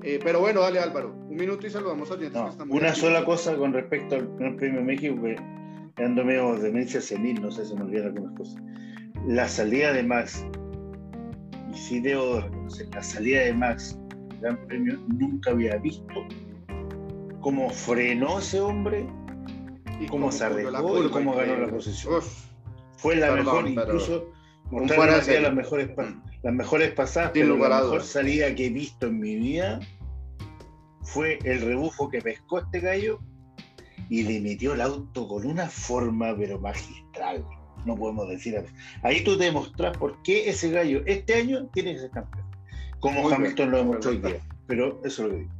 eh, 0.03 0.19
pero 0.23 0.39
bueno, 0.39 0.61
dale 0.61 0.79
Álvaro, 0.79 1.13
un 1.13 1.35
minuto 1.35 1.65
y 1.65 1.69
saludamos 1.69 2.11
a 2.11 2.15
oyentes. 2.15 2.41
una 2.69 2.93
sola 2.93 3.25
cosa 3.25 3.55
con 3.55 3.73
respecto 3.73 4.15
al 4.15 4.35
Gran 4.37 4.57
Premio 4.57 4.81
México, 4.81 5.15
que 5.23 6.03
ando 6.03 6.23
medio 6.23 6.55
demencia 6.55 7.01
senil, 7.01 7.41
no 7.41 7.51
sé, 7.51 7.65
si 7.65 7.75
me 7.75 7.83
olvidan 7.83 8.07
algunas 8.07 8.37
cosas. 8.37 8.61
La 9.27 9.47
salida 9.47 9.93
de 9.93 10.03
Max, 10.03 10.45
y 11.71 11.77
sí 11.77 11.99
debo 11.99 12.41
reconocer, 12.41 12.87
la 12.93 13.03
salida 13.03 13.41
de 13.41 13.53
Max, 13.53 13.97
Gran 14.41 14.57
Premio, 14.67 14.99
nunca 15.07 15.51
había 15.51 15.77
visto 15.77 16.13
cómo 17.39 17.69
frenó 17.69 18.39
ese 18.39 18.59
hombre, 18.59 19.05
y 19.99 20.07
cómo, 20.07 20.31
se 20.31 20.43
arregló 20.45 21.05
y 21.05 21.09
cómo 21.09 21.35
ganó 21.35 21.57
la 21.57 21.67
posición. 21.67 22.21
Fue 22.97 23.15
la 23.15 23.31
mejor, 23.31 23.67
incluso 23.67 24.32
mostraron 24.71 25.43
las 25.43 25.53
mejores, 25.53 25.89
las 26.41 26.53
mejores 26.53 26.91
pasadas, 26.91 27.31
pero 27.33 27.57
la 27.57 27.81
mejor 27.81 28.03
salida 28.03 28.53
que 28.55 28.67
he 28.67 28.69
visto 28.69 29.07
en 29.07 29.19
mi 29.19 29.35
vida 29.35 29.79
fue 31.03 31.39
el 31.43 31.61
rebufo 31.61 32.09
que 32.09 32.21
pescó 32.21 32.59
este 32.59 32.79
gallo 32.79 33.19
y 34.09 34.23
le 34.23 34.39
metió 34.41 34.73
el 34.73 34.81
auto 34.81 35.27
con 35.27 35.45
una 35.45 35.67
forma 35.67 36.35
pero 36.37 36.59
magistral. 36.59 37.45
No 37.85 37.95
podemos 37.95 38.29
decir 38.29 38.63
Ahí 39.01 39.23
tú 39.23 39.37
te 39.37 39.45
demostrás 39.45 39.97
por 39.97 40.21
qué 40.23 40.49
ese 40.49 40.71
gallo 40.71 41.03
este 41.05 41.35
año 41.35 41.67
tiene 41.73 41.93
que 41.93 41.99
ser 41.99 42.11
campeón. 42.11 42.45
Como 42.99 43.29
Hamilton 43.29 43.71
lo 43.71 43.77
demostró 43.77 44.11
hoy 44.11 44.17
día. 44.19 44.39
Pero 44.67 45.01
eso 45.03 45.23
es 45.23 45.29
lo 45.29 45.29
que 45.29 45.41
digo. 45.41 45.51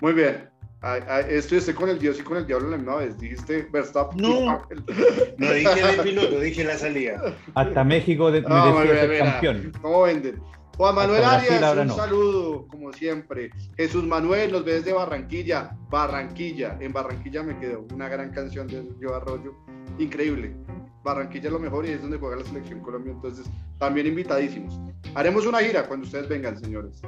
Muy 0.00 0.12
bien. 0.12 0.53
Estuviste 1.28 1.74
con 1.74 1.88
el 1.88 1.98
Dios 1.98 2.18
y 2.20 2.22
con 2.22 2.36
el 2.36 2.46
diablo 2.46 2.70
la 2.70 2.76
misma 2.76 2.96
vez. 2.96 3.18
Dijiste 3.18 3.66
Verstappen. 3.72 4.20
No, 4.20 4.62
no 5.38 5.52
dije 5.52 5.82
de 5.82 6.02
piloto, 6.02 6.40
dije 6.40 6.64
la 6.64 6.76
salida. 6.76 7.34
Hasta 7.54 7.84
México 7.84 8.30
de, 8.30 8.42
no, 8.42 8.82
ser 8.82 9.18
campeón. 9.18 9.72
¿Cómo 9.80 10.02
venden? 10.02 10.42
Juan 10.76 10.94
Manuel 10.96 11.22
Arias, 11.22 11.76
un 11.76 11.90
saludo, 11.90 12.66
como 12.66 12.92
siempre. 12.92 13.50
Jesús 13.76 14.04
Manuel, 14.04 14.50
nos 14.50 14.64
ves 14.64 14.84
de 14.84 14.92
Barranquilla. 14.92 15.76
Barranquilla, 15.88 16.76
en 16.80 16.92
Barranquilla 16.92 17.44
me 17.44 17.56
quedó 17.58 17.86
una 17.94 18.08
gran 18.08 18.32
canción 18.32 18.66
de 18.66 18.84
Yo 19.00 19.14
Arroyo. 19.14 19.54
Increíble. 19.98 20.52
Barranquilla 21.04 21.46
es 21.46 21.52
lo 21.52 21.60
mejor 21.60 21.86
y 21.86 21.90
es 21.90 22.02
donde 22.02 22.18
juega 22.18 22.36
la 22.36 22.44
selección 22.44 22.80
Colombia. 22.80 23.12
Entonces, 23.12 23.46
también 23.78 24.08
invitadísimos. 24.08 24.80
Haremos 25.14 25.46
una 25.46 25.60
gira 25.60 25.86
cuando 25.86 26.06
ustedes 26.06 26.28
vengan, 26.28 26.58
señores. 26.58 27.02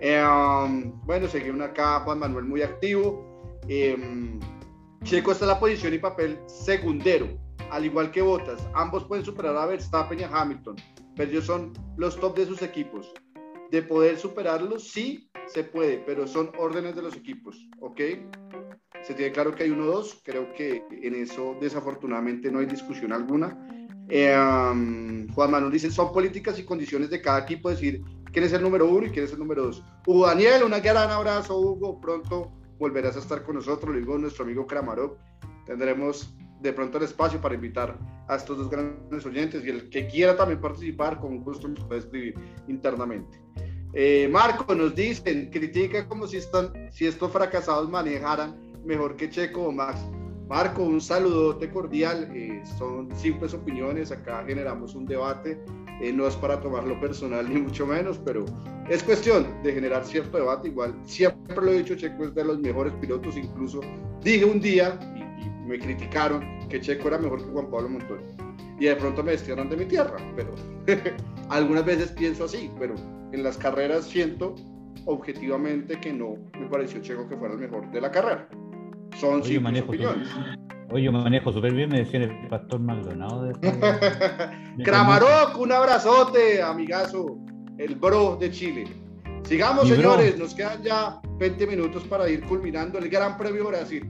Eh, 0.00 0.22
um, 0.22 0.92
bueno, 1.04 1.26
seguimos 1.28 1.62
acá 1.62 2.00
Juan 2.00 2.18
Manuel 2.18 2.44
muy 2.44 2.62
activo. 2.62 3.60
Eh, 3.68 3.96
Checo 5.04 5.32
está 5.32 5.44
en 5.44 5.50
la 5.50 5.60
posición 5.60 5.94
y 5.94 5.98
papel 5.98 6.38
segundero, 6.46 7.28
al 7.70 7.84
igual 7.84 8.10
que 8.10 8.22
Botas. 8.22 8.68
Ambos 8.74 9.04
pueden 9.04 9.24
superar 9.24 9.56
a 9.56 9.66
Verstappen 9.66 10.20
y 10.20 10.24
a 10.24 10.28
Hamilton 10.28 10.76
pero 11.16 11.30
ellos 11.30 11.46
son 11.46 11.72
los 11.96 12.20
top 12.20 12.36
de 12.36 12.46
sus 12.46 12.62
equipos. 12.62 13.12
De 13.70 13.82
poder 13.82 14.18
superarlos, 14.18 14.84
sí 14.90 15.28
se 15.46 15.64
puede, 15.64 15.98
pero 15.98 16.26
son 16.26 16.52
órdenes 16.58 16.94
de 16.94 17.02
los 17.02 17.16
equipos, 17.16 17.68
¿ok? 17.80 18.00
Se 19.02 19.14
tiene 19.14 19.32
claro 19.32 19.54
que 19.54 19.64
hay 19.64 19.70
uno 19.70 19.86
dos, 19.86 20.20
creo 20.24 20.52
que 20.54 20.84
en 20.90 21.14
eso 21.14 21.56
desafortunadamente 21.60 22.50
no 22.50 22.60
hay 22.60 22.66
discusión 22.66 23.12
alguna. 23.12 23.58
Eh, 24.08 24.36
um, 24.36 25.26
Juan 25.32 25.50
Manuel 25.50 25.72
dice, 25.72 25.90
son 25.90 26.12
políticas 26.12 26.58
y 26.58 26.64
condiciones 26.64 27.10
de 27.10 27.20
cada 27.20 27.40
equipo 27.40 27.70
decir 27.70 28.02
quién 28.36 28.44
es 28.44 28.52
el 28.52 28.60
número 28.60 28.86
uno 28.86 29.06
y 29.06 29.10
quién 29.10 29.24
es 29.24 29.32
el 29.32 29.38
número 29.38 29.62
dos. 29.62 29.82
Hugo 30.06 30.26
Daniel, 30.26 30.62
un 30.62 30.70
gran 30.72 31.10
abrazo, 31.10 31.58
Hugo, 31.58 31.98
pronto 31.98 32.52
volverás 32.78 33.16
a 33.16 33.20
estar 33.20 33.42
con 33.42 33.54
nosotros, 33.54 33.90
lo 33.90 33.98
digo 33.98 34.18
nuestro 34.18 34.44
amigo 34.44 34.66
Kramarov, 34.66 35.16
tendremos 35.64 36.36
de 36.60 36.70
pronto 36.74 36.98
el 36.98 37.04
espacio 37.04 37.40
para 37.40 37.54
invitar 37.54 37.98
a 38.28 38.36
estos 38.36 38.58
dos 38.58 38.68
grandes 38.68 39.24
oyentes 39.24 39.64
y 39.64 39.70
el 39.70 39.88
que 39.88 40.06
quiera 40.06 40.36
también 40.36 40.60
participar, 40.60 41.18
con 41.18 41.42
gusto 41.42 41.66
nos 41.66 41.82
puede 41.84 42.00
escribir 42.00 42.34
internamente. 42.68 43.40
Eh, 43.94 44.28
Marco, 44.30 44.74
nos 44.74 44.94
dicen, 44.94 45.48
critica 45.50 46.06
como 46.06 46.26
si, 46.26 46.36
están, 46.36 46.92
si 46.92 47.06
estos 47.06 47.32
fracasados 47.32 47.88
manejaran 47.88 48.54
mejor 48.84 49.16
que 49.16 49.30
Checo 49.30 49.62
o 49.62 49.72
Max. 49.72 49.98
Marco, 50.46 50.82
un 50.82 51.00
saludote 51.00 51.70
cordial. 51.70 52.30
Eh, 52.34 52.62
son 52.78 53.08
simples 53.16 53.54
opiniones. 53.54 54.12
Acá 54.12 54.44
generamos 54.46 54.94
un 54.94 55.06
debate. 55.06 55.58
Eh, 56.00 56.12
no 56.12 56.26
es 56.26 56.36
para 56.36 56.60
tomarlo 56.60 56.98
personal 57.00 57.48
ni 57.48 57.60
mucho 57.60 57.86
menos, 57.86 58.18
pero 58.18 58.44
es 58.88 59.02
cuestión 59.02 59.46
de 59.62 59.72
generar 59.72 60.04
cierto 60.04 60.38
debate. 60.38 60.68
Igual, 60.68 60.94
siempre 61.04 61.56
lo 61.56 61.72
he 61.72 61.78
dicho, 61.78 61.94
Checo 61.94 62.24
es 62.24 62.34
de 62.34 62.44
los 62.44 62.58
mejores 62.58 62.92
pilotos. 62.94 63.36
Incluso 63.36 63.80
dije 64.22 64.44
un 64.44 64.60
día, 64.60 64.98
me 65.66 65.78
criticaron 65.78 66.44
que 66.68 66.80
Checo 66.80 67.08
era 67.08 67.18
mejor 67.18 67.44
que 67.44 67.50
Juan 67.50 67.70
Pablo 67.70 67.88
Montoya. 67.88 68.22
Y 68.78 68.86
de 68.86 68.96
pronto 68.96 69.22
me 69.22 69.32
destierran 69.32 69.70
de 69.70 69.76
mi 69.78 69.86
tierra, 69.86 70.16
pero 70.36 70.54
algunas 71.48 71.84
veces 71.86 72.12
pienso 72.12 72.44
así, 72.44 72.70
pero 72.78 72.94
en 73.32 73.42
las 73.42 73.56
carreras 73.56 74.04
siento 74.04 74.54
objetivamente 75.06 75.98
que 75.98 76.12
no 76.12 76.36
me 76.58 76.66
pareció 76.66 77.00
Checo 77.00 77.26
que 77.26 77.36
fuera 77.36 77.54
el 77.54 77.60
mejor 77.60 77.90
de 77.90 78.00
la 78.00 78.10
carrera. 78.10 78.48
Son 79.18 79.40
Oye, 79.40 79.58
manejo 79.58 79.88
opiniones. 79.88 80.28
Oye, 80.90 81.04
yo 81.04 81.12
manejo 81.12 81.52
súper 81.52 81.74
bien, 81.74 81.90
me 81.90 81.98
decían 81.98 82.22
el 82.22 82.48
pastor 82.48 82.80
Maldonado. 82.80 83.44
De... 83.44 83.52
Un 85.58 85.72
abrazote, 85.72 86.62
amigazo, 86.62 87.38
el 87.78 87.96
bro 87.96 88.36
de 88.36 88.50
Chile. 88.50 88.84
Sigamos, 89.44 89.88
señores, 89.88 90.38
nos 90.38 90.54
quedan 90.54 90.82
ya 90.82 91.20
20 91.38 91.66
minutos 91.66 92.04
para 92.04 92.28
ir 92.28 92.44
culminando 92.46 92.98
el 92.98 93.08
Gran 93.08 93.36
Premio 93.36 93.68
Brasil. 93.68 94.08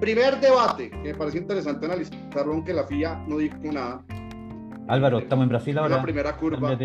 Primer 0.00 0.40
debate, 0.40 0.90
que 0.90 0.96
me 0.96 1.14
parece 1.14 1.38
interesante 1.38 1.86
analizarlo, 1.86 2.52
aunque 2.52 2.72
la 2.72 2.84
FIA 2.84 3.24
no 3.26 3.38
dijo 3.38 3.56
nada. 3.64 4.04
Álvaro, 4.86 5.18
estamos 5.18 5.44
en 5.44 5.48
Brasil 5.48 5.78
ahora. 5.78 5.96
La 5.96 6.02
primera 6.02 6.36
curva. 6.36 6.78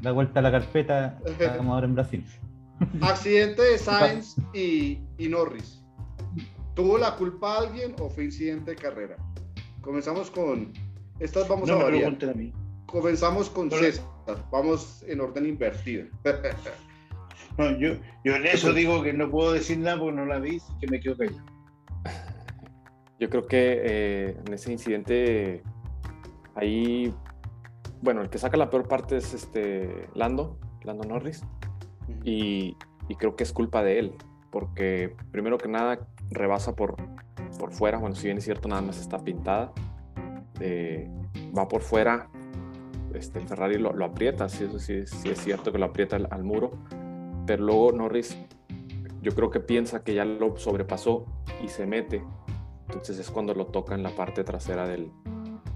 La 0.00 0.12
vuelta 0.12 0.40
a 0.40 0.42
la 0.42 0.50
carpeta, 0.50 1.18
estamos 1.38 1.74
ahora 1.74 1.86
en 1.86 1.94
Brasil. 1.94 2.24
Accidente 3.00 3.62
de 3.62 3.78
Sainz 3.78 4.36
y, 4.54 4.98
Norris. 5.18 5.81
¿Tuvo 6.74 6.98
la 6.98 7.16
culpa 7.16 7.58
alguien 7.58 7.94
o 7.98 8.08
fue 8.08 8.24
incidente 8.24 8.72
de 8.72 8.76
carrera? 8.76 9.16
Comenzamos 9.80 10.30
con. 10.30 10.72
Estas 11.20 11.48
vamos 11.48 11.68
a 11.70 11.74
variar. 11.76 12.16
Comenzamos 12.86 13.50
con 13.50 13.70
César. 13.70 14.04
Vamos 14.50 15.04
en 15.06 15.20
orden 15.20 15.46
invertido. 15.46 16.06
yo, 17.78 17.94
yo 18.24 18.36
en 18.36 18.46
eso 18.46 18.72
digo 18.72 19.02
que 19.02 19.12
no 19.12 19.30
puedo 19.30 19.52
decir 19.52 19.78
nada 19.78 19.98
porque 19.98 20.16
no 20.16 20.26
la 20.26 20.38
vi, 20.38 20.60
que 20.80 20.86
me 20.88 21.00
quedo 21.00 21.16
callado. 21.16 21.44
Yo 23.22 23.30
creo 23.30 23.46
que 23.46 23.80
eh, 23.84 24.36
en 24.46 24.52
ese 24.52 24.72
incidente, 24.72 25.62
ahí, 26.56 27.14
bueno, 28.00 28.20
el 28.22 28.30
que 28.30 28.38
saca 28.38 28.56
la 28.56 28.68
peor 28.68 28.88
parte 28.88 29.16
es 29.16 29.32
este 29.32 30.08
Lando, 30.14 30.58
Lando 30.82 31.04
Norris, 31.04 31.44
y, 32.24 32.76
creo 33.18 33.36
que 33.36 33.44
es 33.44 33.52
culpa 33.52 33.84
de 33.84 34.00
él, 34.00 34.14
porque 34.50 35.14
primero 35.30 35.56
que 35.56 35.68
nada 35.68 36.08
rebasa 36.34 36.74
por, 36.74 36.96
por 37.58 37.72
fuera, 37.72 37.98
bueno, 37.98 38.14
si 38.14 38.26
bien 38.26 38.38
es 38.38 38.44
cierto, 38.44 38.68
nada 38.68 38.82
más 38.82 39.00
está 39.00 39.18
pintada, 39.18 39.72
eh, 40.60 41.10
va 41.56 41.68
por 41.68 41.82
fuera, 41.82 42.28
este, 43.14 43.38
el 43.38 43.48
Ferrari 43.48 43.78
lo, 43.78 44.04
aprieta, 44.04 44.48
sí, 44.48 44.64
eso 44.64 44.78
sí, 44.78 44.94
es 44.94 45.38
cierto 45.38 45.72
que 45.72 45.78
lo 45.78 45.86
aprieta 45.86 46.16
al, 46.16 46.28
al 46.30 46.44
muro, 46.44 46.72
pero 47.46 47.64
luego 47.64 47.92
Norris 47.92 48.36
yo 49.22 49.34
creo 49.34 49.50
que 49.50 49.60
piensa 49.60 50.02
que 50.02 50.14
ya 50.14 50.24
lo 50.24 50.56
sobrepasó 50.56 51.26
y 51.62 51.68
se 51.68 51.86
mete. 51.86 52.22
Entonces 52.88 53.18
es 53.18 53.30
cuando 53.30 53.54
lo 53.54 53.66
toca 53.66 53.94
en 53.94 54.02
la 54.02 54.10
parte 54.10 54.44
trasera 54.44 54.86
del, 54.86 55.10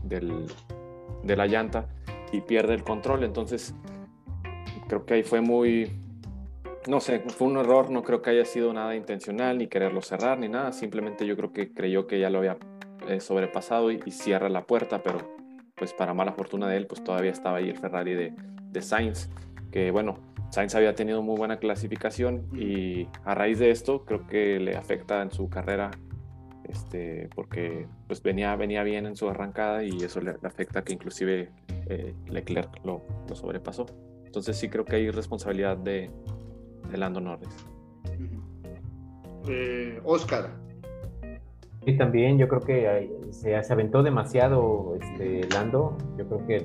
de 0.03 1.37
la 1.37 1.47
llanta 1.47 1.89
y 2.33 2.41
pierde 2.41 2.75
el 2.75 2.83
control. 2.83 3.23
Entonces 3.23 3.75
creo 4.89 5.07
que 5.07 5.15
ahí 5.15 5.23
fue 5.23 5.41
muy, 5.41 5.93
no 6.87 7.01
sé, 7.01 7.21
fue 7.21 7.49
un 7.49 7.57
error, 7.57 7.91
no 7.91 8.03
creo 8.03 8.23
que 8.23 8.31
haya 8.31 8.45
sido 8.45 8.73
nada 8.73 8.95
intencional, 8.95 9.59
ni 9.59 9.67
quererlo 9.67 10.03
cerrar, 10.03 10.39
ni 10.39 10.49
nada. 10.49 10.73
Simplemente 10.73 11.27
yo 11.27 11.37
creo 11.37 11.53
que 11.53 11.73
creyó 11.73 12.07
que 12.07 12.21
ya 12.21 12.31
lo 12.31 12.39
había 12.39 12.57
eh, 13.09 13.21
sobrepasado 13.21 13.91
y, 13.91 14.01
cierra 14.11 14.49
la 14.49 14.65
puerta, 14.65 15.03
pero 15.03 15.19
pues 15.75 15.93
para 15.93 16.15
mala 16.15 16.33
fortuna 16.33 16.69
de 16.69 16.77
él, 16.77 16.87
pues 16.87 17.03
todavía 17.05 17.31
estaba 17.31 17.59
ahí 17.59 17.69
el 17.69 17.77
Ferrari 17.79 18.15
de, 18.15 18.35
de 18.71 18.83
Sainz, 18.83 19.29
que 19.71 19.91
bueno, 19.91 20.19
Sainz 20.51 20.75
había 20.75 20.95
tenido 20.95 21.23
muy 21.23 21.37
buena 21.37 21.59
clasificación 21.59 22.47
y 22.55 23.09
a 23.25 23.35
raíz 23.35 23.59
de 23.59 23.71
esto 23.71 24.05
creo 24.05 24.27
que 24.27 24.59
le 24.59 24.77
afecta 24.77 25.21
en 25.23 25.31
su 25.31 25.51
carrera 25.51 25.91
este, 26.69 27.29
porque 27.35 27.87
pues 28.07 28.23
venía, 28.23 28.55
venía 28.57 28.83
bien 28.83 29.07
en 29.07 29.17
su 29.17 29.29
arrancada 29.29 29.85
y 29.85 30.03
eso 30.03 30.21
le, 30.21 30.37
afecta 30.43 30.83
que 30.83 30.93
inclusive 30.93 31.51
eh, 31.89 32.15
Leclerc 32.29 32.85
lo, 32.85 33.03
sobrepasó. 33.35 33.87
Entonces 34.25 34.57
sí 34.57 34.69
creo 34.69 34.85
que 34.85 34.97
hay 34.97 35.11
responsabilidad 35.11 35.77
de, 35.77 36.11
de 36.91 36.97
Lando 36.97 37.21
Norris. 37.21 37.49
Eh, 39.49 40.01
Oscar. 40.05 40.51
Sí, 41.85 41.97
también 41.97 42.37
yo 42.37 42.49
creo 42.49 42.61
que 42.61 43.11
se, 43.31 43.55
aventó 43.57 44.03
demasiado 44.03 44.97
este, 45.01 45.49
Lando. 45.55 45.97
Yo 46.19 46.27
creo 46.27 46.47
que 46.47 46.57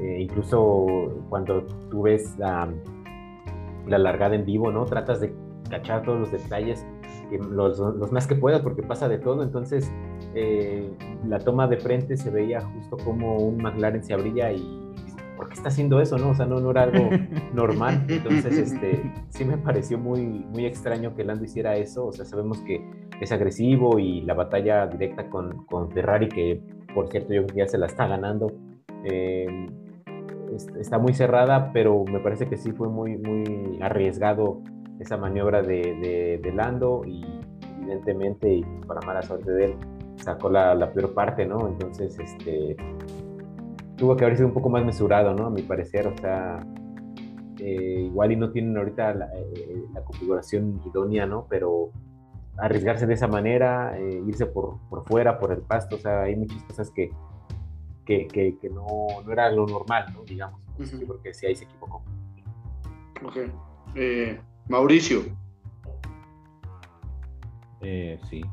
eh, 0.00 0.20
incluso 0.20 0.86
cuando 1.28 1.62
tú 1.90 2.02
ves 2.02 2.36
la 2.38 2.68
largada 3.86 4.34
en 4.34 4.44
vivo, 4.44 4.72
¿no? 4.72 4.84
Tratas 4.84 5.20
de 5.20 5.34
cachar 5.68 6.02
todos 6.02 6.20
los 6.20 6.32
detalles, 6.32 6.86
los, 7.50 7.80
más 8.12 8.26
que 8.26 8.34
puedas, 8.34 8.62
porque 8.62 8.82
pasa 8.82 9.08
de 9.08 9.18
todo. 9.18 9.42
Entonces, 9.42 9.92
eh, 10.34 10.90
la 11.26 11.38
toma 11.38 11.66
de 11.66 11.78
frente 11.78 12.16
se 12.16 12.30
veía 12.30 12.60
justo 12.60 12.96
como 13.04 13.36
un 13.36 13.58
McLaren 13.58 14.02
se 14.04 14.14
abría 14.14 14.52
y 14.52 14.94
¿por 15.36 15.48
qué 15.48 15.54
está 15.54 15.68
haciendo 15.68 16.00
eso? 16.00 16.18
No, 16.18 16.30
o 16.30 16.34
sea, 16.34 16.46
no, 16.46 16.60
no 16.60 16.70
era 16.70 16.84
algo 16.84 17.10
normal. 17.54 18.04
Entonces, 18.08 18.58
este, 18.72 19.12
sí 19.28 19.44
me 19.44 19.58
pareció 19.58 19.98
muy, 19.98 20.22
muy 20.22 20.66
extraño 20.66 21.14
que 21.14 21.24
Lando 21.24 21.44
hiciera 21.44 21.76
eso. 21.76 22.06
O 22.06 22.12
sea, 22.12 22.24
sabemos 22.24 22.60
que 22.60 22.84
es 23.20 23.32
agresivo 23.32 23.98
y 23.98 24.22
la 24.22 24.34
batalla 24.34 24.86
directa 24.86 25.28
con, 25.28 25.66
con 25.66 25.90
Ferrari, 25.90 26.28
que 26.28 26.60
por 26.94 27.08
cierto 27.08 27.34
yo 27.34 27.42
creo 27.44 27.54
que 27.54 27.60
ya 27.60 27.68
se 27.68 27.78
la 27.78 27.86
está 27.86 28.06
ganando, 28.06 28.52
eh, 29.04 29.66
está 30.80 30.98
muy 30.98 31.12
cerrada, 31.12 31.70
pero 31.72 32.04
me 32.04 32.20
parece 32.20 32.46
que 32.46 32.56
sí 32.56 32.72
fue 32.72 32.88
muy, 32.88 33.18
muy 33.18 33.78
arriesgado 33.82 34.62
esa 34.98 35.18
maniobra 35.18 35.60
de, 35.60 36.40
de, 36.42 36.52
Lando 36.52 37.02
y 37.04 37.22
evidentemente, 37.82 38.50
y 38.50 38.64
para 38.86 39.00
mala 39.06 39.20
suerte 39.20 39.50
de 39.50 39.64
él, 39.66 39.74
sacó 40.16 40.48
la, 40.48 40.74
la, 40.74 40.90
peor 40.90 41.12
parte, 41.12 41.44
¿no? 41.44 41.68
Entonces, 41.68 42.18
este, 42.18 42.76
tuvo 43.96 44.16
que 44.16 44.24
haber 44.24 44.36
sido 44.36 44.48
un 44.48 44.54
poco 44.54 44.68
más 44.68 44.84
mesurado, 44.84 45.34
¿no? 45.34 45.46
A 45.46 45.50
mi 45.50 45.62
parecer, 45.62 46.06
o 46.06 46.16
sea, 46.16 46.64
eh, 47.58 48.02
igual 48.06 48.32
y 48.32 48.36
no 48.36 48.50
tienen 48.50 48.76
ahorita 48.76 49.14
la, 49.14 49.26
eh, 49.34 49.84
la, 49.94 50.02
configuración 50.04 50.80
idónea, 50.86 51.26
¿no? 51.26 51.46
Pero 51.48 51.90
arriesgarse 52.58 53.06
de 53.06 53.14
esa 53.14 53.28
manera, 53.28 53.98
eh, 53.98 54.22
irse 54.26 54.46
por, 54.46 54.78
por, 54.88 55.04
fuera, 55.06 55.38
por 55.38 55.52
el 55.52 55.62
pasto, 55.62 55.96
o 55.96 55.98
sea, 55.98 56.22
hay 56.22 56.36
muchas 56.36 56.62
cosas 56.64 56.90
que, 56.90 57.10
que, 58.04 58.28
que, 58.28 58.58
que 58.58 58.68
no, 58.68 58.86
no, 59.24 59.32
era 59.32 59.50
lo 59.50 59.66
normal, 59.66 60.06
¿no? 60.14 60.24
Digamos, 60.24 60.60
yo 60.78 61.06
creo 61.06 61.22
que 61.22 61.32
sí 61.32 61.46
ahí 61.46 61.56
se 61.56 61.64
equivocó. 61.64 62.02
Ok. 63.24 63.36
Mauricio. 64.68 65.22
sí. 68.28 68.44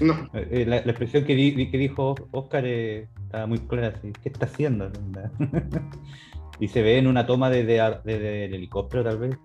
no. 0.00 0.14
la, 0.32 0.76
expresión 0.76 1.24
que, 1.24 1.34
que 1.70 1.78
dijo 1.78 2.14
Oscar 2.32 2.64
estaba 3.32 3.46
muy 3.46 3.60
clara, 3.60 3.94
¿qué 4.02 4.28
está 4.28 4.44
haciendo? 4.44 4.92
y 6.60 6.68
se 6.68 6.82
ve 6.82 6.98
en 6.98 7.06
una 7.06 7.24
toma 7.24 7.48
desde, 7.48 7.80
desde 8.04 8.44
el 8.44 8.54
helicóptero 8.54 9.02
tal 9.04 9.16
vez, 9.16 9.38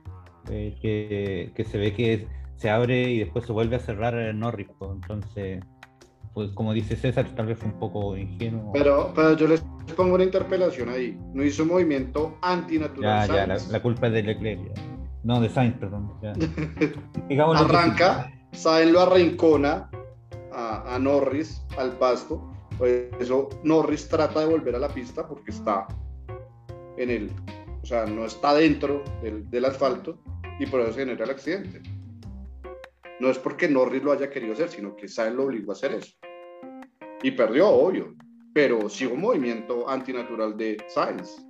eh, 0.52 0.76
que, 0.82 1.54
que, 1.56 1.64
se 1.64 1.78
ve 1.78 1.94
que 1.94 2.28
se 2.58 2.70
abre 2.70 3.10
y 3.10 3.20
después 3.20 3.46
se 3.46 3.54
vuelve 3.54 3.78
a 3.78 3.80
cerrar 3.80 4.14
el 4.16 4.38
Norris, 4.38 4.68
entonces, 4.82 5.64
pues 6.34 6.52
como 6.52 6.74
dice 6.74 6.98
César, 6.98 7.34
tal 7.34 7.46
vez 7.46 7.60
fue 7.60 7.70
un 7.70 7.80
poco 7.80 8.18
ingenuo. 8.18 8.74
Pero, 8.74 9.14
pero 9.16 9.38
yo 9.38 9.48
les 9.48 9.64
pongo 9.96 10.16
una 10.16 10.26
interpelación 10.26 10.90
ahí, 10.90 11.18
no 11.34 11.42
hizo 11.46 11.64
un 11.64 11.70
movimiento 11.70 12.38
antinatural. 12.42 13.26
Ya, 13.30 13.48
ya, 13.48 13.58
la, 13.72 13.82
culpa 13.82 14.08
es 14.08 14.14
de 14.14 14.24
Leclerc, 14.24 14.60
no, 15.24 15.40
de 15.40 15.48
Sainz, 15.48 15.78
perdón. 15.78 16.12
Arranca, 17.56 18.34
Sainz 18.52 18.92
lo 18.92 19.00
arrincona 19.00 19.90
a, 20.52 20.94
a 20.94 21.00
Norris 21.00 21.66
al 21.78 21.94
pasto 21.94 22.52
pues 22.78 23.10
eso 23.20 23.50
Norris 23.64 24.08
trata 24.08 24.42
de 24.42 24.46
volver 24.46 24.76
a 24.76 24.80
la 24.80 24.90
pista 24.90 25.28
porque 25.28 25.52
está 25.52 25.88
en 26.98 27.10
el, 27.10 27.32
o 27.82 27.86
sea, 27.86 28.06
no 28.06 28.26
está 28.26 28.54
dentro 28.54 29.04
del, 29.22 29.50
del 29.50 29.66
asfalto 29.66 30.20
y 30.60 30.66
por 30.66 30.82
eso 30.82 30.94
se 30.94 31.00
genera 31.00 31.24
el 31.26 31.32
accidente. 31.32 31.82
No 33.20 33.30
es 33.30 33.40
porque 33.40 33.68
Norris 33.68 34.04
lo 34.04 34.12
haya 34.12 34.30
querido 34.30 34.54
hacer, 34.54 34.70
sino 34.70 34.96
que 34.96 35.08
Sainz 35.08 35.36
lo 35.36 35.46
obligó 35.46 35.72
a 35.72 35.74
hacer 35.74 35.94
eso. 35.94 36.14
Y 37.24 37.32
perdió, 37.32 37.68
obvio, 37.68 38.14
pero 38.54 38.90
sí 38.90 39.06
un 39.06 39.22
movimiento 39.22 39.90
antinatural 39.90 40.56
de 40.56 40.78
Sainz. 40.88 41.44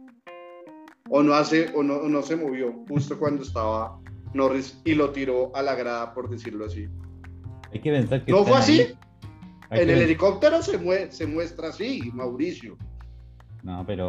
O 1.10 1.24
no, 1.24 1.34
hace, 1.34 1.72
o 1.74 1.84
no, 1.84 2.04
no 2.04 2.22
se 2.22 2.36
movió 2.36 2.84
justo 2.88 3.18
cuando 3.18 3.44
estaba 3.44 4.00
Norris 4.34 4.82
y 4.86 4.94
lo 4.94 5.12
tiró 5.12 5.56
a 5.56 5.62
la 5.62 5.76
grada, 5.76 6.14
por 6.14 6.30
decirlo 6.30 6.66
así. 6.66 6.88
Hay 7.72 7.82
que 7.82 7.92
pensar 7.92 8.24
que. 8.24 8.32
¿No 8.32 8.46
fue 8.46 8.58
así? 8.58 8.88
En 9.70 9.90
el 9.90 10.02
helicóptero 10.02 10.62
se, 10.62 11.12
se 11.12 11.28
muestra 11.28 11.70
así, 11.70 12.10
Mauricio. 12.14 12.78
No, 13.64 13.86
pero 13.86 14.08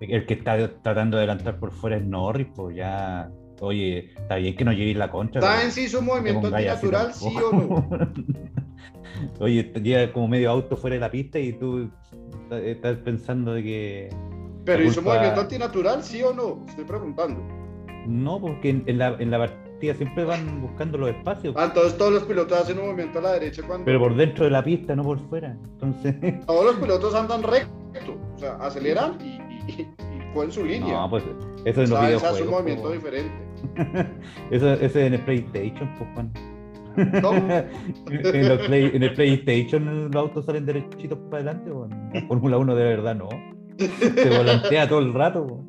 el 0.00 0.26
que 0.26 0.34
está 0.34 0.56
tratando 0.82 1.16
de 1.16 1.24
adelantar 1.24 1.58
por 1.58 1.72
fuera 1.72 1.96
es 1.96 2.04
Norris, 2.04 2.46
pues 2.54 2.76
ya. 2.76 3.30
Oye, 3.60 4.12
está 4.16 4.36
bien 4.36 4.56
que 4.56 4.64
no 4.64 4.72
llegue 4.72 4.94
la 4.94 5.10
contra. 5.10 5.40
¿Está 5.40 5.64
en 5.64 5.72
sí 5.72 5.88
su 5.88 6.00
movimiento 6.00 6.46
antinatural, 6.46 7.12
sí 7.12 7.34
o 7.36 7.52
no? 7.52 7.88
Oye, 9.40 9.72
llega 9.82 10.12
como 10.12 10.28
medio 10.28 10.50
auto 10.50 10.76
fuera 10.76 10.94
de 10.94 11.00
la 11.00 11.10
pista 11.10 11.38
y 11.38 11.52
tú 11.52 11.90
estás 12.50 12.98
pensando 12.98 13.54
de 13.54 13.62
que. 13.62 14.08
Pero 14.64 14.84
¿y 14.84 14.90
su 14.90 15.02
movimiento 15.02 15.40
antinatural, 15.40 16.04
sí 16.04 16.22
o 16.22 16.32
no? 16.32 16.64
Estoy 16.68 16.84
preguntando. 16.84 17.42
No, 18.06 18.40
porque 18.40 18.70
en, 18.70 18.98
la, 18.98 19.16
en 19.18 19.30
la 19.30 19.38
siempre 19.80 20.24
van 20.24 20.60
buscando 20.60 20.98
los 20.98 21.10
espacios. 21.10 21.54
Ah, 21.56 21.66
entonces 21.66 21.96
todos 21.96 22.12
los 22.12 22.22
pilotos 22.24 22.60
hacen 22.60 22.78
un 22.78 22.86
movimiento 22.86 23.18
a 23.18 23.22
la 23.22 23.32
derecha 23.32 23.62
cuando. 23.66 23.84
Pero 23.84 23.98
por 23.98 24.14
dentro 24.16 24.44
de 24.44 24.50
la 24.50 24.64
pista, 24.64 24.94
no 24.96 25.02
por 25.02 25.18
fuera. 25.28 25.56
Entonces. 25.72 26.14
Todos 26.46 26.64
los 26.64 26.76
pilotos 26.76 27.14
andan 27.14 27.42
recto, 27.42 28.18
o 28.34 28.38
sea, 28.38 28.54
aceleran 28.56 29.18
y, 29.20 29.38
y, 29.70 29.82
y 29.82 30.52
su 30.52 30.64
línea. 30.64 30.94
No, 30.94 31.10
pues 31.10 31.24
eso 31.64 31.80
los 31.80 31.90
videojuegos. 31.90 32.24
hace 32.24 32.42
un 32.42 32.50
movimiento 32.50 32.90
diferente. 32.90 33.34
eso, 34.50 34.72
eso 34.72 34.84
es 34.84 34.96
en 34.96 35.14
el 35.14 35.20
PlayStation, 35.22 35.94
pues 35.98 36.10
Juan. 36.14 36.32
¿No? 37.22 37.32
en, 37.32 38.72
en, 38.72 39.02
el 39.02 39.14
PlayStation 39.14 40.10
los 40.10 40.16
autos 40.16 40.46
salen 40.46 40.66
derechitos 40.66 41.18
para 41.30 41.42
adelante, 41.42 41.70
o 41.70 41.88
en 42.12 42.26
Fórmula 42.26 42.58
1 42.58 42.74
de 42.74 42.84
verdad 42.84 43.14
no. 43.14 43.28
Se 43.78 44.36
volantea 44.36 44.88
todo 44.88 44.98
el 44.98 45.14
rato. 45.14 45.64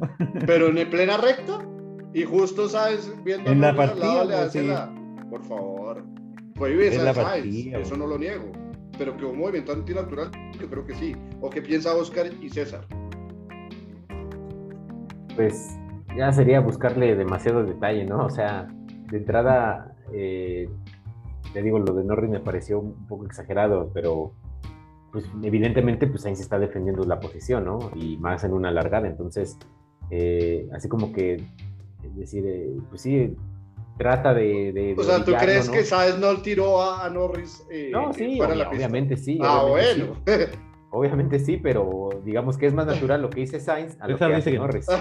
Pero 0.47 0.67
en 0.75 0.89
plena 0.89 1.17
recta. 1.17 1.59
Y 2.13 2.23
justo, 2.23 2.67
¿sabes? 2.67 3.11
Viendo 3.23 3.51
en 3.51 3.61
la 3.61 3.75
partida, 3.75 4.49
pues, 4.51 5.29
Por 5.29 5.43
favor. 5.43 6.03
Fue 6.55 6.73
Ibiza, 6.73 7.13
¿sabes? 7.13 7.45
Eso 7.45 7.95
no 7.97 8.07
lo 8.07 8.17
niego. 8.17 8.51
Pero 8.97 9.15
que 9.15 9.25
un 9.25 9.37
movimiento 9.37 9.71
antinatural, 9.71 10.31
yo 10.59 10.69
creo 10.69 10.85
que 10.85 10.95
sí. 10.95 11.15
¿O 11.39 11.49
qué 11.49 11.61
piensa 11.61 11.95
Oscar 11.95 12.27
y 12.41 12.49
César? 12.49 12.85
Pues 15.35 15.77
ya 16.17 16.31
sería 16.33 16.59
buscarle 16.59 17.15
demasiado 17.15 17.63
detalle, 17.63 18.05
¿no? 18.05 18.25
O 18.25 18.29
sea, 18.29 18.67
de 19.09 19.17
entrada, 19.17 19.95
eh, 20.11 20.67
te 21.53 21.61
digo, 21.61 21.79
lo 21.79 21.93
de 21.93 22.03
Norris 22.03 22.29
me 22.29 22.39
pareció 22.39 22.79
un 22.79 23.07
poco 23.07 23.25
exagerado, 23.25 23.91
pero 23.93 24.33
pues 25.11 25.25
evidentemente 25.43 26.05
pues 26.07 26.25
ahí 26.25 26.35
se 26.35 26.43
está 26.43 26.59
defendiendo 26.59 27.03
la 27.03 27.19
posición, 27.19 27.65
¿no? 27.65 27.91
Y 27.95 28.17
más 28.17 28.43
en 28.43 28.53
una 28.53 28.69
largada, 28.71 29.07
entonces, 29.07 29.57
eh, 30.11 30.67
así 30.73 30.89
como 30.89 31.13
que 31.13 31.37
es 32.03 32.15
decir, 32.15 32.43
eh, 32.45 32.77
pues 32.89 33.01
sí, 33.01 33.35
trata 33.97 34.33
de... 34.33 34.95
o 34.97 35.03
sea, 35.03 35.23
¿tú 35.23 35.33
crees 35.33 35.69
que 35.69 35.83
Sainz 35.83 36.19
no 36.19 36.37
tiró 36.37 36.81
a, 36.81 37.09
Norris 37.09 37.65
eh, 37.69 37.89
no, 37.91 38.13
sí, 38.13 38.37
para 38.37 38.55
la 38.55 38.69
obviamente 38.69 39.17
sí. 39.17 39.39
Ah, 39.41 39.63
bueno. 39.67 40.15
Obviamente 40.91 41.39
sí, 41.39 41.57
pero 41.57 42.09
digamos 42.23 42.57
que 42.57 42.65
es 42.65 42.73
más 42.73 42.87
natural 42.87 43.21
lo 43.21 43.29
que 43.29 43.41
dice 43.41 43.59
Sainz 43.59 43.95
a 43.99 44.07
lo 44.07 44.17
que 44.17 44.25
hace 44.25 44.53
Norris. 44.53 44.87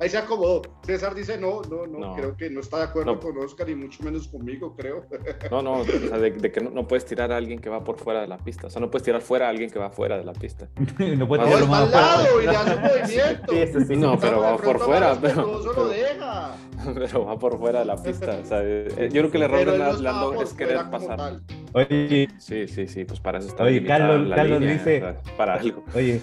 Ahí 0.00 0.08
se 0.08 0.16
acomodó. 0.18 0.62
César 0.82 1.14
dice 1.14 1.38
no, 1.38 1.60
no, 1.62 1.86
no, 1.86 2.14
creo 2.14 2.36
que 2.36 2.48
no 2.50 2.60
está 2.60 2.78
de 2.78 2.84
acuerdo 2.84 3.20
con 3.20 3.36
Oscar 3.38 3.68
y 3.68 3.74
mucho 3.74 4.02
menos 4.02 4.28
conmigo, 4.28 4.74
creo. 4.76 5.04
no, 5.50 5.62
no, 5.62 5.80
o 5.80 5.84
sea, 5.84 6.18
de, 6.18 6.32
que 6.32 6.60
no, 6.60 6.88
puedes 6.88 7.04
tirar 7.04 7.30
a 7.32 7.36
alguien 7.36 7.58
que 7.58 7.68
va 7.68 7.84
por 7.84 7.98
fuera 7.98 8.22
de 8.22 8.28
la 8.28 8.38
pista. 8.38 8.68
O 8.68 8.70
sea, 8.70 8.80
no 8.80 8.90
puedes 8.90 9.04
tirar 9.04 9.20
fuera 9.20 9.46
a 9.46 9.50
alguien 9.50 9.70
que 9.70 9.78
va 9.78 9.90
fuera 9.90 10.16
de 10.16 10.24
la 10.24 10.32
pista. 10.32 10.68
no 10.98 11.28
puedes 11.28 11.46
no, 11.46 11.74
al 11.74 11.90
lado 11.90 12.42
y 12.42 12.46
le 12.46 12.56
hace 12.56 12.74
un 12.74 12.82
movimiento. 12.82 13.52
Sí, 13.52 13.84
sí, 13.86 13.96
no, 13.96 14.18
pero 14.18 14.40
va 14.40 14.56
por 14.56 14.78
fuera. 14.80 15.18
Pero... 15.20 15.62
Solo 15.62 15.88
deja. 15.88 16.56
pero 16.94 17.24
va 17.24 17.38
por 17.38 17.58
fuera 17.58 17.80
de 17.80 17.84
la 17.84 17.96
pista. 17.96 18.38
O 18.42 18.44
sea, 18.44 18.60
eh, 18.62 19.08
yo 19.12 19.22
creo 19.22 19.30
que 19.30 19.36
el 19.38 19.42
error 19.44 19.70
de 19.70 20.02
Lando 20.02 20.42
es 20.42 20.52
querer 20.52 20.90
pasar. 20.90 21.40
Oye, 21.72 22.28
sí, 22.38 22.68
sí, 22.68 22.86
sí, 22.86 23.04
pues 23.04 23.20
para 23.20 23.38
eso 23.38 23.48
está. 23.48 23.64
Oye, 23.64 23.84
Carlos, 23.84 24.32
Carlos 24.34 24.60
dice. 24.60 25.02
para 25.36 25.54
algo. 25.54 25.84
Oye, 25.94 26.20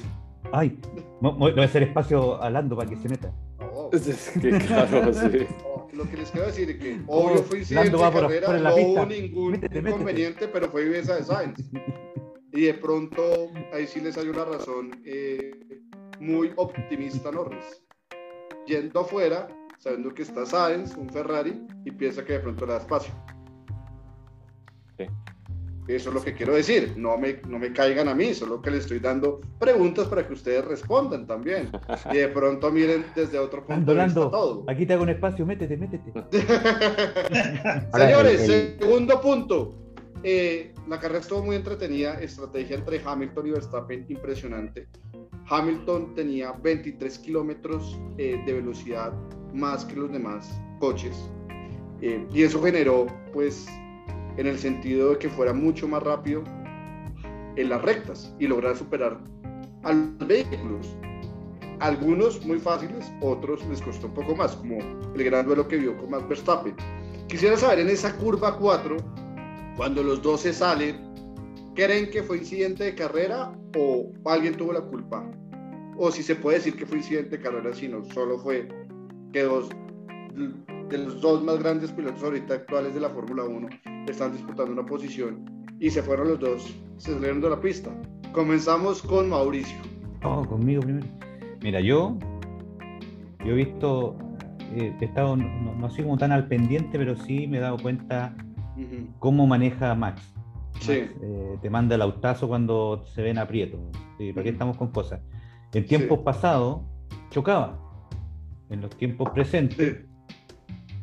ay, 0.52 0.78
no, 1.22 1.34
voy 1.34 1.54
a 1.58 1.64
hacer 1.64 1.84
espacio 1.84 2.42
a 2.42 2.50
Lando 2.50 2.76
para 2.76 2.90
que 2.90 2.96
se 2.98 3.10
meta. 3.10 3.32
Oh. 3.74 3.90
Es 3.94 4.32
que, 4.40 4.50
claro, 4.58 5.14
sí. 5.14 5.46
Oh, 5.66 5.88
lo 5.94 6.10
que 6.10 6.18
les 6.18 6.32
quiero 6.32 6.48
decir 6.48 6.70
es 6.70 6.78
que 6.78 7.02
obvio 7.08 7.44
fue 7.44 7.60
incidente 7.60 7.98
de 7.98 8.12
carrera, 8.12 8.60
no 8.60 8.76
hubo 8.76 9.06
ningún 9.06 9.52
métete, 9.52 9.80
inconveniente, 9.80 10.42
métete. 10.42 10.48
pero 10.48 10.70
fue 10.70 10.86
viveza 10.86 11.16
de 11.16 11.24
Sainz. 11.24 11.70
y 12.54 12.62
de 12.62 12.74
pronto, 12.76 13.52
ahí 13.74 13.88
sí 13.88 14.00
les 14.00 14.18
hay 14.18 14.30
una 14.30 14.46
razón 14.46 15.02
eh, 15.06 15.52
muy 16.20 16.52
optimista 16.56 17.32
Norris. 17.32 17.84
Yendo 18.68 19.02
afuera, 19.02 19.48
sabiendo 19.82 20.14
que 20.14 20.22
está 20.22 20.46
Sainz, 20.46 20.96
un 20.96 21.10
Ferrari, 21.10 21.66
y 21.86 21.92
piensa 21.92 22.24
que 22.24 22.34
de 22.34 22.40
pronto 22.40 22.68
le 22.68 22.74
da 22.74 22.78
espacio. 22.78 23.12
Sí. 24.98 25.06
Eso 25.88 26.10
es 26.10 26.16
lo 26.16 26.22
que 26.22 26.36
quiero 26.36 26.54
decir. 26.54 26.94
No 26.96 27.18
me, 27.18 27.42
no 27.50 27.58
me 27.58 27.74
caigan 27.74 28.08
a 28.08 28.14
mí, 28.14 28.36
solo 28.36 28.62
que 28.62 28.70
les 28.70 28.82
estoy 28.82 29.00
dando 29.00 29.42
preguntas 29.60 30.08
para 30.08 30.26
que 30.28 30.34
ustedes 30.34 30.64
respondan 30.66 31.26
también. 31.26 31.72
Y 32.12 32.18
de 32.18 32.28
pronto 32.28 32.72
miren 32.72 33.04
desde 33.16 33.40
otro 33.40 33.66
punto 33.66 33.96
de 33.96 34.04
vista 34.06 34.30
todo. 34.30 34.64
Aquí 34.68 34.86
te 34.86 34.94
hago 34.94 35.02
un 35.02 35.10
espacio, 35.10 35.48
métete, 35.48 35.76
métete. 35.76 36.14
Señores, 37.98 38.46
segundo 38.80 39.20
punto. 39.20 39.74
eh, 40.22 40.76
la 40.88 41.00
carrera 41.00 41.22
estuvo 41.22 41.44
muy 41.44 41.56
entretenida, 41.56 42.22
estrategia 42.22 42.76
entre 42.76 43.02
Hamilton 43.04 43.48
y 43.48 43.52
Verstappen 43.52 44.06
impresionante. 44.10 44.88
Hamilton 45.50 46.14
tenía 46.14 46.52
23 46.52 47.18
kilómetros 47.18 48.00
eh, 48.20 48.40
de 48.46 48.54
velocidad 48.54 49.12
más 49.54 49.86
que 49.86 49.96
los 49.96 50.12
demás 50.12 50.50
coches 50.80 51.30
eh, 52.02 52.26
y 52.34 52.44
eso 52.44 52.62
generó 52.62 53.08
pues 53.32 53.68
en 54.38 54.48
el 54.48 54.58
sentido 54.58 55.12
de 55.12 55.20
que 55.20 55.30
fuera 55.30 55.54
mucho 55.54 55.88
más 55.88 56.02
rápido 56.02 56.44
en 57.56 57.70
las 57.70 57.82
rectas 57.82 58.34
y 58.40 58.48
lograr 58.48 58.76
superar 58.76 59.20
a 59.84 59.94
los 59.94 60.28
vehículos. 60.28 60.96
Algunos 61.80 62.44
muy 62.46 62.60
fáciles, 62.60 63.12
otros 63.22 63.66
les 63.68 63.82
costó 63.82 64.08
un 64.08 64.14
poco 64.14 64.36
más, 64.36 64.56
como 64.56 64.78
el 65.16 65.24
gran 65.24 65.46
duelo 65.46 65.68
que 65.68 65.78
vio 65.78 65.98
con 65.98 66.12
Max 66.12 66.28
Verstappen. 66.28 66.76
Quisiera 67.28 67.58
saber 67.58 67.80
en 67.80 67.90
esa 67.90 68.16
curva 68.18 68.58
4, 68.58 68.98
cuando 69.78 70.04
los 70.04 70.22
dos 70.22 70.42
se 70.42 70.54
salen, 70.54 70.98
¿creen 71.76 72.10
que 72.10 72.24
fue 72.24 72.38
incidente 72.38 72.84
de 72.84 72.96
carrera 72.96 73.52
o 73.78 74.12
alguien 74.26 74.56
tuvo 74.56 74.74
la 74.74 74.82
culpa? 74.82 75.26
O 75.98 76.12
si 76.12 76.24
se 76.24 76.36
puede 76.36 76.58
decir 76.58 76.76
que 76.76 76.86
fue 76.86 76.98
incidente 76.98 77.38
de 77.38 77.44
carrera, 77.44 77.74
si 77.74 77.88
no 77.88 78.04
solo 78.06 78.38
fue 78.38 78.68
que 79.32 79.44
dos 79.44 79.70
de 80.90 80.98
los 80.98 81.22
dos 81.22 81.44
más 81.44 81.60
grandes 81.60 81.92
pilotos 81.92 82.22
ahorita 82.24 82.54
actuales 82.54 82.94
de 82.94 83.00
la 83.00 83.10
Fórmula 83.10 83.44
1 83.44 83.70
están 84.08 84.34
disputando 84.34 84.72
una 84.74 84.86
posición 84.86 85.46
y 85.80 85.90
se 85.90 86.04
fueron 86.04 86.30
los 86.30 86.40
dos, 86.40 86.76
se 86.98 87.14
salieron 87.14 87.42
de 87.42 87.50
la 87.50 87.60
pista. 87.60 87.90
Comenzamos 88.34 89.02
con 89.02 89.30
Mauricio. 89.30 89.78
Oh, 90.24 90.46
conmigo 90.46 90.82
primero. 90.82 91.08
Mira, 91.62 91.80
yo, 91.80 92.18
yo 93.44 93.52
he 93.52 93.56
visto, 93.56 94.18
eh, 94.76 94.96
he 95.00 95.06
estado, 95.06 95.36
no, 95.36 95.76
no 95.76 95.90
sido 95.90 96.06
como 96.06 96.18
tan 96.18 96.32
al 96.32 96.48
pendiente, 96.48 96.98
pero 96.98 97.16
sí 97.16 97.48
me 97.48 97.58
he 97.58 97.62
dado 97.62 97.78
cuenta 97.78 98.36
cómo 99.20 99.48
maneja 99.48 99.96
Max. 99.96 100.22
sí. 100.80 101.08
Eh, 101.22 101.58
te 101.62 101.70
manda 101.70 101.96
el 101.96 102.02
autazo 102.02 102.48
cuando 102.48 103.04
se 103.14 103.22
ven 103.22 103.38
aprietos. 103.38 103.80
¿sí? 104.18 104.34
¿Para 104.34 104.44
qué 104.44 104.50
estamos 104.50 104.78
con 104.78 104.92
cosas? 104.92 105.22
En 105.74 105.86
tiempos 105.86 106.20
pasados 106.20 106.82
chocaba. 107.30 107.91
En 108.72 108.82
los 108.82 108.90
tiempos 108.98 109.30
presentes 109.30 110.06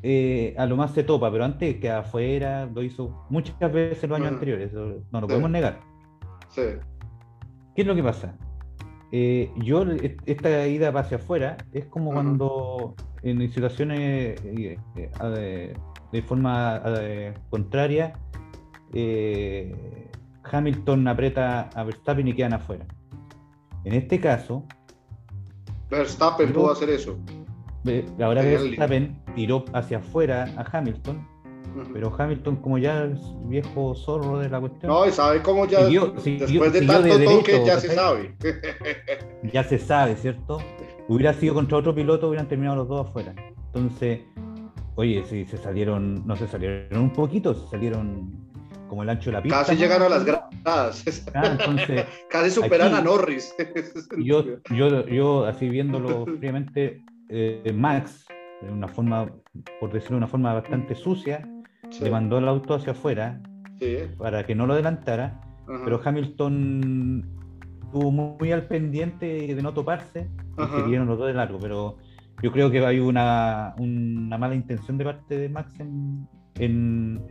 eh, 0.03 0.55
a 0.57 0.65
lo 0.67 0.77
más 0.77 0.93
se 0.93 1.03
topa, 1.03 1.31
pero 1.31 1.45
antes 1.45 1.77
que 1.77 1.91
afuera 1.91 2.67
lo 2.67 2.83
hizo 2.83 3.27
muchas 3.31 3.73
veces 3.73 4.09
los 4.09 4.19
años 4.19 4.33
anteriores, 4.33 4.73
no 4.73 5.21
lo 5.21 5.27
podemos 5.27 5.51
negar. 5.51 5.81
Sí. 6.51 6.63
¿Qué 7.75 7.83
es 7.83 7.87
lo 7.87 7.95
que 7.97 8.03
pasa? 8.03 8.37
Eh, 9.11 9.51
yo, 9.57 9.85
esta 10.27 10.67
ida 10.69 10.91
hacia 10.91 11.17
afuera 11.17 11.57
es 11.73 11.87
como 11.87 12.13
cuando 12.13 12.95
en 13.23 13.51
situaciones 13.51 14.41
eh, 14.45 14.79
de, 16.13 16.23
forma 16.23 16.81
contraria, 17.51 18.13
Hamilton 20.45 21.09
aprieta 21.09 21.71
a 21.75 21.83
Verstappen 21.83 22.29
y 22.29 22.35
quedan 22.35 22.53
afuera. 22.53 22.87
En 23.85 23.95
este 23.95 24.21
caso, 24.21 24.65
Verstappen 25.91 26.53
pudo 26.53 26.71
hacer 26.71 26.91
eso. 26.91 27.19
Ahora 28.21 28.43
Verstappen 28.43 29.17
tiró 29.35 29.65
hacia 29.73 29.99
afuera 29.99 30.49
a 30.57 30.65
Hamilton, 30.77 31.27
pero 31.93 32.15
Hamilton, 32.17 32.57
como 32.57 32.79
ya 32.79 33.05
es 33.05 33.21
viejo 33.45 33.95
zorro 33.95 34.39
de 34.39 34.49
la 34.49 34.61
cuestión. 34.61 34.91
No, 34.91 35.07
y 35.07 35.13
sabe 35.13 35.43
cómo 35.43 35.67
ya. 35.67 35.85
después 35.85 36.73
de 36.73 36.87
tanto 36.87 37.25
toque, 37.25 37.63
ya 37.65 37.79
se 37.79 37.95
sabe. 37.95 38.35
ya 39.53 39.65
se 39.65 39.79
sabe, 39.79 40.17
¿cierto? 40.17 40.59
Hubiera 41.09 41.33
sido 41.33 41.55
contra 41.55 41.79
otro 41.79 41.95
piloto, 41.95 42.29
hubieran 42.29 42.49
terminado 42.49 42.77
los 42.77 42.89
dos 42.89 43.09
afuera. 43.09 43.35
Entonces, 43.67 44.21
oye, 44.97 45.25
si 45.25 45.45
se 45.45 45.57
salieron, 45.57 46.27
no 46.27 46.37
se 46.37 46.49
salieron 46.49 47.01
un 47.01 47.13
poquito, 47.13 47.55
se 47.55 47.69
salieron 47.69 48.49
como 48.89 49.03
el 49.03 49.09
ancho 49.11 49.31
de 49.31 49.37
la 49.37 49.43
pista. 49.43 49.59
Casi 49.59 49.77
llegaron 49.77 50.07
a 50.07 50.17
las 50.17 50.25
gradas. 50.25 50.49
Ah, 51.35 51.57
entonces, 51.59 52.05
Casi 52.29 52.51
superan 52.51 52.95
a 52.95 53.01
Norris. 53.01 53.55
yo, 54.19 54.45
yo, 54.71 55.07
yo, 55.07 55.47
así 55.47 55.69
viéndolo 55.69 56.27
fríamente, 56.39 57.03
eh, 57.29 57.73
Max, 57.75 58.27
de 58.63 58.71
una 58.71 58.89
forma, 58.89 59.31
por 59.81 59.93
decirlo 59.93 60.17
de 60.17 60.19
una 60.19 60.27
forma 60.27 60.55
bastante 60.55 60.95
sucia, 60.95 61.49
le 62.01 62.11
mandó 62.11 62.39
el 62.39 62.49
auto 62.49 62.75
hacia 62.75 62.93
afuera 62.93 63.41
para 64.19 64.45
que 64.45 64.55
no 64.55 64.67
lo 64.67 64.75
adelantara, 64.75 65.41
pero 65.85 66.01
Hamilton 66.03 67.25
estuvo 67.85 68.11
muy, 68.11 68.53
al 68.53 68.67
pendiente 68.67 69.55
de 69.55 69.63
no 69.63 69.73
toparse 69.73 70.29
y 70.59 70.77
se 70.77 70.83
dieron 70.89 71.07
los 71.07 71.19
dos 71.19 71.29
de 71.29 71.35
largo, 71.35 71.59
pero 71.59 71.97
yo 72.43 72.53
creo 72.53 72.71
que 72.71 72.85
hay 72.85 72.99
una, 73.01 73.75
una 73.79 74.39
mala 74.39 74.55
intención 74.55 74.99
de 74.99 75.05
parte 75.05 75.39
de 75.39 75.49
Max 75.49 75.79
en, 75.81 76.29
en, 76.57 77.25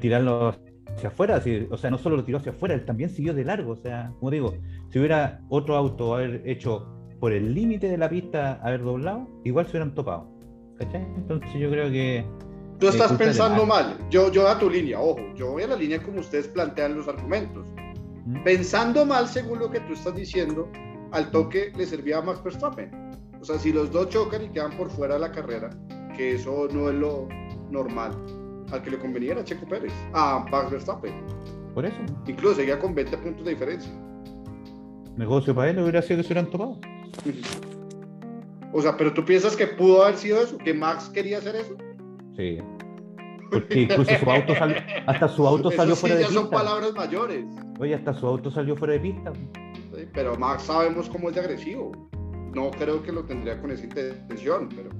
tirarlo 0.00 0.54
hacia 0.94 1.08
afuera, 1.08 1.42
o 1.70 1.76
sea, 1.76 1.90
no 1.90 1.98
solo 1.98 2.16
lo 2.16 2.24
tiró 2.24 2.38
hacia 2.38 2.52
afuera, 2.52 2.74
él 2.74 2.84
también 2.84 3.10
siguió 3.10 3.34
de 3.34 3.44
largo, 3.44 3.72
o 3.72 3.76
sea, 3.76 4.12
como 4.18 4.30
digo, 4.30 4.54
si 4.88 4.98
hubiera 4.98 5.40
otro 5.48 5.76
auto 5.76 6.14
haber 6.14 6.42
hecho 6.46 7.01
por 7.22 7.32
el 7.32 7.54
límite 7.54 7.86
de 7.88 7.96
la 7.96 8.10
pista 8.10 8.54
haber 8.64 8.82
doblado, 8.82 9.28
igual 9.44 9.64
se 9.66 9.70
hubieran 9.70 9.94
topado. 9.94 10.26
¿Cachai? 10.76 11.02
Entonces 11.16 11.52
yo 11.54 11.70
creo 11.70 11.88
que... 11.88 12.26
Tú 12.80 12.88
estás 12.88 13.12
pensando 13.12 13.64
mal. 13.64 13.96
Yo, 14.10 14.32
yo 14.32 14.48
a 14.48 14.58
tu 14.58 14.68
línea, 14.68 14.98
ojo, 14.98 15.20
yo 15.36 15.52
voy 15.52 15.62
a 15.62 15.68
la 15.68 15.76
línea 15.76 16.02
como 16.02 16.18
ustedes 16.18 16.48
plantean 16.48 16.96
los 16.96 17.06
argumentos. 17.06 17.64
Pensando 18.42 19.06
mal, 19.06 19.28
según 19.28 19.60
lo 19.60 19.70
que 19.70 19.78
tú 19.78 19.92
estás 19.92 20.16
diciendo, 20.16 20.68
al 21.12 21.30
toque 21.30 21.70
le 21.76 21.86
servía 21.86 22.18
a 22.18 22.22
Max 22.22 22.42
Verstappen. 22.42 22.90
O 23.40 23.44
sea, 23.44 23.56
si 23.56 23.72
los 23.72 23.92
dos 23.92 24.08
chocan 24.08 24.42
y 24.42 24.48
quedan 24.48 24.76
por 24.76 24.90
fuera 24.90 25.14
de 25.14 25.20
la 25.20 25.30
carrera, 25.30 25.70
que 26.16 26.34
eso 26.34 26.66
no 26.72 26.88
es 26.90 26.96
lo 26.96 27.28
normal, 27.70 28.16
al 28.72 28.82
que 28.82 28.90
le 28.90 28.98
convenía 28.98 29.34
era 29.34 29.44
Checo 29.44 29.64
Pérez, 29.68 29.92
a 30.12 30.44
Max 30.50 30.72
Verstappen. 30.72 31.14
Por 31.72 31.86
eso. 31.86 31.98
Incluso 32.26 32.56
seguía 32.56 32.80
con 32.80 32.96
20 32.96 33.16
puntos 33.18 33.44
de 33.44 33.52
diferencia. 33.52 33.92
Negocio 35.16 35.54
para 35.54 35.70
él 35.70 35.78
hubiera 35.78 36.02
sido 36.02 36.16
que 36.16 36.24
se 36.24 36.32
hubieran 36.32 36.50
topado. 36.50 36.80
O 38.72 38.80
sea, 38.80 38.96
pero 38.96 39.12
tú 39.12 39.24
piensas 39.24 39.54
que 39.56 39.66
pudo 39.66 40.02
haber 40.02 40.16
sido 40.16 40.42
eso, 40.42 40.56
que 40.58 40.72
Max 40.72 41.10
quería 41.12 41.38
hacer 41.38 41.56
eso. 41.56 41.76
Sí. 42.36 42.58
Porque 43.50 43.82
incluso 43.82 44.10
su 44.18 44.30
auto 44.30 44.54
salió, 44.54 44.76
hasta 45.06 45.28
su 45.28 45.46
auto 45.46 45.70
salió 45.70 45.94
fuera 45.94 46.16
de 46.16 46.24
pista. 46.24 46.40
son 46.40 46.50
palabras 46.50 46.94
mayores. 46.94 47.44
Oye, 47.78 47.94
hasta 47.94 48.14
su 48.14 48.26
auto 48.26 48.50
salió 48.50 48.74
fuera 48.76 48.94
de 48.94 49.00
pista. 49.00 49.32
pero 50.14 50.36
Max 50.36 50.62
sabemos 50.64 51.08
cómo 51.10 51.28
es 51.28 51.34
de 51.34 51.42
agresivo. 51.42 51.92
No 52.54 52.70
creo 52.70 53.02
que 53.02 53.12
lo 53.12 53.24
tendría 53.24 53.60
con 53.60 53.70
esa 53.70 53.84
intención, 53.84 54.70
pero 54.74 54.90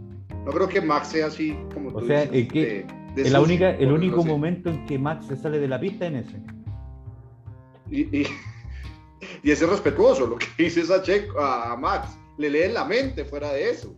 no 0.45 0.51
creo 0.53 0.69
que 0.69 0.81
Max 0.81 1.09
sea 1.09 1.27
así 1.27 1.57
como 1.73 1.91
o 1.91 2.05
sea, 2.05 2.29
que 2.29 2.87
la 3.17 3.41
única, 3.41 3.71
el 3.71 3.93
único 3.93 4.25
momento 4.25 4.69
en 4.71 4.85
que 4.87 4.99
Max 4.99 5.27
se 5.27 5.37
sale 5.37 5.59
de 5.59 5.69
la 5.69 5.81
pista 5.81 6.07
en 6.07 6.17
ese. 6.17 6.43
y, 7.91 8.21
y 8.21 8.27
ese 9.43 9.65
es 9.65 9.71
respetuoso, 9.71 10.27
lo 10.27 10.37
que 10.37 10.47
dices 10.59 10.91
a, 10.91 11.03
Checo, 11.03 11.41
a 11.41 11.77
Max, 11.77 12.17
le 12.39 12.51
leen 12.51 12.75
la 12.75 12.85
mente 12.85 13.25
fuera 13.25 13.53
de 13.53 13.71
eso. 13.71 13.95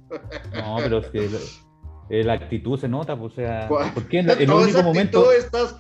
No, 0.55 0.77
pero 0.79 0.99
es 0.99 1.07
que 1.09 2.23
la, 2.23 2.35
actitud 2.35 2.79
se 2.79 2.89
nota, 2.89 3.17
pues, 3.19 3.33
o 3.33 3.37
sea, 3.37 3.69
porque 3.95 4.19
en, 4.19 4.31
el 4.31 4.51
único 4.51 4.83
momento, 4.83 5.27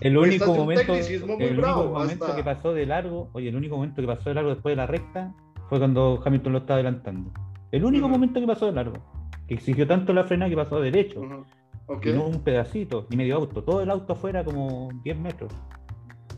el 0.01 0.17
único 0.17 0.55
momento, 0.55 0.95
el 0.95 1.59
único 1.59 1.85
momento 1.85 2.35
que 2.35 2.45
pasó 2.45 2.73
de 2.73 2.87
largo, 2.87 3.31
oye, 3.33 3.49
el 3.49 3.57
único 3.57 3.77
momento 3.77 4.01
que 4.01 4.09
pasó 4.09 4.31
de 4.31 4.35
largo 4.35 4.51
después 4.51 4.73
de 4.73 4.77
la 4.77 4.87
recta 4.87 5.35
fue 5.69 5.79
cuando 5.79 6.23
Hamilton 6.25 6.53
lo 6.53 6.59
estaba 6.59 6.77
adelantando. 6.77 7.31
El 7.73 7.85
único 7.85 8.09
momento 8.09 8.41
que 8.41 8.47
pasó 8.47 8.67
de 8.67 8.73
largo, 8.73 8.95
que 9.49 9.55
exigió 9.55 9.87
tanto 9.87 10.13
la 10.13 10.25
frena 10.25 10.49
que 10.49 10.57
pasó 10.57 10.81
derecho. 10.81 11.23
Y 12.03 12.13
no 12.13 12.27
un 12.27 12.43
pedacito, 12.43 13.07
ni 13.11 13.17
medio 13.17 13.37
auto, 13.37 13.63
todo 13.63 13.83
el 13.83 13.91
auto 13.91 14.15
afuera 14.15 14.43
como 14.43 14.89
10 15.03 15.19
metros. 15.19 15.53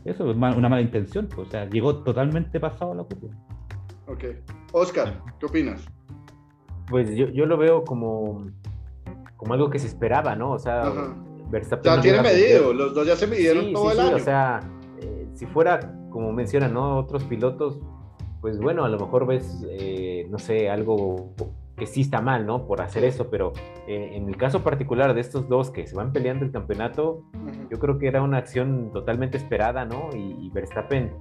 Eso 0.07 0.31
es 0.31 0.37
una 0.37 0.69
mala 0.69 0.81
intención, 0.81 1.27
pues, 1.27 1.49
o 1.49 1.51
sea, 1.51 1.69
llegó 1.69 1.97
totalmente 1.97 2.61
pasado 2.61 2.93
a 2.93 2.95
la 2.95 3.03
curva. 3.03 3.35
Ok. 4.07 4.23
Oscar, 4.71 5.21
¿qué 5.37 5.45
opinas? 5.45 5.85
Pues 6.89 7.13
yo, 7.13 7.27
yo 7.27 7.45
lo 7.45 7.57
veo 7.57 7.83
como, 7.83 8.45
como 9.35 9.53
algo 9.53 9.69
que 9.69 9.79
se 9.79 9.87
esperaba, 9.87 10.33
¿no? 10.33 10.51
O 10.51 10.59
sea, 10.59 10.93
Verstappen. 11.49 11.95
Ya 11.95 12.01
tiene 12.01 12.21
medido, 12.21 12.71
los 12.71 12.93
dos 12.93 13.05
ya 13.05 13.17
se 13.17 13.27
midieron 13.27 13.73
todo 13.73 13.91
el 13.91 13.99
año. 13.99 14.15
O 14.15 14.19
sea, 14.19 14.61
eh, 15.01 15.27
si 15.33 15.45
fuera, 15.45 15.93
como 16.09 16.31
mencionan, 16.31 16.73
¿no? 16.73 16.99
Otros 16.99 17.25
pilotos, 17.25 17.81
pues 18.39 18.59
bueno, 18.59 18.85
a 18.85 18.89
lo 18.89 18.97
mejor 18.97 19.27
ves, 19.27 19.61
eh, 19.69 20.25
no 20.29 20.39
sé, 20.39 20.69
algo 20.69 21.33
que 21.77 21.85
sí 21.85 22.01
está 22.01 22.21
mal, 22.21 22.45
¿no? 22.45 22.65
Por 22.65 22.81
hacer 22.81 23.03
eso, 23.03 23.29
pero 23.29 23.53
eh, 23.87 24.11
en 24.13 24.27
el 24.27 24.35
caso 24.35 24.63
particular 24.63 25.13
de 25.13 25.21
estos 25.21 25.47
dos 25.47 25.69
que 25.69 25.85
se 25.85 25.95
van 25.95 26.11
peleando 26.11 26.43
el 26.43 26.51
campeonato, 26.51 27.23
yo 27.69 27.79
creo 27.79 27.99
que 27.99 28.07
era 28.07 28.23
una 28.23 28.37
acción 28.37 28.91
totalmente 28.91 29.37
esperada, 29.37 29.85
¿no? 29.85 30.09
Y, 30.13 30.49
Verstappen, 30.49 31.13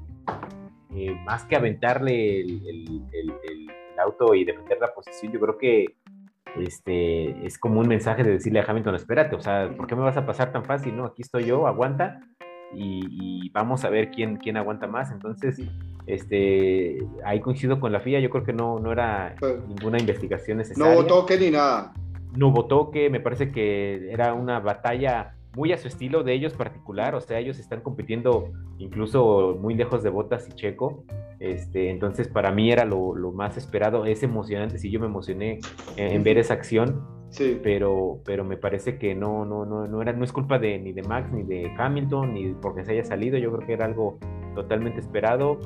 eh, 0.94 1.14
más 1.26 1.44
que 1.44 1.56
aventarle 1.56 2.40
el, 2.40 3.02
auto 3.98 4.34
y 4.34 4.44
defender 4.44 4.78
la 4.78 4.92
posición, 4.92 5.32
yo 5.32 5.40
creo 5.40 5.56
que 5.56 5.86
este, 6.58 7.46
es 7.46 7.58
como 7.58 7.80
un 7.80 7.88
mensaje 7.88 8.22
de 8.22 8.32
decirle 8.32 8.60
a 8.60 8.64
Hamilton, 8.66 8.94
espérate, 8.94 9.34
o 9.36 9.40
sea, 9.40 9.72
¿por 9.74 9.86
qué 9.86 9.96
me 9.96 10.02
vas 10.02 10.18
a 10.18 10.26
pasar 10.26 10.52
tan 10.52 10.66
fácil? 10.66 10.94
No, 10.94 11.06
aquí 11.06 11.22
estoy 11.22 11.44
yo, 11.44 11.66
aguanta 11.66 12.20
y, 12.74 13.50
vamos 13.50 13.84
a 13.84 13.90
ver 13.90 14.10
quién, 14.10 14.36
quién 14.36 14.56
aguanta 14.56 14.86
más. 14.86 15.10
Entonces, 15.10 15.60
este, 16.06 16.98
ahí 17.24 17.40
coincido 17.40 17.80
con 17.80 17.92
la 17.92 18.00
FIA, 18.00 18.20
yo 18.20 18.30
creo 18.30 18.44
que 18.44 18.52
no, 18.52 18.78
no 18.78 18.92
era 18.92 19.34
ninguna 19.66 19.98
investigación 19.98 20.58
necesaria. 20.58 20.94
No 20.94 21.00
hubo 21.00 21.06
toque 21.06 21.38
ni 21.38 21.50
nada. 21.50 21.94
No 22.36 22.48
hubo 22.48 22.66
toque, 22.66 23.08
me 23.08 23.20
parece 23.20 23.50
que 23.50 24.10
era 24.12 24.34
una 24.34 24.60
batalla 24.60 25.36
muy 25.56 25.72
a 25.72 25.78
su 25.78 25.88
estilo 25.88 26.22
de 26.22 26.34
ellos 26.34 26.52
particular, 26.52 27.14
o 27.14 27.20
sea, 27.20 27.38
ellos 27.38 27.58
están 27.58 27.80
compitiendo 27.80 28.52
incluso 28.78 29.56
muy 29.58 29.74
lejos 29.74 30.02
de 30.02 30.10
Botas 30.10 30.46
y 30.48 30.52
Checo, 30.52 31.02
este, 31.40 31.88
entonces 31.88 32.28
para 32.28 32.52
mí 32.52 32.70
era 32.70 32.84
lo, 32.84 33.14
más 33.32 33.56
esperado, 33.56 34.04
es 34.04 34.22
emocionante, 34.22 34.78
sí 34.78 34.90
yo 34.90 35.00
me 35.00 35.06
emocioné 35.06 35.60
en, 35.96 36.22
ver 36.22 36.36
esa 36.36 36.52
acción, 36.52 37.02
sí. 37.36 37.60
pero, 37.62 38.20
pero 38.24 38.44
me 38.44 38.56
parece 38.56 38.98
que 38.98 39.14
no, 39.14 39.44
no, 39.44 39.64
no, 39.64 39.86
no, 39.86 40.02
era, 40.02 40.12
no 40.12 40.24
es 40.24 40.32
culpa 40.32 40.58
de, 40.58 40.78
ni 40.78 40.92
de 40.92 41.02
Max 41.02 41.30
ni 41.32 41.42
de 41.42 41.72
Hamilton, 41.76 42.34
ni 42.34 42.54
porque 42.54 42.84
se 42.84 42.92
haya 42.92 43.04
salido, 43.04 43.38
yo 43.38 43.52
creo 43.52 43.66
que 43.66 43.72
era 43.74 43.84
algo 43.84 44.18
totalmente 44.54 45.00
esperado, 45.00 45.60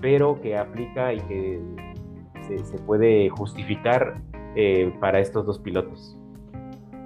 pero 0.00 0.40
que 0.40 0.56
aplica 0.56 1.14
y 1.14 1.20
que 1.20 1.60
se, 2.46 2.78
puede 2.78 3.30
justificar 3.30 4.20
eh, 4.56 4.92
para 5.00 5.20
estos 5.20 5.46
dos 5.46 5.58
pilotos. 5.58 6.18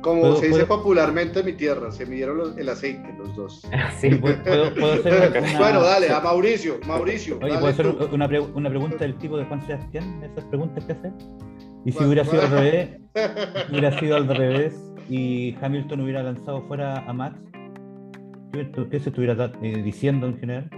Como 0.00 0.36
se 0.36 0.48
dice 0.48 0.64
popularmente 0.64 1.40
en 1.40 1.46
mi 1.46 1.52
tierra, 1.54 1.90
se 1.90 2.06
midieron 2.06 2.58
el 2.58 2.68
aceite 2.68 3.14
los 3.18 3.34
dos. 3.34 3.62
sí, 3.98 4.14
puedo, 4.14 4.36
hacer 4.36 5.32
una... 5.36 5.58
Bueno, 5.58 5.82
dale, 5.82 6.08
a 6.10 6.20
Mauricio, 6.20 6.78
Mauricio. 6.86 7.38
Oye, 7.42 7.54
¿puedo 7.54 7.66
hacer 7.66 7.86
una, 7.86 8.28
una, 8.54 8.68
pregunta 8.70 8.98
del 8.98 9.16
tipo 9.16 9.36
de 9.36 9.44
Juan 9.44 9.60
Sebastián? 9.66 10.22
Esas 10.22 10.44
preguntas 10.44 10.84
que 10.84 10.92
hace. 10.92 11.12
Y 11.84 11.92
si 11.92 12.04
hubiera 12.04 12.24
sido 12.24 12.42
al 12.42 12.50
revés, 12.50 13.00
hubiera 13.70 13.98
sido 13.98 14.16
al 14.16 14.28
revés 14.28 14.74
y 15.08 15.56
Hamilton 15.60 16.00
hubiera 16.00 16.22
lanzado 16.22 16.62
fuera 16.62 16.98
a 16.98 17.12
Max, 17.12 17.38
¿qué 18.90 19.00
se 19.00 19.08
estuviera 19.10 19.52
eh, 19.62 19.82
diciendo 19.82 20.26
en 20.26 20.38
general? 20.38 20.70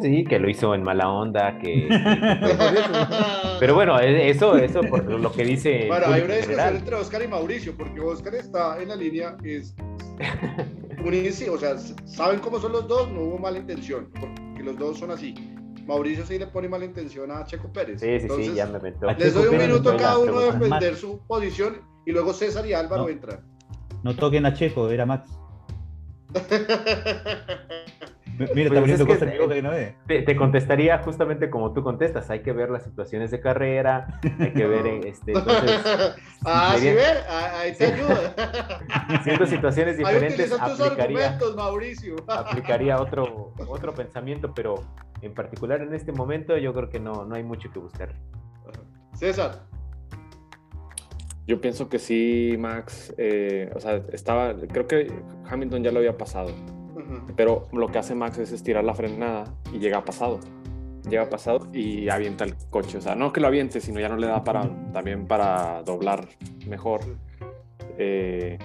Sí, 0.00 0.24
que 0.24 0.38
lo 0.38 0.48
hizo 0.48 0.74
en 0.74 0.82
mala 0.82 1.08
onda, 1.08 1.58
que... 1.58 1.88
Pero 3.60 3.74
bueno, 3.74 4.00
e, 4.00 4.30
eso, 4.30 4.56
eso 4.56 4.80
por 4.80 5.04
lo 5.04 5.30
que 5.30 5.44
dice... 5.44 5.86
Bueno, 5.86 6.06
hay 6.06 6.22
una 6.22 6.34
discusión 6.34 6.76
entre 6.76 6.96
Oscar 6.96 7.22
y 7.22 7.28
Mauricio, 7.28 7.76
porque 7.76 8.00
Oscar 8.00 8.34
está 8.34 8.82
en 8.82 8.88
la 8.88 8.96
línea, 8.96 9.36
es... 9.44 9.74
o 11.50 11.58
sea, 11.58 11.76
saben 12.04 12.40
cómo 12.40 12.58
son 12.58 12.72
los 12.72 12.88
dos, 12.88 13.10
no 13.12 13.20
hubo 13.20 13.38
mala 13.38 13.58
intención, 13.58 14.08
porque 14.18 14.62
los 14.62 14.78
dos 14.78 14.98
son 14.98 15.10
así. 15.10 15.34
Mauricio 15.86 16.24
sí 16.26 16.38
le 16.38 16.46
pone 16.46 16.68
mala 16.68 16.84
intención 16.84 17.30
a 17.30 17.44
Checo 17.44 17.72
Pérez. 17.72 18.00
Sí, 18.00 18.20
sí, 18.20 18.28
sí, 18.28 18.54
ya 18.54 18.66
me 18.66 18.78
meto. 18.78 19.10
Les 19.12 19.34
doy 19.34 19.48
un 19.48 19.58
minuto 19.58 19.90
a 19.90 19.96
cada 19.96 20.18
uno 20.18 20.40
de 20.40 20.52
defender 20.52 20.96
su 20.96 21.20
posición 21.26 21.82
y 22.06 22.12
luego 22.12 22.32
César 22.32 22.66
y 22.66 22.72
Álvaro 22.72 23.08
entran. 23.08 23.40
No 24.02 24.14
toquen 24.14 24.46
a 24.46 24.54
Checo, 24.54 24.90
era 24.90 25.06
Max. 25.06 25.30
Mira, 28.54 28.70
pues 28.70 29.04
que, 29.04 29.62
no 29.62 29.72
es. 29.72 29.94
Te, 30.06 30.36
contestaría 30.36 30.98
justamente 30.98 31.50
como 31.50 31.72
tú 31.72 31.82
contestas. 31.82 32.30
Hay 32.30 32.40
que 32.40 32.52
ver 32.52 32.70
las 32.70 32.82
situaciones 32.82 33.30
de 33.30 33.40
carrera, 33.40 34.18
hay 34.40 34.52
que 34.52 34.66
ver 34.68 34.86
este. 35.06 35.32
Entonces, 35.32 35.80
ah, 36.44 36.74
sí, 36.78 36.86
ve, 36.86 37.04
ah, 37.28 37.60
ahí 37.60 37.74
te 37.74 37.86
ayuda. 37.86 38.34
Siendo 39.22 39.46
situaciones 39.46 39.98
diferentes, 39.98 40.50
aplicaría, 40.52 41.38
Mauricio. 41.54 42.16
aplicaría 42.26 43.00
otro, 43.00 43.52
otro 43.68 43.94
pensamiento, 43.94 44.52
pero 44.54 44.82
en 45.22 45.34
particular 45.34 45.80
en 45.80 45.94
este 45.94 46.12
momento 46.12 46.56
yo 46.58 46.74
creo 46.74 46.88
que 46.88 47.00
no, 47.00 47.24
no 47.24 47.34
hay 47.34 47.42
mucho 47.42 47.70
que 47.72 47.78
buscar. 47.78 48.14
César. 49.14 49.66
Yo 51.46 51.60
pienso 51.60 51.88
que 51.88 51.98
sí, 51.98 52.56
Max. 52.58 53.14
Eh, 53.18 53.70
o 53.74 53.80
sea, 53.80 54.02
estaba. 54.12 54.54
Creo 54.56 54.86
que 54.86 55.12
Hamilton 55.48 55.82
ya 55.82 55.90
lo 55.90 55.98
había 55.98 56.16
pasado 56.16 56.50
pero 57.36 57.68
lo 57.72 57.88
que 57.88 57.98
hace 57.98 58.14
Max 58.14 58.38
es 58.38 58.52
estirar 58.52 58.84
la 58.84 58.94
frenada 58.94 59.54
y 59.72 59.78
llega 59.78 60.04
pasado. 60.04 60.40
Llega 61.08 61.28
pasado 61.28 61.66
y 61.72 62.08
avienta 62.08 62.44
el 62.44 62.54
coche. 62.70 62.98
O 62.98 63.00
sea, 63.00 63.14
no 63.14 63.32
que 63.32 63.40
lo 63.40 63.48
aviente, 63.48 63.80
sino 63.80 64.00
ya 64.00 64.08
no 64.08 64.16
le 64.16 64.26
da 64.26 64.44
para 64.44 64.68
también 64.92 65.26
para 65.26 65.82
doblar 65.82 66.28
mejor. 66.66 67.00
Eh, 67.98 68.58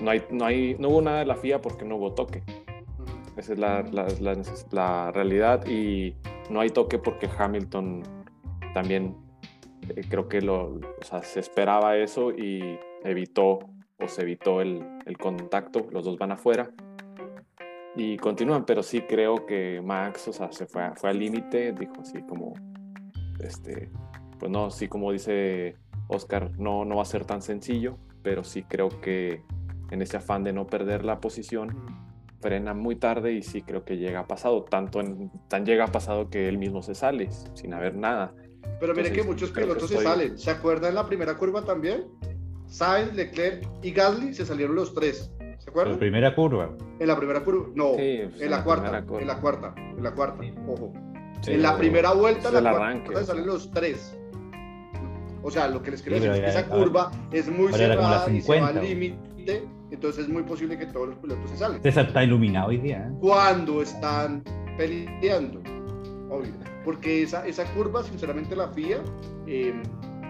no, 0.00 0.10
hay, 0.10 0.22
no, 0.30 0.44
hay, 0.44 0.76
no 0.78 0.88
hubo 0.88 1.02
nada 1.02 1.20
de 1.20 1.26
la 1.26 1.36
FIA 1.36 1.60
porque 1.60 1.84
no 1.84 1.96
hubo 1.96 2.12
toque. 2.12 2.42
Esa 3.36 3.52
es 3.54 3.58
la, 3.58 3.82
la, 3.82 4.06
la, 4.70 5.10
realidad. 5.12 5.66
Y 5.66 6.14
no 6.50 6.60
hay 6.60 6.70
toque 6.70 6.98
porque 6.98 7.28
Hamilton 7.36 8.02
también 8.74 9.16
eh, 9.88 10.02
creo 10.08 10.28
que 10.28 10.40
lo, 10.40 10.80
se 11.22 11.40
esperaba 11.40 11.96
eso 11.96 12.30
y 12.30 12.78
evitó 13.04 13.60
o 13.98 14.08
se 14.08 14.22
evitó 14.22 14.60
el, 14.60 14.84
el 15.06 15.18
contacto. 15.18 15.86
Los 15.90 16.04
dos 16.04 16.18
van 16.18 16.32
afuera 16.32 16.70
y 17.94 18.16
continúan, 18.16 18.64
pero 18.64 18.82
sí 18.82 19.02
creo 19.02 19.46
que 19.46 19.80
Max, 19.82 20.28
o 20.28 20.32
sea, 20.32 20.50
se 20.52 20.66
fue, 20.66 20.90
fue 20.96 21.10
al 21.10 21.18
límite, 21.18 21.72
dijo 21.72 21.94
así 22.00 22.22
como, 22.22 22.54
este, 23.40 23.90
pues 24.38 24.50
no, 24.50 24.70
sí 24.70 24.88
como 24.88 25.12
dice 25.12 25.76
Oscar, 26.08 26.50
no, 26.58 26.84
no 26.84 26.96
va 26.96 27.02
a 27.02 27.06
ser 27.06 27.24
tan 27.24 27.42
sencillo, 27.42 27.98
pero 28.22 28.44
sí 28.44 28.62
creo 28.62 28.88
que 28.88 29.42
en 29.90 30.00
ese 30.00 30.16
afán 30.16 30.42
de 30.42 30.52
no 30.52 30.66
perder 30.66 31.04
la 31.04 31.20
posición, 31.20 31.84
frena 32.42 32.74
muy 32.74 32.96
tarde 32.96 33.32
y 33.32 33.42
sí 33.42 33.62
creo 33.62 33.84
que 33.84 33.96
llega 33.96 34.26
pasado, 34.26 34.64
tanto 34.64 35.00
en, 35.00 35.30
tan 35.48 35.64
llega 35.64 35.86
pasado 35.86 36.28
que 36.28 36.48
él 36.48 36.58
mismo 36.58 36.82
se 36.82 36.94
sale 36.94 37.30
sin 37.54 37.72
haber 37.72 37.94
nada. 37.94 38.34
Pero 38.80 38.94
mire 38.94 39.12
que 39.12 39.22
muchos 39.22 39.50
pilotos 39.50 39.88
se 39.88 40.02
salen, 40.02 40.36
¿se 40.36 40.50
acuerdan 40.50 40.90
en 40.90 40.96
la 40.96 41.06
primera 41.06 41.36
curva 41.36 41.64
también? 41.64 42.04
Sainz, 42.66 43.14
Leclerc 43.14 43.66
y 43.82 43.92
Gasly 43.92 44.34
se 44.34 44.44
salieron 44.44 44.74
los 44.74 44.92
tres. 44.92 45.32
¿Se 45.58 45.70
acuerdan? 45.70 45.92
En 45.92 45.96
la 45.96 46.00
primera 46.00 46.34
curva. 46.34 46.70
En 46.98 47.06
la 47.06 47.16
primera 47.16 47.44
curva, 47.44 47.68
no, 47.74 47.94
en, 47.96 48.50
la 48.50 48.64
cuarta, 48.64 48.86
en 48.86 48.92
la 49.26 49.40
cuarta, 49.40 49.74
en 49.76 50.02
la 50.02 50.12
cuarta, 50.12 50.42
ojo. 50.66 50.92
en 51.46 51.62
la 51.62 51.76
primera 51.76 52.12
vuelta, 52.12 52.48
en 52.48 52.64
la 52.64 52.72
cuarta 52.72 53.24
salen 53.24 53.46
los 53.46 53.70
tres. 53.70 54.18
O 55.44 55.50
sea, 55.50 55.68
lo 55.68 55.82
que 55.82 55.92
les 55.92 56.02
quiero 56.02 56.16
decir 56.16 56.30
es 56.32 56.40
que 56.40 56.58
esa 56.58 56.68
curva 56.68 57.10
es 57.32 57.48
muy 57.48 57.72
cerrada 57.72 58.30
y 58.30 58.40
se 58.40 58.60
va 58.60 58.68
al 58.68 58.80
límite, 58.80 59.16
entonces 59.90 60.24
es 60.24 60.28
muy 60.28 60.42
posible 60.42 60.78
que 60.78 60.86
todos 60.86 61.08
los 61.10 61.18
pilotos 61.18 61.50
se 61.50 61.56
salgan. 61.56 61.82
César 61.82 62.06
está 62.06 62.24
iluminado 62.24 62.68
hoy 62.68 62.78
día. 62.78 63.08
¿eh? 63.08 63.16
Cuando 63.20 63.82
están 63.82 64.42
peleando, 64.76 65.60
obvio. 66.30 66.52
Porque 66.84 67.22
esa, 67.22 67.46
esa 67.46 67.64
curva, 67.74 68.02
sinceramente, 68.02 68.56
la 68.56 68.68
FIA, 68.68 69.02
eh, 69.46 69.74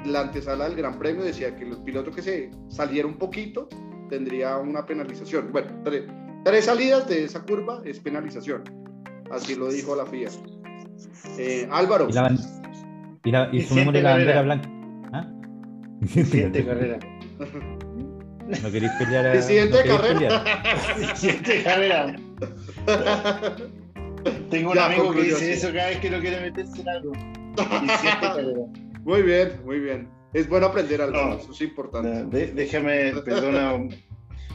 la 0.05 0.21
antesala 0.21 0.65
del 0.65 0.77
Gran 0.77 0.99
Premio 0.99 1.25
decía 1.25 1.55
que 1.57 1.65
los 1.65 1.79
pilotos 1.79 2.15
que 2.15 2.23
se 2.23 2.51
salieron 2.69 3.13
un 3.13 3.19
poquito 3.19 3.69
tendría 4.11 4.59
una 4.59 4.85
penalización. 4.85 5.51
Bueno, 5.53 5.71
tres, 5.85 6.65
salidas 6.65 7.09
de 7.09 7.25
esa 7.25 7.43
curva 7.43 7.81
es 7.85 8.01
penalización. 8.01 8.63
Así 9.31 9.55
lo 9.55 9.69
dijo 9.69 9.97
la 9.97 10.05
FIA. 10.07 10.29
Eh, 11.39 11.69
Álvaro. 11.71 12.09
Y, 12.11 12.13
la, 12.13 12.37
y, 13.25 13.31
la, 13.31 13.49
y 13.53 14.03
la 14.03 14.11
bandera 14.11 14.43
blanca. 14.43 14.69
¿Ah? 15.13 15.33
Siguiente 16.07 16.65
carrera. 16.65 16.99
No 18.63 18.71
queréis 18.71 18.93
pelear 18.99 19.27
a. 19.27 19.43
Siguiente 19.43 19.85
carrera. 19.85 21.17
Siguiente 21.17 21.63
carrera. 21.63 22.17
Tengo 24.51 24.73
un 24.73 24.79
amigo 24.79 25.13
que 25.13 25.23
dice 25.23 25.53
eso 25.55 25.73
cada 25.73 25.89
vez 25.89 25.99
que 25.99 26.11
no 26.11 26.21
quiere 26.21 26.41
meterse 26.41 26.81
en 26.81 26.89
algo. 26.89 27.13
Muy 29.05 29.23
bien, 29.23 29.53
muy 29.65 29.81
bien. 29.81 30.09
Es 30.33 30.49
bueno 30.49 30.67
aprender 30.67 31.03
algo, 31.03 31.39
eso 31.39 31.53
es 31.53 31.61
importante. 31.61 32.53
déjame, 32.53 33.13
perdona, 33.25 33.75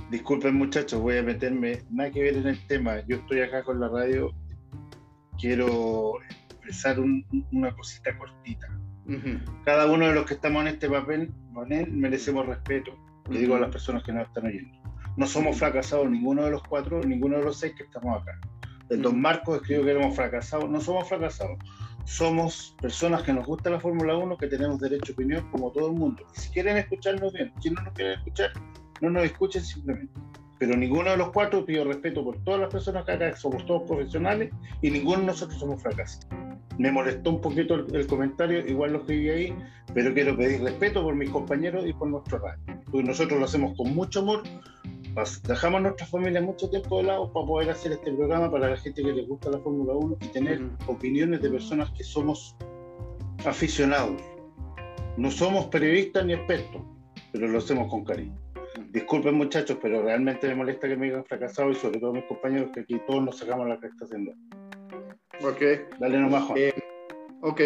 disculpen 0.10 0.56
muchachos, 0.56 1.00
voy 1.02 1.18
a 1.18 1.24
meterme, 1.24 1.84
nada 1.92 2.12
que 2.12 2.24
ver 2.24 2.38
en 2.38 2.48
el 2.48 2.68
tema. 2.68 3.04
Yo 3.08 3.18
estoy 3.18 3.42
acá 3.42 3.64
con 3.64 3.80
la 3.80 3.88
radio, 3.90 4.34
quiero 5.40 6.14
expresar 6.30 7.00
una 7.00 7.76
cosita 7.76 8.18
cortita. 8.18 8.68
Cada 9.66 9.86
uno 9.86 10.08
de 10.08 10.14
los 10.14 10.26
que 10.26 10.34
estamos 10.34 10.62
en 10.62 10.68
este 10.70 10.90
papel, 10.90 11.32
merecemos 11.92 12.46
respeto. 12.46 12.92
Le 13.30 13.40
digo 13.40 13.56
a 13.56 13.60
las 13.60 13.72
personas 13.72 14.04
que 14.04 14.12
nos 14.12 14.28
están 14.28 14.46
oyendo. 14.46 14.78
No 15.16 15.26
somos 15.26 15.58
fracasados 15.58 16.10
ninguno 16.10 16.44
de 16.44 16.52
los 16.52 16.64
cuatro, 16.64 17.02
ninguno 17.02 17.38
de 17.38 17.46
los 17.46 17.60
seis 17.60 17.74
que 17.76 17.84
estamos 17.84 18.22
acá. 18.22 18.40
El 18.90 19.02
Don 19.02 19.20
Marcos 19.20 19.58
escribió 19.58 19.84
que 19.84 19.92
éramos 19.92 20.16
fracasados. 20.16 20.70
No 20.70 20.80
somos 20.80 21.08
fracasados 21.10 21.58
somos 22.08 22.74
personas 22.82 23.22
que 23.24 23.34
nos 23.34 23.46
gusta 23.46 23.70
la 23.70 23.82
Fórmula 23.82 24.16
1, 24.16 24.38
que 24.38 24.48
tenemos 24.48 24.80
derecho 24.80 25.12
a 25.12 25.14
opinión 25.14 25.52
como 25.52 25.72
todo 25.72 25.88
el 25.88 25.94
mundo. 25.94 26.24
si 26.34 26.50
quieren 26.52 26.78
escucharnos 26.78 27.34
bien, 27.34 27.52
si 27.60 27.70
no 27.70 27.82
nos 27.82 27.94
quieren 27.94 28.18
escuchar, 28.20 28.52
no 29.02 29.10
nos 29.10 29.26
escuchen 29.26 29.62
simplemente. 29.62 30.14
Pero 30.60 30.76
ninguno 30.76 31.12
de 31.12 31.18
los 31.18 31.32
cuatro 31.32 31.66
pido 31.66 31.86
respeto 31.86 32.24
por 32.24 32.38
todas 32.44 32.60
las 32.62 32.72
personas 32.72 33.06
que 33.06 33.12
acá 33.12 33.36
somos 33.36 33.66
todos 33.66 33.84
profesionales 33.84 34.52
y 34.82 34.90
ninguno 34.90 35.20
de 35.20 35.26
nosotros 35.28 35.60
somos 35.60 35.82
fracasos. 35.82 36.28
Me 36.78 36.92
molestó 36.92 37.32
un 37.32 37.42
poquito 37.42 37.76
el, 37.76 38.08
comentario, 38.08 38.60
igual 38.68 38.94
lo 38.94 39.00
escribí 39.00 39.30
ahí, 39.30 39.56
pero 39.94 40.14
quiero 40.14 40.38
pedir 40.38 40.62
respeto 40.62 41.04
por 41.04 41.16
mis 41.16 41.30
compañeros 41.30 41.86
y 41.88 41.94
por 41.94 42.08
nuestro 42.08 42.40
radio. 42.40 42.60
Porque 42.92 43.08
nosotros 43.08 43.40
lo 43.40 43.46
hacemos 43.46 43.76
con 43.76 43.94
mucho 43.96 44.20
amor, 44.20 44.44
dejamos 45.48 45.80
a 45.80 45.82
nuestra 45.82 46.06
familia 46.06 46.42
mucho 46.42 46.70
tiempo 46.70 46.98
de 46.98 47.04
lado 47.04 47.32
para 47.32 47.46
poder 47.46 47.70
hacer 47.72 47.94
este 47.94 48.12
programa 48.12 48.52
para 48.52 48.70
la 48.70 48.78
gente 48.78 49.02
que 49.02 49.12
les 49.12 49.28
gusta 49.28 49.50
la 49.50 49.60
Fórmula 49.60 49.94
1 49.94 50.18
y 50.22 50.28
tener 50.28 50.62
opiniones 50.86 51.42
de 51.42 51.50
personas 51.50 51.90
que 51.92 52.04
somos 52.04 52.56
aficionados. 53.46 54.22
No 55.18 55.32
somos 55.32 55.66
periodistas 55.66 56.26
ni 56.26 56.34
expertos, 56.34 56.82
pero 57.32 57.48
lo 57.48 57.58
hacemos 57.58 57.90
con 57.90 58.04
cariño. 58.04 58.38
Disculpen 58.92 59.36
muchachos, 59.36 59.78
pero 59.82 60.02
realmente 60.02 60.48
me 60.48 60.56
molesta 60.56 60.88
que 60.88 60.96
me 60.96 61.08
digan 61.08 61.26
fracasado 61.26 61.72
y 61.72 61.76
sobre 61.76 62.00
todo 62.00 62.14
mis 62.14 62.26
compañeros 62.26 62.72
que 62.74 62.82
aquí 62.82 63.00
todos 63.08 63.24
nos 63.24 63.38
sacamos 63.38 63.68
la 63.68 63.80
que 63.80 63.88
está 63.88 64.06
haciendo. 64.06 64.32
Ok. 65.44 66.00
Dale 66.00 66.18
nomás, 66.20 66.44
Juan. 66.44 66.58
Eh, 66.58 66.74
ok. 67.42 67.62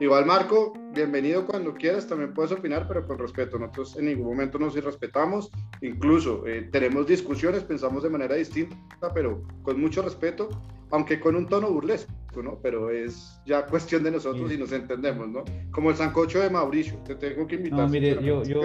Igual, 0.00 0.26
Marco, 0.26 0.72
bienvenido 0.92 1.46
cuando 1.46 1.72
quieras, 1.72 2.08
también 2.08 2.34
puedes 2.34 2.50
opinar, 2.50 2.88
pero 2.88 3.06
con 3.06 3.16
respeto. 3.16 3.60
Nosotros 3.60 3.96
en 3.96 4.06
ningún 4.06 4.26
momento 4.26 4.58
nos 4.58 4.76
irrespetamos, 4.76 5.52
incluso 5.82 6.44
eh, 6.48 6.68
tenemos 6.72 7.06
discusiones, 7.06 7.62
pensamos 7.62 8.02
de 8.02 8.10
manera 8.10 8.34
distinta, 8.34 8.76
pero 9.14 9.44
con 9.62 9.80
mucho 9.80 10.02
respeto, 10.02 10.48
aunque 10.90 11.20
con 11.20 11.36
un 11.36 11.46
tono 11.46 11.70
burlesco, 11.70 12.12
¿no? 12.42 12.58
Pero 12.60 12.90
es 12.90 13.40
ya 13.46 13.66
cuestión 13.66 14.02
de 14.02 14.10
nosotros 14.10 14.50
y 14.52 14.58
nos 14.58 14.72
entendemos, 14.72 15.28
¿no? 15.28 15.44
Como 15.70 15.90
el 15.90 15.96
sancocho 15.96 16.40
de 16.40 16.50
Mauricio, 16.50 16.98
te 17.06 17.14
tengo 17.14 17.46
que 17.46 17.54
invitar. 17.54 17.78
No, 17.78 17.88
mire, 17.88 18.14
yo, 18.20 18.42
yo, 18.42 18.62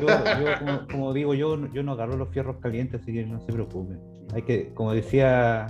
yo, 0.00 0.06
como, 0.90 1.12
digo, 1.12 1.34
yo, 1.34 1.66
yo 1.72 1.82
no 1.82 1.92
agarro 1.92 2.16
los 2.16 2.28
fierros 2.28 2.58
calientes, 2.58 3.02
así 3.02 3.12
que 3.12 3.26
no 3.26 3.40
se 3.40 3.52
preocupe. 3.52 3.96
Hay 4.32 4.42
que, 4.42 4.72
como 4.72 4.94
decía 4.94 5.66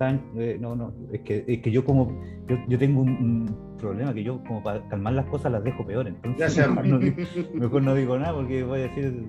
eh, 0.00 0.58
no, 0.60 0.74
no, 0.74 0.92
es 1.12 1.20
que, 1.20 1.44
es 1.46 1.60
que 1.60 1.70
yo 1.70 1.84
como, 1.84 2.20
yo, 2.68 2.78
tengo 2.78 3.02
un, 3.02 3.74
problema 3.78 4.14
que 4.14 4.24
yo 4.24 4.42
como 4.44 4.62
para 4.62 4.86
calmar 4.88 5.12
las 5.12 5.26
cosas 5.26 5.52
las 5.52 5.62
dejo 5.62 5.86
peor, 5.86 6.06
entonces 6.08 6.56
mejor 6.68 6.86
no, 6.86 7.00
mejor 7.54 7.82
no, 7.82 7.94
digo 7.94 8.18
nada 8.18 8.34
porque 8.34 8.62
voy 8.62 8.80
a 8.80 8.82
decir 8.84 9.26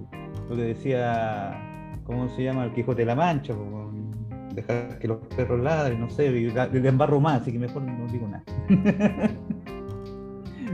lo 0.50 0.56
que 0.56 0.62
decía, 0.62 2.00
¿cómo 2.06 2.30
se 2.36 2.44
llama? 2.44 2.66
El 2.66 2.74
Quijote 2.74 3.02
de 3.02 3.06
la 3.06 3.16
Mancha, 3.16 3.54
dejar 4.54 5.00
que 5.00 5.08
los 5.08 5.18
perros 5.36 5.60
ladren, 5.62 6.00
no 6.00 6.10
sé, 6.10 6.32
le 6.32 6.88
embarro 6.88 7.20
más, 7.20 7.42
así 7.42 7.52
que 7.52 7.60
mejor 7.60 7.82
no 7.82 8.08
digo 8.08 8.28
nada. 8.28 8.44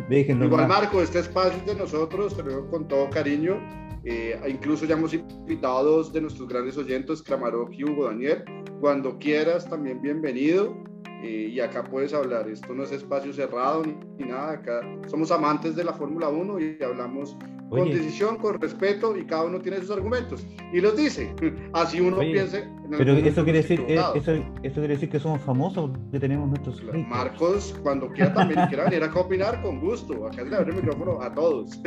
Igual 0.10 0.68
Marco, 0.68 1.02
este 1.02 1.20
espacio 1.20 1.58
es 1.60 1.66
de 1.66 1.76
nosotros, 1.76 2.36
te 2.36 2.44
lo 2.44 2.50
digo 2.50 2.70
con 2.70 2.88
todo 2.88 3.10
cariño. 3.10 3.60
Eh, 4.04 4.40
incluso 4.50 4.86
ya 4.86 4.96
hemos 4.96 5.14
invitado 5.14 5.78
a 5.78 5.84
dos 5.84 6.12
de 6.12 6.22
nuestros 6.22 6.50
grandes 6.50 6.78
oyentes, 6.78 7.22
Clamarok 7.22 7.72
y 7.72 7.84
Hugo 7.84 8.06
Daniel. 8.06 8.44
Cuando 8.82 9.20
quieras, 9.20 9.70
también 9.70 10.02
bienvenido. 10.02 10.76
Eh, 11.24 11.52
y 11.54 11.60
acá 11.60 11.84
puedes 11.84 12.16
hablar. 12.16 12.50
Esto 12.50 12.74
no 12.74 12.84
es 12.84 12.92
espacio 12.92 13.32
cerrado 13.32 13.84
ni, 13.84 14.26
nada. 14.26 14.54
Acá 14.54 14.82
somos 15.08 15.30
amantes 15.30 15.76
de 15.76 15.84
la 15.84 15.94
Fórmula 15.94 16.30
1 16.30 16.60
y 16.60 16.84
hablamos 16.84 17.38
con 17.70 17.92
decisión, 17.92 18.38
con 18.38 18.60
respeto 18.60 19.16
y 19.16 19.24
cada 19.26 19.44
uno 19.44 19.62
tiene 19.62 19.78
sus 19.82 19.92
argumentos. 19.92 20.48
Y 20.74 20.82
los 20.82 20.98
dice. 20.98 21.32
Así 21.74 22.02
uno 22.02 22.18
piense. 22.18 22.68
pero 22.98 23.14
eso 23.14 23.44
quiere, 23.44 23.60
decir, 23.60 23.86
eh, 23.88 24.02
eso, 24.16 24.32
eso, 24.64 24.80
quiere 24.80 24.96
decir 24.96 25.12
que 25.12 25.20
somos 25.20 25.42
famosos, 25.42 25.92
que 26.12 26.20
tenemos 26.20 26.50
nuestros. 26.50 26.82
Marcos, 27.08 27.80
cuando 27.84 28.10
quiera 28.10 28.34
también 28.34 28.68
quiera 28.68 28.86
venir 28.86 29.04
a 29.04 29.14
opinar, 29.14 29.62
con 29.62 29.80
gusto. 29.80 30.26
Acá 30.26 30.44
le 30.44 30.56
abre 30.56 30.72
el 30.72 30.78
micrófono 30.78 31.22
a 31.22 31.32
todos. 31.32 31.80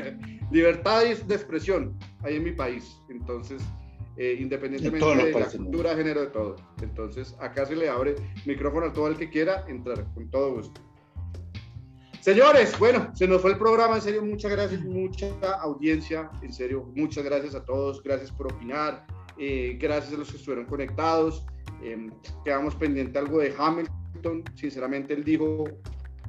Libertad 0.50 1.02
de 1.04 1.34
expresión 1.34 1.96
ahí 2.22 2.36
en 2.36 2.44
mi 2.44 2.52
país. 2.52 3.00
Entonces. 3.08 3.62
Eh, 4.16 4.36
independientemente 4.38 5.06
de 5.06 5.40
la 5.40 5.46
cultura, 5.48 5.96
género, 5.96 6.20
de 6.20 6.26
todo. 6.26 6.56
Entonces, 6.82 7.34
acá 7.40 7.64
se 7.64 7.74
le 7.74 7.88
abre 7.88 8.14
micrófono 8.44 8.86
a 8.86 8.92
todo 8.92 9.08
el 9.08 9.16
que 9.16 9.30
quiera 9.30 9.64
entrar, 9.68 10.04
con 10.12 10.30
todo 10.30 10.56
gusto. 10.56 10.80
Señores, 12.20 12.78
bueno, 12.78 13.10
se 13.14 13.26
nos 13.26 13.40
fue 13.40 13.52
el 13.52 13.58
programa, 13.58 13.96
en 13.96 14.02
serio, 14.02 14.22
muchas 14.22 14.52
gracias, 14.52 14.82
mucha 14.82 15.26
audiencia, 15.60 16.30
en 16.42 16.52
serio, 16.52 16.92
muchas 16.94 17.24
gracias 17.24 17.54
a 17.54 17.64
todos, 17.64 18.02
gracias 18.02 18.30
por 18.30 18.52
opinar, 18.52 19.06
eh, 19.38 19.76
gracias 19.80 20.14
a 20.14 20.18
los 20.18 20.30
que 20.30 20.36
estuvieron 20.36 20.66
conectados, 20.66 21.44
eh, 21.82 22.10
quedamos 22.44 22.76
pendiente 22.76 23.18
algo 23.18 23.40
de 23.40 23.52
Hamilton, 23.58 24.44
sinceramente 24.54 25.14
él 25.14 25.24
dijo 25.24 25.64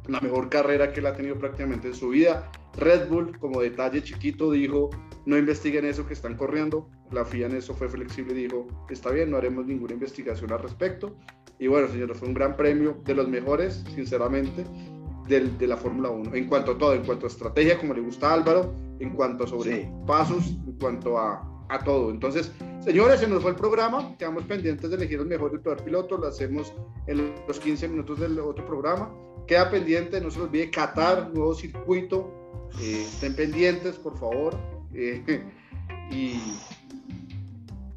la 0.08 0.20
mejor 0.22 0.50
carrera 0.50 0.92
que 0.92 1.00
él 1.00 1.06
ha 1.06 1.16
tenido 1.16 1.38
prácticamente 1.38 1.88
en 1.88 1.96
su 1.96 2.10
vida, 2.10 2.52
Red 2.78 3.10
Bull 3.10 3.38
como 3.40 3.62
detalle 3.62 4.04
chiquito 4.04 4.52
dijo, 4.52 4.90
no 5.26 5.38
investiguen 5.38 5.86
eso 5.86 6.06
que 6.06 6.14
están 6.14 6.36
corriendo, 6.36 6.90
la 7.12 7.24
FIA 7.24 7.48
en 7.48 7.56
eso 7.56 7.74
fue 7.74 7.88
flexible 7.88 8.34
y 8.34 8.44
dijo, 8.44 8.68
está 8.90 9.12
bien, 9.12 9.32
no 9.32 9.38
haremos 9.38 9.66
ninguna 9.66 9.94
investigación 9.94 10.52
al 10.52 10.60
respecto. 10.60 11.16
Y 11.60 11.68
bueno, 11.68 11.88
señores, 11.88 12.18
fue 12.18 12.28
un 12.28 12.34
gran 12.34 12.58
premio 12.58 12.98
de 13.06 13.16
los 13.16 13.28
mejores, 13.30 13.84
sinceramente, 13.94 14.66
del, 15.28 15.58
de 15.58 15.68
la 15.68 15.78
Fórmula 15.78 16.10
1. 16.10 16.36
En 16.36 16.48
cuanto 16.48 16.72
a 16.72 16.78
todo, 16.78 16.94
en 16.94 17.06
cuanto 17.06 17.28
a 17.28 17.30
estrategia, 17.30 17.78
como 17.78 17.94
le 17.94 18.02
gusta 18.02 18.32
a 18.32 18.34
Álvaro, 18.34 18.74
en 19.00 19.12
cuanto 19.12 19.44
a 19.44 19.48
sobre 19.48 19.90
pasos, 20.06 20.58
en 20.66 20.74
cuanto 20.80 21.18
a, 21.18 21.66
a, 21.70 21.80
todo. 21.84 22.10
Entonces, 22.10 22.52
señores, 22.82 23.20
se 23.20 23.28
nos 23.28 23.42
fue 23.42 23.52
el 23.52 23.58
programa, 23.58 24.16
quedamos 24.18 24.44
pendientes 24.44 24.90
de 24.90 24.96
elegir 24.96 25.20
el 25.20 25.28
mejor 25.28 25.52
y 25.52 25.56
el 25.56 25.62
peor 25.62 25.82
piloto, 25.84 26.18
lo 26.18 26.28
hacemos 26.28 26.74
en 27.08 27.34
los 27.48 27.60
15 27.60 27.88
minutos 27.88 28.20
del 28.20 28.40
otro 28.40 28.66
programa. 28.66 29.14
Queda 29.48 29.70
pendiente, 29.70 30.22
no 30.22 30.32
se 30.32 30.42
olvide 30.42 30.70
Qatar, 30.70 31.30
nuevo 31.34 31.54
circuito. 31.54 32.70
Eh, 32.82 33.04
estén 33.06 33.36
pendientes, 33.36 33.98
por 33.98 34.18
favor. 34.18 34.58
Eh, 34.94 35.24
y 36.12 36.40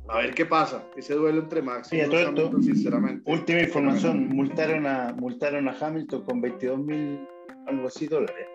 a 0.09 0.18
ver 0.18 0.34
qué 0.34 0.47
pasa. 0.47 0.84
Ese 0.97 1.14
duelo 1.14 1.40
entre 1.40 1.62
Max 1.62 1.92
y 1.92 2.01
Hamilton, 2.01 2.62
sinceramente. 2.62 3.30
Última 3.30 3.61
información: 3.61 4.28
multaron 4.28 4.86
a, 4.86 5.14
multaron 5.18 5.68
a 5.68 5.76
Hamilton 5.78 6.24
con 6.24 6.40
22 6.40 6.78
mil, 6.78 7.26
algo 7.66 7.88
así, 7.88 8.07
dólares. 8.07 8.47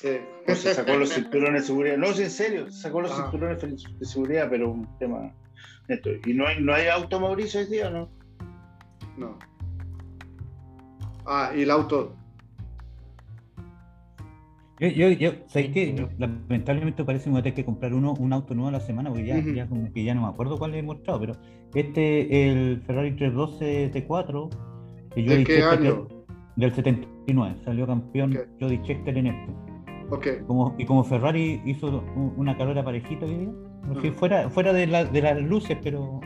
Sí. 0.00 0.18
se 0.54 0.74
sacó 0.74 0.96
los 0.96 1.12
cinturones 1.12 1.62
de 1.62 1.66
seguridad. 1.66 1.96
No, 1.96 2.06
en 2.08 2.30
serio, 2.30 2.70
sacó 2.70 3.00
los 3.00 3.10
ah. 3.12 3.22
cinturones 3.22 3.60
de 3.60 4.06
seguridad, 4.06 4.48
pero 4.48 4.70
un 4.70 4.98
tema 4.98 5.32
neto. 5.88 6.10
¿Y 6.24 6.34
no 6.34 6.46
hay, 6.46 6.62
no 6.62 6.72
hay 6.72 6.88
auto 6.88 7.18
Mauricio 7.18 7.60
hoy 7.60 7.66
día, 7.66 7.90
no? 7.90 8.08
No. 9.16 9.38
Ah, 11.26 11.50
y 11.54 11.62
el 11.62 11.70
auto. 11.70 12.14
Yo, 14.78 14.88
yo, 14.88 15.08
yo 15.10 15.32
¿sabes 15.46 15.70
qué? 15.70 16.08
Lamentablemente 16.18 17.02
parece 17.04 17.24
que 17.24 17.30
voy 17.30 17.40
a 17.40 17.42
tener 17.42 17.54
que 17.54 17.64
comprar 17.64 17.94
uno, 17.94 18.12
un 18.12 18.32
auto 18.32 18.54
nuevo 18.54 18.68
a 18.68 18.72
la 18.72 18.80
semana, 18.80 19.08
porque 19.08 19.26
ya, 19.26 19.38
ya, 19.38 19.66
como 19.66 19.90
que 19.92 20.04
ya 20.04 20.14
no 20.14 20.22
me 20.22 20.28
acuerdo 20.28 20.58
cuál 20.58 20.74
he 20.74 20.82
mostrado, 20.82 21.18
pero 21.18 21.36
este, 21.74 22.48
el 22.48 22.82
Ferrari 22.82 23.16
312 23.16 23.92
T4, 23.92 24.50
que 25.14 25.22
yo 25.24 25.32
¿De 25.32 25.44
qué 25.44 25.62
año? 25.62 26.08
del 26.56 26.74
79, 26.74 27.56
salió 27.64 27.86
campeón 27.86 28.30
okay. 28.30 28.44
Jody 28.60 28.76
Scheckter 28.78 29.16
en 29.16 29.26
este. 29.28 29.52
Okay. 30.10 30.38
Como, 30.46 30.74
y 30.78 30.84
como 30.84 31.04
Ferrari 31.04 31.60
hizo 31.64 32.04
una 32.36 32.56
carrera 32.56 32.84
parejita 32.84 33.24
hoy 33.24 33.34
día, 33.34 34.12
fuera, 34.12 34.48
fuera 34.50 34.72
de, 34.72 34.86
la, 34.86 35.04
de, 35.04 35.22
las 35.22 35.40
luces, 35.40 35.78
pero 35.82 36.20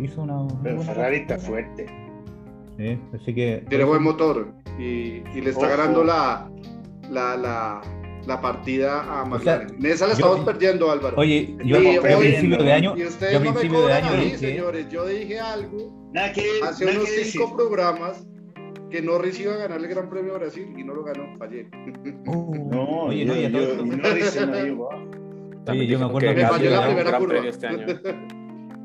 hizo 0.00 0.22
una. 0.22 0.46
Pero 0.62 0.82
Ferrari 0.82 1.16
está 1.18 1.38
fuerte. 1.38 1.86
Sí, 2.78 2.98
así 3.14 3.34
que. 3.34 3.64
Tiene 3.68 3.84
buen 3.84 4.02
motor 4.02 4.52
y, 4.78 5.22
y 5.34 5.40
le 5.40 5.50
está 5.50 5.68
ganando 5.68 6.04
la 6.04 6.48
la, 7.12 7.36
la, 7.36 7.80
la 8.26 8.40
partida 8.40 9.20
a 9.20 9.24
McLaren. 9.24 9.76
en 9.78 9.86
esa 9.86 10.06
la 10.06 10.14
estamos 10.14 10.40
perdiendo, 10.40 10.90
Álvaro. 10.90 11.16
Oye, 11.18 11.56
yo 11.64 11.76
a 11.76 12.18
principio 12.18 12.62
de 12.62 12.72
año. 12.72 12.94
Y 12.96 13.04
ustedes 13.04 13.40
no 13.40 13.52
me 13.52 13.68
cobran 13.68 14.04
a 14.04 14.12
mí, 14.12 14.30
señores. 14.36 14.88
Yo 14.88 15.06
dije 15.06 15.38
algo 15.38 16.10
hace 16.64 16.86
unos 16.86 17.08
cinco 17.08 17.54
programas 17.54 18.26
que 18.90 19.00
Norris 19.00 19.40
iba 19.40 19.54
a 19.54 19.56
ganar 19.56 19.78
el 19.78 19.88
Gran 19.88 20.10
Premio 20.10 20.34
de 20.34 20.38
Brasil 20.40 20.74
y 20.76 20.84
no 20.84 20.94
lo 20.94 21.04
ganó, 21.04 21.38
fallé. 21.38 21.70
Uh, 22.26 22.70
no, 22.70 23.04
oye, 23.04 23.24
no, 23.24 23.34
yo, 23.34 23.48
yo, 23.48 23.76
yo, 23.76 23.84
Norris 23.84 24.26
se 24.26 24.46
lo 24.46 24.88
Oye, 25.68 25.86
yo 25.86 25.98
me 25.98 26.04
acuerdo 26.04 26.28
que, 26.28 26.34
me 26.34 26.48
falló 26.48 26.70
la 26.70 26.86
primera 26.86 27.18
curva. 27.18 27.46
Este 27.46 27.66
año. 27.66 27.86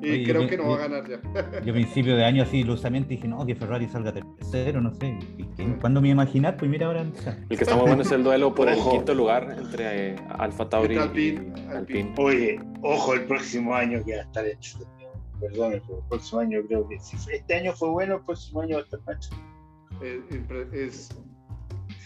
Y 0.02 0.26
creo 0.26 0.48
que 0.48 0.58
no 0.58 0.70
va 0.70 0.76
a 0.76 0.88
ganar 0.88 1.10
ya. 1.10 1.20
Yo 1.64 1.72
a 1.72 1.74
principio 1.74 2.16
de 2.16 2.24
año 2.24 2.44
así 2.44 2.60
ilusamente 2.60 3.10
dije, 3.10 3.28
no, 3.28 3.46
que 3.46 3.56
Ferrari 3.56 3.88
salga 3.88 4.14
tercero, 4.14 4.82
no 4.82 4.94
sé. 4.94 5.18
¿Cuándo 5.82 6.02
me 6.02 6.10
imaginar? 6.10 6.58
Pues 6.58 6.70
mira 6.70 6.88
ahora. 6.88 7.02
El 7.02 7.58
que 7.58 7.64
está 7.64 7.76
muy 7.76 7.88
bueno 7.88 8.04
es 8.04 8.12
el 8.12 8.24
duelo 8.24 8.54
por 8.54 8.70
el 8.70 8.78
quinto 8.78 9.14
lugar 9.14 9.56
entre 9.58 10.12
eh, 10.12 10.16
Alfa 10.38 10.70
Tauri 10.70 10.96
y 10.96 10.98
Alpine. 10.98 12.14
Oye, 12.18 12.60
ojo 12.82 13.14
el 13.14 13.26
próximo 13.26 13.74
año 13.74 14.04
que 14.06 14.16
va 14.16 14.22
a 14.22 14.26
estar 14.26 14.46
hecho. 14.46 14.80
Perdón, 15.40 15.74
el 15.74 15.82
próximo 16.10 16.42
año 16.42 16.62
creo 16.68 16.88
que 16.88 17.00
si 17.00 17.16
este 17.32 17.56
año 17.56 17.74
fue 17.74 17.90
bueno, 17.90 18.16
el 18.16 18.22
próximo 18.22 18.62
año 18.62 18.78
va 18.78 18.82
a 18.82 18.84
estar. 18.84 19.18
Es, 20.74 21.10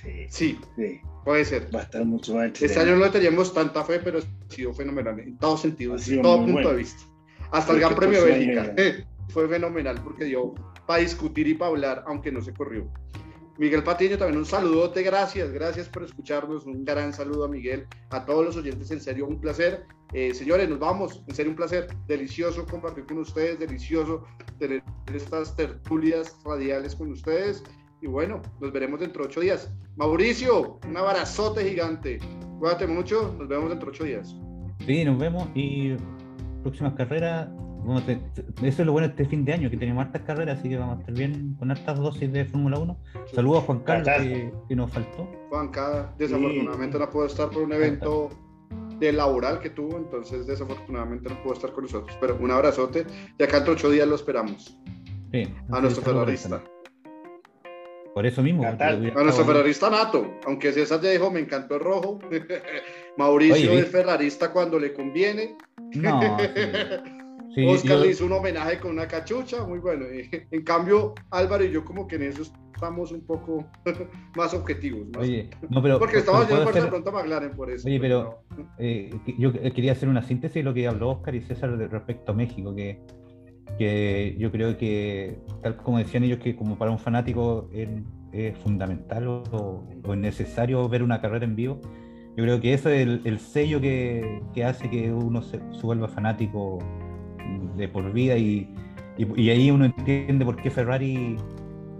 sí, 0.01 0.25
sí, 0.29 0.59
sí, 0.77 1.01
puede 1.25 1.43
ser. 1.43 1.67
Va 1.75 1.81
a 1.81 1.83
estar 1.83 2.05
mucho 2.05 2.35
más 2.35 2.61
Este 2.61 2.79
año 2.79 2.95
no 2.95 3.09
teníamos 3.09 3.53
tanta 3.53 3.83
fe, 3.83 3.99
pero 3.99 4.19
ha 4.19 4.53
sido 4.53 4.73
fenomenal 4.73 5.19
en 5.19 5.37
todos 5.37 5.61
sentidos, 5.61 6.07
en 6.07 6.21
todo 6.21 6.45
punto 6.45 6.69
de 6.69 6.77
vista 6.77 7.10
hasta 7.51 7.73
el 7.73 7.79
Gran 7.79 7.95
Premio 7.95 8.23
de 8.23 8.31
Bélgica. 8.31 8.73
Fue 9.29 9.47
fenomenal 9.47 10.01
porque 10.03 10.25
dio 10.25 10.53
para 10.85 11.01
discutir 11.01 11.47
y 11.47 11.53
para 11.53 11.69
hablar, 11.71 12.03
aunque 12.07 12.31
no 12.31 12.41
se 12.41 12.53
corrió. 12.53 12.91
Miguel 13.57 13.83
Patiño, 13.83 14.17
también 14.17 14.39
un 14.39 14.45
saludote, 14.45 15.03
gracias, 15.03 15.51
gracias 15.51 15.87
por 15.87 16.03
escucharnos, 16.03 16.65
un 16.65 16.83
gran 16.83 17.13
saludo 17.13 17.45
a 17.45 17.47
Miguel, 17.47 17.85
a 18.09 18.25
todos 18.25 18.43
los 18.43 18.57
oyentes, 18.57 18.89
en 18.89 18.99
serio, 18.99 19.27
un 19.27 19.39
placer. 19.39 19.85
Eh, 20.13 20.33
señores, 20.33 20.67
nos 20.67 20.79
vamos, 20.79 21.23
en 21.27 21.35
serio, 21.35 21.51
un 21.51 21.55
placer, 21.55 21.87
delicioso 22.07 22.65
compartir 22.65 23.05
con 23.05 23.19
ustedes, 23.19 23.59
delicioso 23.59 24.25
tener 24.57 24.83
estas 25.13 25.55
tertulias 25.55 26.35
radiales 26.43 26.95
con 26.95 27.11
ustedes. 27.11 27.63
Y 28.01 28.07
bueno, 28.07 28.41
nos 28.59 28.71
veremos 28.71 28.99
dentro 28.99 29.23
de 29.23 29.29
ocho 29.29 29.41
días. 29.41 29.71
Mauricio, 29.95 30.79
un 30.87 30.97
abrazote 30.97 31.63
gigante. 31.63 32.19
Cuídate 32.59 32.87
mucho, 32.87 33.35
nos 33.37 33.47
vemos 33.47 33.69
dentro 33.69 33.91
de 33.91 33.95
ocho 33.95 34.03
días. 34.05 34.35
Sí, 34.87 35.05
nos 35.05 35.19
vemos 35.19 35.47
y 35.53 35.95
próximas 36.61 36.93
carreras. 36.93 37.49
eso 38.63 38.81
es 38.81 38.85
lo 38.85 38.91
bueno 38.91 39.07
de 39.07 39.11
este 39.11 39.25
fin 39.25 39.43
de 39.45 39.53
año, 39.53 39.69
que 39.69 39.77
tenemos 39.77 40.05
hartas 40.05 40.21
carreras, 40.23 40.59
así 40.59 40.69
que 40.69 40.77
vamos 40.77 40.97
a 40.97 40.99
estar 41.01 41.15
bien 41.15 41.55
con 41.59 41.71
hartas 41.71 41.99
dosis 41.99 42.31
de 42.31 42.45
Fórmula 42.45 42.79
1. 42.79 42.97
Saludos 43.33 43.63
a 43.63 43.65
Juan 43.65 43.79
Carlos, 43.79 44.15
que, 44.67 44.75
nos 44.75 44.91
faltó. 44.91 45.27
Juan 45.49 45.69
Carlos, 45.69 46.05
desafortunadamente 46.17 46.99
no 46.99 47.09
pudo 47.09 47.25
estar 47.25 47.49
por 47.49 47.63
un 47.63 47.73
evento 47.73 48.29
de 48.99 49.11
laboral 49.11 49.59
que 49.59 49.71
tuvo, 49.71 49.97
entonces 49.97 50.45
desafortunadamente 50.45 51.27
no 51.27 51.41
pudo 51.41 51.53
estar 51.53 51.71
con 51.71 51.83
nosotros. 51.83 52.15
Pero 52.21 52.37
un 52.39 52.51
abrazote 52.51 53.05
y 53.37 53.43
acá 53.43 53.57
entre 53.57 53.73
ocho 53.73 53.89
días 53.89 54.07
lo 54.07 54.15
esperamos. 54.15 54.77
a 55.71 55.81
nuestro 55.81 56.03
terrorista. 56.03 56.61
Por 58.13 58.25
eso 58.25 58.43
mismo. 58.43 58.65
A 58.65 59.23
nuestro 59.23 59.45
ferrarista 59.45 59.89
nato, 59.89 60.35
aunque 60.45 60.73
César 60.73 60.99
ya 61.01 61.11
dijo, 61.11 61.31
me 61.31 61.39
encantó 61.39 61.75
el 61.75 61.81
rojo. 61.81 62.19
Mauricio 63.17 63.71
es 63.71 63.87
ferrarista 63.87 64.51
cuando 64.51 64.79
le 64.79 64.93
conviene. 64.93 65.55
No, 65.95 66.37
Oscar 67.67 67.99
le 67.99 68.07
hizo 68.07 68.25
un 68.25 68.31
homenaje 68.31 68.79
con 68.79 68.91
una 68.91 69.07
cachucha, 69.07 69.65
muy 69.65 69.79
bueno. 69.79 70.05
En 70.51 70.63
cambio, 70.63 71.13
Álvaro 71.31 71.63
y 71.63 71.71
yo 71.71 71.83
como 71.83 72.07
que 72.07 72.15
en 72.15 72.23
eso 72.23 72.43
estamos 72.73 73.11
un 73.11 73.21
poco 73.21 73.65
más 74.35 74.53
objetivos. 74.53 75.07
Oye, 75.19 75.49
no, 75.69 75.81
pero, 75.83 75.99
Porque 75.99 76.17
estamos 76.17 76.43
haciendo 76.43 76.63
fuerza 76.63 76.89
pronto 76.89 77.09
a 77.09 77.13
McLaren 77.13 77.51
por 77.51 77.69
eso. 77.69 77.87
Oye, 77.87 77.99
pero 77.99 78.43
eh, 78.79 79.11
yo 79.37 79.53
quería 79.53 79.91
hacer 79.91 80.09
una 80.09 80.23
síntesis 80.23 80.55
de 80.55 80.63
lo 80.63 80.73
que 80.73 80.87
habló 80.87 81.09
Oscar 81.09 81.35
y 81.35 81.41
César 81.41 81.77
respecto 81.77 82.31
a 82.31 82.35
México, 82.35 82.73
que, 82.73 83.01
que 83.77 84.35
yo 84.39 84.51
creo 84.51 84.77
que, 84.77 85.39
tal 85.61 85.77
como 85.77 85.99
decían 85.99 86.23
ellos, 86.23 86.39
que 86.39 86.55
como 86.55 86.77
para 86.77 86.91
un 86.91 86.99
fanático 86.99 87.69
es, 87.71 87.89
fundamental 88.63 89.27
o, 89.27 89.83
es 89.91 90.17
necesario 90.17 90.87
ver 90.87 91.03
una 91.03 91.21
carrera 91.21 91.45
en 91.45 91.55
vivo. 91.55 91.81
Yo 92.37 92.43
creo 92.43 92.61
que 92.61 92.73
eso 92.73 92.89
es 92.89 93.07
el, 93.25 93.39
sello 93.39 93.81
que, 93.81 94.41
que, 94.53 94.63
hace 94.63 94.89
que 94.89 95.11
uno 95.11 95.41
se, 95.41 95.59
vuelva 95.83 96.07
fanático 96.07 96.79
de 97.75 97.87
por 97.89 98.11
vida 98.13 98.37
y, 98.37 98.73
y, 99.17 99.49
ahí 99.49 99.69
uno 99.69 99.85
entiende 99.85 100.45
por 100.45 100.55
qué 100.55 100.71
Ferrari 100.71 101.35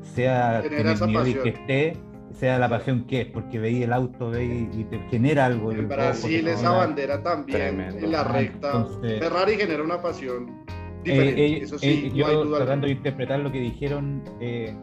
sea 0.02 0.64
en 0.64 0.88
el 0.88 1.08
nivel 1.08 1.42
que 1.42 1.50
esté, 1.50 1.98
sea 2.34 2.58
la 2.60 2.70
pasión 2.70 3.06
que 3.06 3.22
es, 3.22 3.28
porque 3.28 3.60
veis 3.60 3.84
el 3.84 3.92
auto 3.92 4.30
veis 4.30 4.70
y 4.74 4.86
te 4.86 5.00
genera 5.10 5.48
algo. 5.48 5.74
En 5.74 5.90
Brasil 5.90 6.48
esa 6.48 6.72
bandera 6.72 7.22
también, 7.22 7.82
en 7.82 8.12
la 8.12 8.24
recta. 8.24 8.88
Ferrari 9.02 9.58
genera 9.58 9.84
una 9.84 10.02
pasión. 10.02 10.66
Diferente, 11.04 11.46
eh, 11.46 11.54
eh, 11.54 11.60
eso 11.64 11.80
sí, 11.80 12.06
eh, 12.06 12.12
yo 12.14 12.56
tratando 12.56 12.88
de 12.88 12.94
interpretar 12.94 13.40
lo 13.40 13.52
que 13.52 13.60
dijeron, 13.60 14.24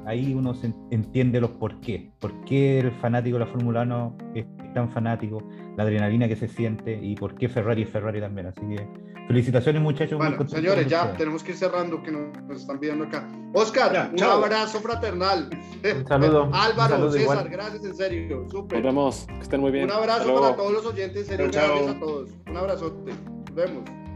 ahí 0.06 0.34
uno 0.34 0.54
se 0.54 0.72
entiende 0.90 1.40
los 1.40 1.50
por 1.50 1.80
qué. 1.80 2.10
¿Por 2.18 2.44
qué 2.44 2.80
el 2.80 2.92
fanático 2.92 3.38
de 3.38 3.44
la 3.44 3.50
Fórmula 3.50 3.82
1 3.82 4.16
es 4.34 4.46
tan 4.74 4.90
fanático? 4.90 5.42
La 5.76 5.84
adrenalina 5.84 6.26
que 6.28 6.36
se 6.36 6.48
siente 6.48 6.98
y 7.00 7.14
por 7.14 7.34
qué 7.36 7.48
Ferrari 7.48 7.82
es 7.82 7.90
Ferrari 7.90 8.20
también. 8.20 8.46
Así 8.48 8.60
que 8.60 8.86
Felicitaciones, 9.28 9.82
muchachos. 9.82 10.16
Bueno, 10.16 10.48
señores, 10.48 10.86
ya 10.86 11.12
tenemos 11.12 11.42
que 11.42 11.50
ir 11.50 11.58
cerrando, 11.58 12.02
que 12.02 12.10
nos 12.10 12.62
están 12.62 12.80
viendo 12.80 13.04
acá. 13.04 13.28
Oscar, 13.52 14.10
un 14.10 14.22
abrazo 14.22 14.80
fraternal. 14.80 15.50
Un 15.84 16.06
saludo. 16.08 16.48
Álvaro, 16.50 17.12
César, 17.12 17.46
gracias 17.50 17.84
en 17.84 17.94
serio. 17.94 18.46
Súper. 18.50 18.78
Nos 18.78 18.94
vemos, 18.94 19.26
que 19.26 19.40
estén 19.40 19.60
muy 19.60 19.70
bien. 19.70 19.84
Un 19.84 19.90
abrazo 19.90 20.34
para 20.34 20.56
todos 20.56 20.72
los 20.72 20.86
oyentes, 20.86 21.24
en 21.24 21.26
serio, 21.26 21.50
gracias 21.52 21.96
a 21.96 22.00
todos. 22.00 22.30
Un 22.46 22.56
abrazote. 22.56 23.12
Nos 23.12 23.54
vemos. 23.54 24.07